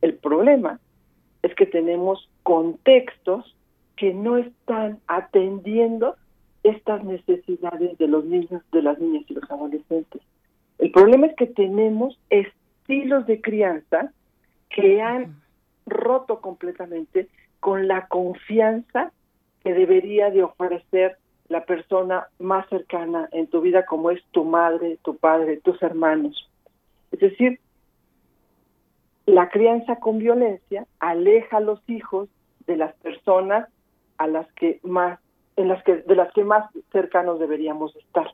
[0.00, 0.80] El problema
[1.42, 3.56] es que tenemos contextos
[3.96, 6.16] que no están atendiendo
[6.62, 10.22] estas necesidades de los niños, de las niñas y los adolescentes.
[10.78, 14.12] El problema es que tenemos estilos de crianza
[14.70, 15.40] que han
[15.86, 17.28] roto completamente
[17.62, 19.12] con la confianza
[19.62, 21.16] que debería de ofrecer
[21.46, 26.50] la persona más cercana en tu vida como es tu madre, tu padre, tus hermanos.
[27.12, 27.60] Es decir,
[29.26, 32.28] la crianza con violencia aleja a los hijos
[32.66, 33.68] de las personas
[34.18, 35.20] a las que más
[35.54, 38.26] en las que de las que más cercanos deberíamos estar.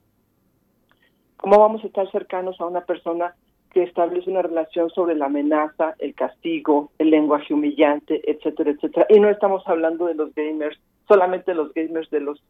[1.36, 3.34] ¿Cómo vamos a estar cercanos a una persona
[3.70, 9.06] que establece una relación sobre la amenaza, el castigo, el lenguaje humillante, etcétera, etcétera?
[9.08, 12.42] Y no estamos hablando de los gamers, solamente los gamers de los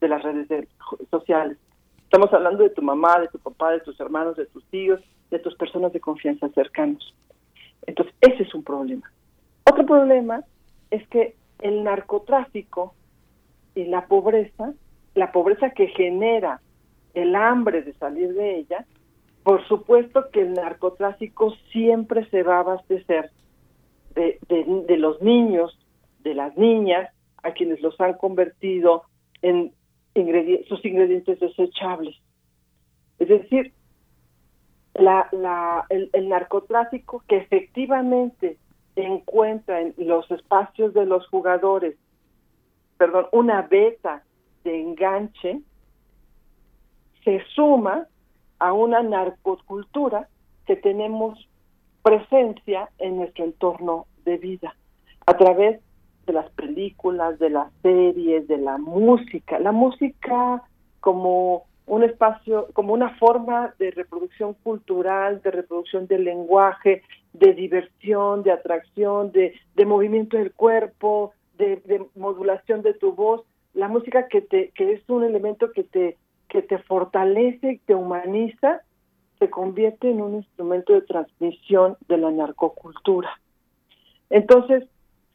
[0.00, 0.68] de las redes
[1.10, 1.56] sociales.
[2.04, 5.38] Estamos hablando de tu mamá, de tu papá, de tus hermanos, de tus tíos, de
[5.38, 7.14] tus personas de confianza cercanos.
[7.86, 9.10] Entonces, ese es un problema.
[9.68, 10.42] Otro problema
[10.90, 12.94] es que el narcotráfico
[13.74, 14.72] y la pobreza,
[15.14, 16.60] la pobreza que genera
[17.14, 18.84] el hambre de salir de ella,
[19.46, 23.30] por supuesto que el narcotráfico siempre se va a abastecer
[24.16, 25.78] de, los niños,
[26.24, 29.04] de las niñas, a quienes los han convertido
[29.42, 29.72] en
[30.66, 32.16] sus ingredientes desechables.
[33.20, 33.72] Es decir,
[34.94, 38.58] la, la, el, narcotráfico que efectivamente
[38.96, 41.96] encuentra en los espacios de los jugadores,
[42.98, 44.24] perdón, una beta
[44.64, 45.60] de enganche,
[47.22, 48.08] se suma
[48.58, 50.28] a una narcocultura
[50.66, 51.48] que tenemos
[52.02, 54.74] presencia en nuestro entorno de vida,
[55.26, 55.80] a través
[56.26, 59.58] de las películas, de las series, de la música.
[59.58, 60.62] La música
[61.00, 67.02] como un espacio, como una forma de reproducción cultural, de reproducción del lenguaje,
[67.32, 73.42] de diversión, de atracción, de, de movimiento del cuerpo, de, de, modulación de tu voz.
[73.72, 76.16] La música que, te, que es un elemento que te,
[76.48, 78.82] que te fortalece, te humaniza,
[79.38, 83.30] se convierte en un instrumento de transmisión de la narcocultura.
[84.30, 84.84] Entonces,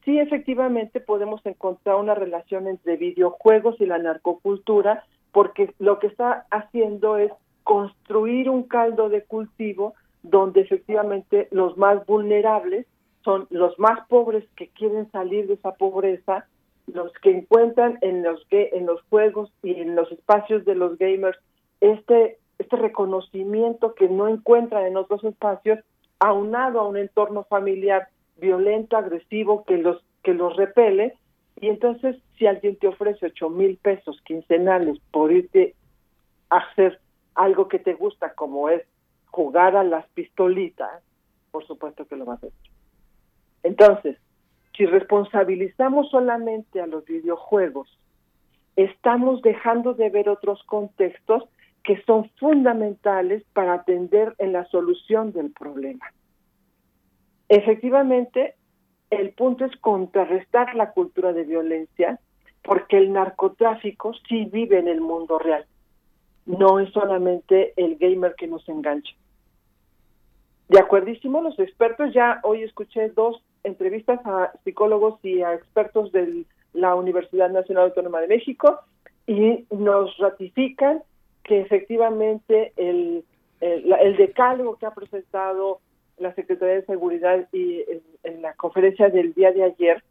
[0.04, 6.46] sí efectivamente podemos encontrar una relación entre videojuegos y la narcocultura, porque lo que está
[6.50, 7.32] haciendo es
[7.62, 12.86] construir un caldo de cultivo donde efectivamente los más vulnerables
[13.24, 16.46] son los más pobres que quieren salir de esa pobreza,
[16.86, 21.38] los que encuentran en los en los juegos y en los espacios de los gamers
[21.80, 25.80] este este reconocimiento que no encuentran en otros espacios,
[26.20, 31.16] aunado a un entorno familiar violento, agresivo, que los que los repele,
[31.60, 35.74] y entonces si alguien te ofrece ocho mil pesos quincenales por irte
[36.50, 37.00] a hacer
[37.34, 38.82] algo que te gusta, como es
[39.26, 41.02] jugar a las pistolitas,
[41.50, 42.58] por supuesto que lo vas a hacer.
[43.62, 44.18] Entonces,
[44.76, 47.88] si responsabilizamos solamente a los videojuegos,
[48.76, 51.44] estamos dejando de ver otros contextos
[51.84, 56.06] que son fundamentales para atender en la solución del problema.
[57.48, 58.54] Efectivamente,
[59.10, 62.18] el punto es contrarrestar la cultura de violencia
[62.62, 65.66] porque el narcotráfico sí vive en el mundo real.
[66.46, 69.14] No es solamente el gamer que nos engancha.
[70.68, 76.44] De acuerdísimo, los expertos, ya hoy escuché dos entrevistas a psicólogos y a expertos de
[76.72, 78.80] la Universidad Nacional Autónoma de México
[79.26, 81.02] y nos ratifican
[81.44, 83.24] que efectivamente el,
[83.60, 85.80] el, decálogo que ha presentado
[86.18, 87.84] la Secretaría de Seguridad y
[88.22, 90.02] en, la conferencia del día de ayer,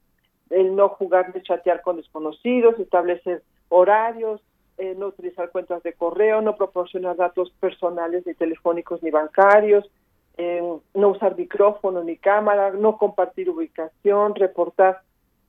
[0.49, 4.41] el no jugar de chatear con desconocidos, establecer horarios,
[4.77, 9.89] eh, no utilizar cuentas de correo, no proporcionar datos personales ni telefónicos ni bancarios,
[10.37, 15.01] no usar micrófono ni cámara, no compartir ubicación, reportar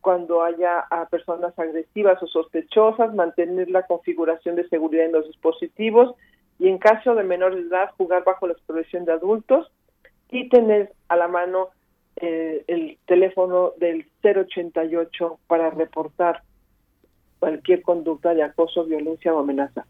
[0.02, 6.14] cuando haya personas agresivas o sospechosas, mantener la configuración de seguridad en los dispositivos
[6.58, 9.70] y en caso de menor edad jugar bajo la supervisión de adultos
[10.28, 11.68] y tener a la mano
[12.16, 16.42] eh, el teléfono del 088 para reportar
[17.38, 19.86] cualquier conducta de acoso, violencia o amenaza.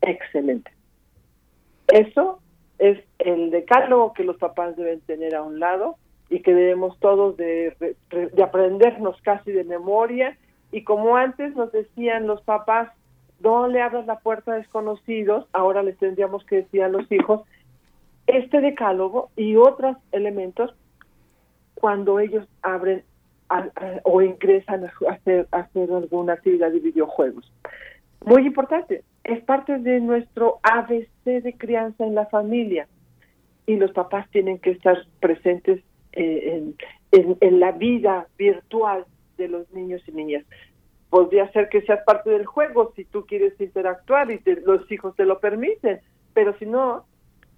[0.00, 0.72] Excelente.
[1.88, 2.41] Eso
[2.82, 5.94] es el decálogo que los papás deben tener a un lado
[6.28, 7.76] y que debemos todos de,
[8.10, 10.36] de aprendernos casi de memoria
[10.72, 12.90] y como antes nos decían los papás,
[13.38, 17.42] no le abras la puerta a desconocidos, ahora les tendríamos que decir a los hijos,
[18.26, 20.74] este decálogo y otros elementos
[21.74, 23.04] cuando ellos abren
[24.02, 27.52] o ingresan a hacer, a hacer alguna actividad de videojuegos.
[28.24, 32.88] Muy importante, es parte de nuestro ABC de crianza en la familia
[33.66, 36.74] y los papás tienen que estar presentes eh,
[37.12, 40.44] en, la vida virtual de los niños y niñas.
[41.10, 45.24] Podría ser que seas parte del juego si tú quieres interactuar y los hijos te
[45.24, 46.00] lo permiten,
[46.34, 47.04] pero si no,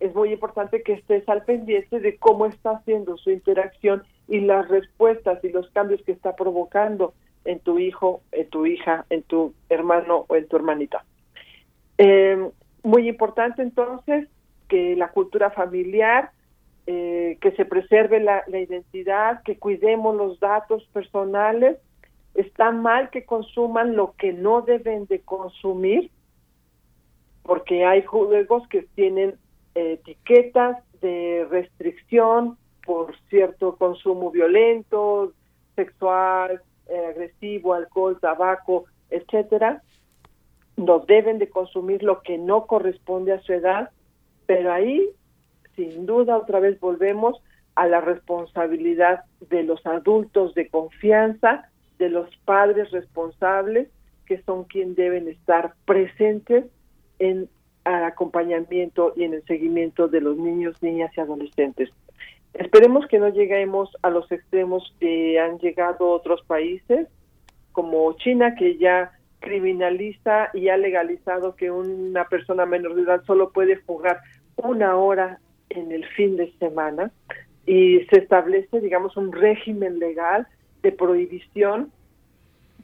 [0.00, 4.68] es muy importante que estés al pendiente de cómo está haciendo su interacción y las
[4.68, 9.54] respuestas y los cambios que está provocando en tu hijo, en tu hija, en tu
[9.68, 11.04] hermano o en tu hermanita.
[11.98, 12.50] Eh,
[12.82, 14.28] muy importante entonces
[14.68, 16.31] que la cultura familiar
[16.86, 21.78] eh, que se preserve la, identidad, que cuidemos los datos personales.
[22.34, 26.10] Está mal que consuman lo que no deben de consumir,
[27.42, 29.36] porque hay juegos que tienen
[29.74, 35.32] etiquetas de restricción por cierto consumo violento,
[35.76, 39.82] sexual, eh, agresivo, alcohol, tabaco, etcétera.
[40.76, 43.90] No deben de consumir lo que no corresponde a su edad,
[44.46, 45.10] pero ahí
[45.76, 47.40] sin duda otra vez volvemos
[47.74, 53.88] a la responsabilidad de los adultos de confianza, de los padres responsables,
[54.26, 56.66] que son quienes deben estar presentes
[57.18, 57.48] en
[57.84, 61.90] el acompañamiento y en el seguimiento de los niños, niñas y adolescentes.
[62.54, 67.08] Esperemos que no lleguemos a los extremos que han llegado otros países,
[67.72, 69.12] como China, que ya
[69.44, 74.20] criminaliza y ha legalizado que una persona menor de edad solo puede jugar
[74.56, 77.12] una hora en el fin de semana
[77.66, 80.47] y se establece, digamos, un régimen legal
[80.82, 81.92] de prohibición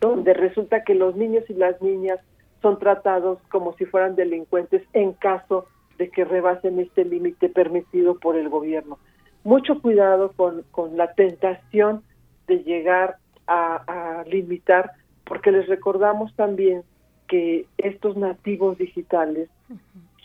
[0.01, 2.19] donde resulta que los niños y las niñas
[2.63, 5.67] son tratados como si fueran delincuentes en caso
[5.99, 8.99] de que rebasen este límite permitido por el gobierno.
[9.45, 12.03] Mucho cuidado con, con la tentación
[12.47, 13.17] de llegar
[13.47, 14.93] a, a limitar,
[15.25, 16.83] porque les recordamos también
[17.29, 19.49] que estos nativos digitales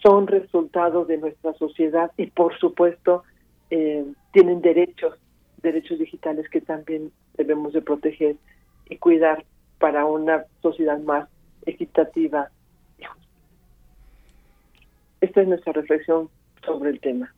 [0.01, 3.23] son resultado de nuestra sociedad y por supuesto
[3.69, 5.15] eh, tienen derechos,
[5.61, 8.35] derechos digitales que también debemos de proteger
[8.89, 9.45] y cuidar
[9.79, 11.29] para una sociedad más
[11.65, 12.49] equitativa.
[15.21, 16.29] Esta es nuestra reflexión
[16.65, 17.34] sobre el tema.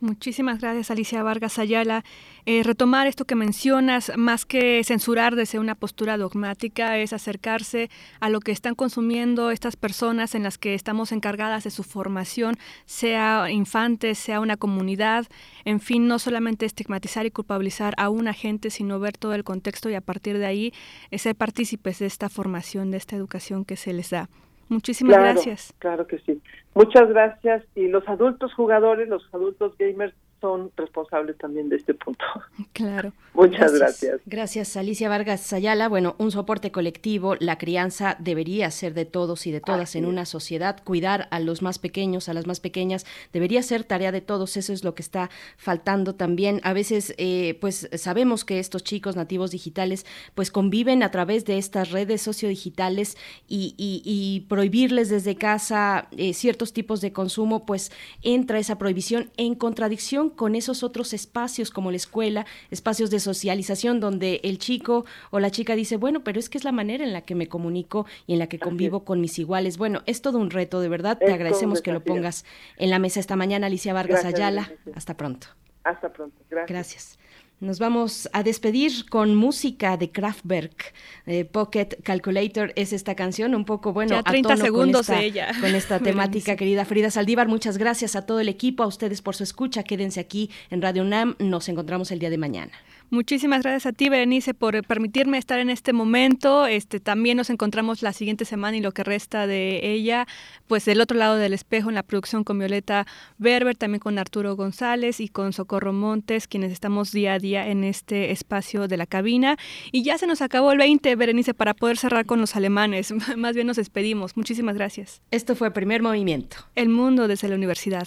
[0.00, 2.04] Muchísimas gracias, Alicia Vargas Ayala.
[2.46, 8.28] Eh, retomar esto que mencionas, más que censurar desde una postura dogmática, es acercarse a
[8.28, 13.50] lo que están consumiendo estas personas en las que estamos encargadas de su formación, sea
[13.50, 15.26] infantes, sea una comunidad,
[15.64, 19.90] en fin, no solamente estigmatizar y culpabilizar a una gente, sino ver todo el contexto
[19.90, 20.72] y a partir de ahí
[21.10, 24.28] eh, ser partícipes de esta formación, de esta educación que se les da.
[24.68, 25.74] Muchísimas gracias.
[25.78, 26.40] Claro que sí.
[26.74, 27.64] Muchas gracias.
[27.74, 32.24] Y los adultos jugadores, los adultos gamers, son responsables también de este punto.
[32.72, 33.12] Claro.
[33.34, 34.20] Muchas gracias.
[34.26, 35.88] Gracias, Alicia Vargas Ayala.
[35.88, 40.26] Bueno, un soporte colectivo, la crianza debería ser de todos y de todas en una
[40.26, 40.82] sociedad.
[40.84, 44.56] Cuidar a los más pequeños, a las más pequeñas, debería ser tarea de todos.
[44.56, 46.60] Eso es lo que está faltando también.
[46.62, 51.58] A veces, eh, pues sabemos que estos chicos nativos digitales, pues conviven a través de
[51.58, 53.16] estas redes sociodigitales
[53.48, 57.92] y, y, prohibirles desde casa eh, ciertos tipos de consumo, pues
[58.22, 64.00] entra esa prohibición en contradicción con esos otros espacios como la escuela, espacios de socialización
[64.00, 67.12] donde el chico o la chica dice, bueno, pero es que es la manera en
[67.12, 69.78] la que me comunico y en la que convivo con mis iguales.
[69.78, 71.18] Bueno, es todo un reto, de verdad.
[71.18, 72.44] Te agradecemos que lo pongas
[72.76, 74.70] en la mesa esta mañana, Alicia Vargas Ayala.
[74.94, 75.48] Hasta pronto.
[75.84, 76.36] Hasta pronto.
[76.50, 76.68] Gracias.
[76.68, 77.18] Gracias.
[77.60, 80.94] Nos vamos a despedir con música de Kraftwerk.
[81.26, 85.26] Eh, Pocket Calculator es esta canción, un poco, bueno, ya 30 segundos con esta, de
[85.26, 85.52] ella.
[85.60, 87.48] Con esta temática, querida Frida Saldívar.
[87.48, 89.82] Muchas gracias a todo el equipo, a ustedes por su escucha.
[89.82, 91.34] Quédense aquí en Radio UNAM.
[91.40, 92.72] Nos encontramos el día de mañana.
[93.10, 96.66] Muchísimas gracias a ti, Berenice, por permitirme estar en este momento.
[96.66, 100.26] Este, también nos encontramos la siguiente semana y lo que resta de ella,
[100.66, 103.06] pues del otro lado del espejo en la producción con Violeta
[103.38, 107.82] Berber, también con Arturo González y con Socorro Montes, quienes estamos día a día en
[107.82, 109.56] este espacio de la cabina.
[109.90, 113.14] Y ya se nos acabó el 20, Berenice, para poder cerrar con los alemanes.
[113.38, 114.36] Más bien nos despedimos.
[114.36, 115.22] Muchísimas gracias.
[115.30, 116.58] Esto fue Primer Movimiento.
[116.74, 118.06] El mundo desde la universidad.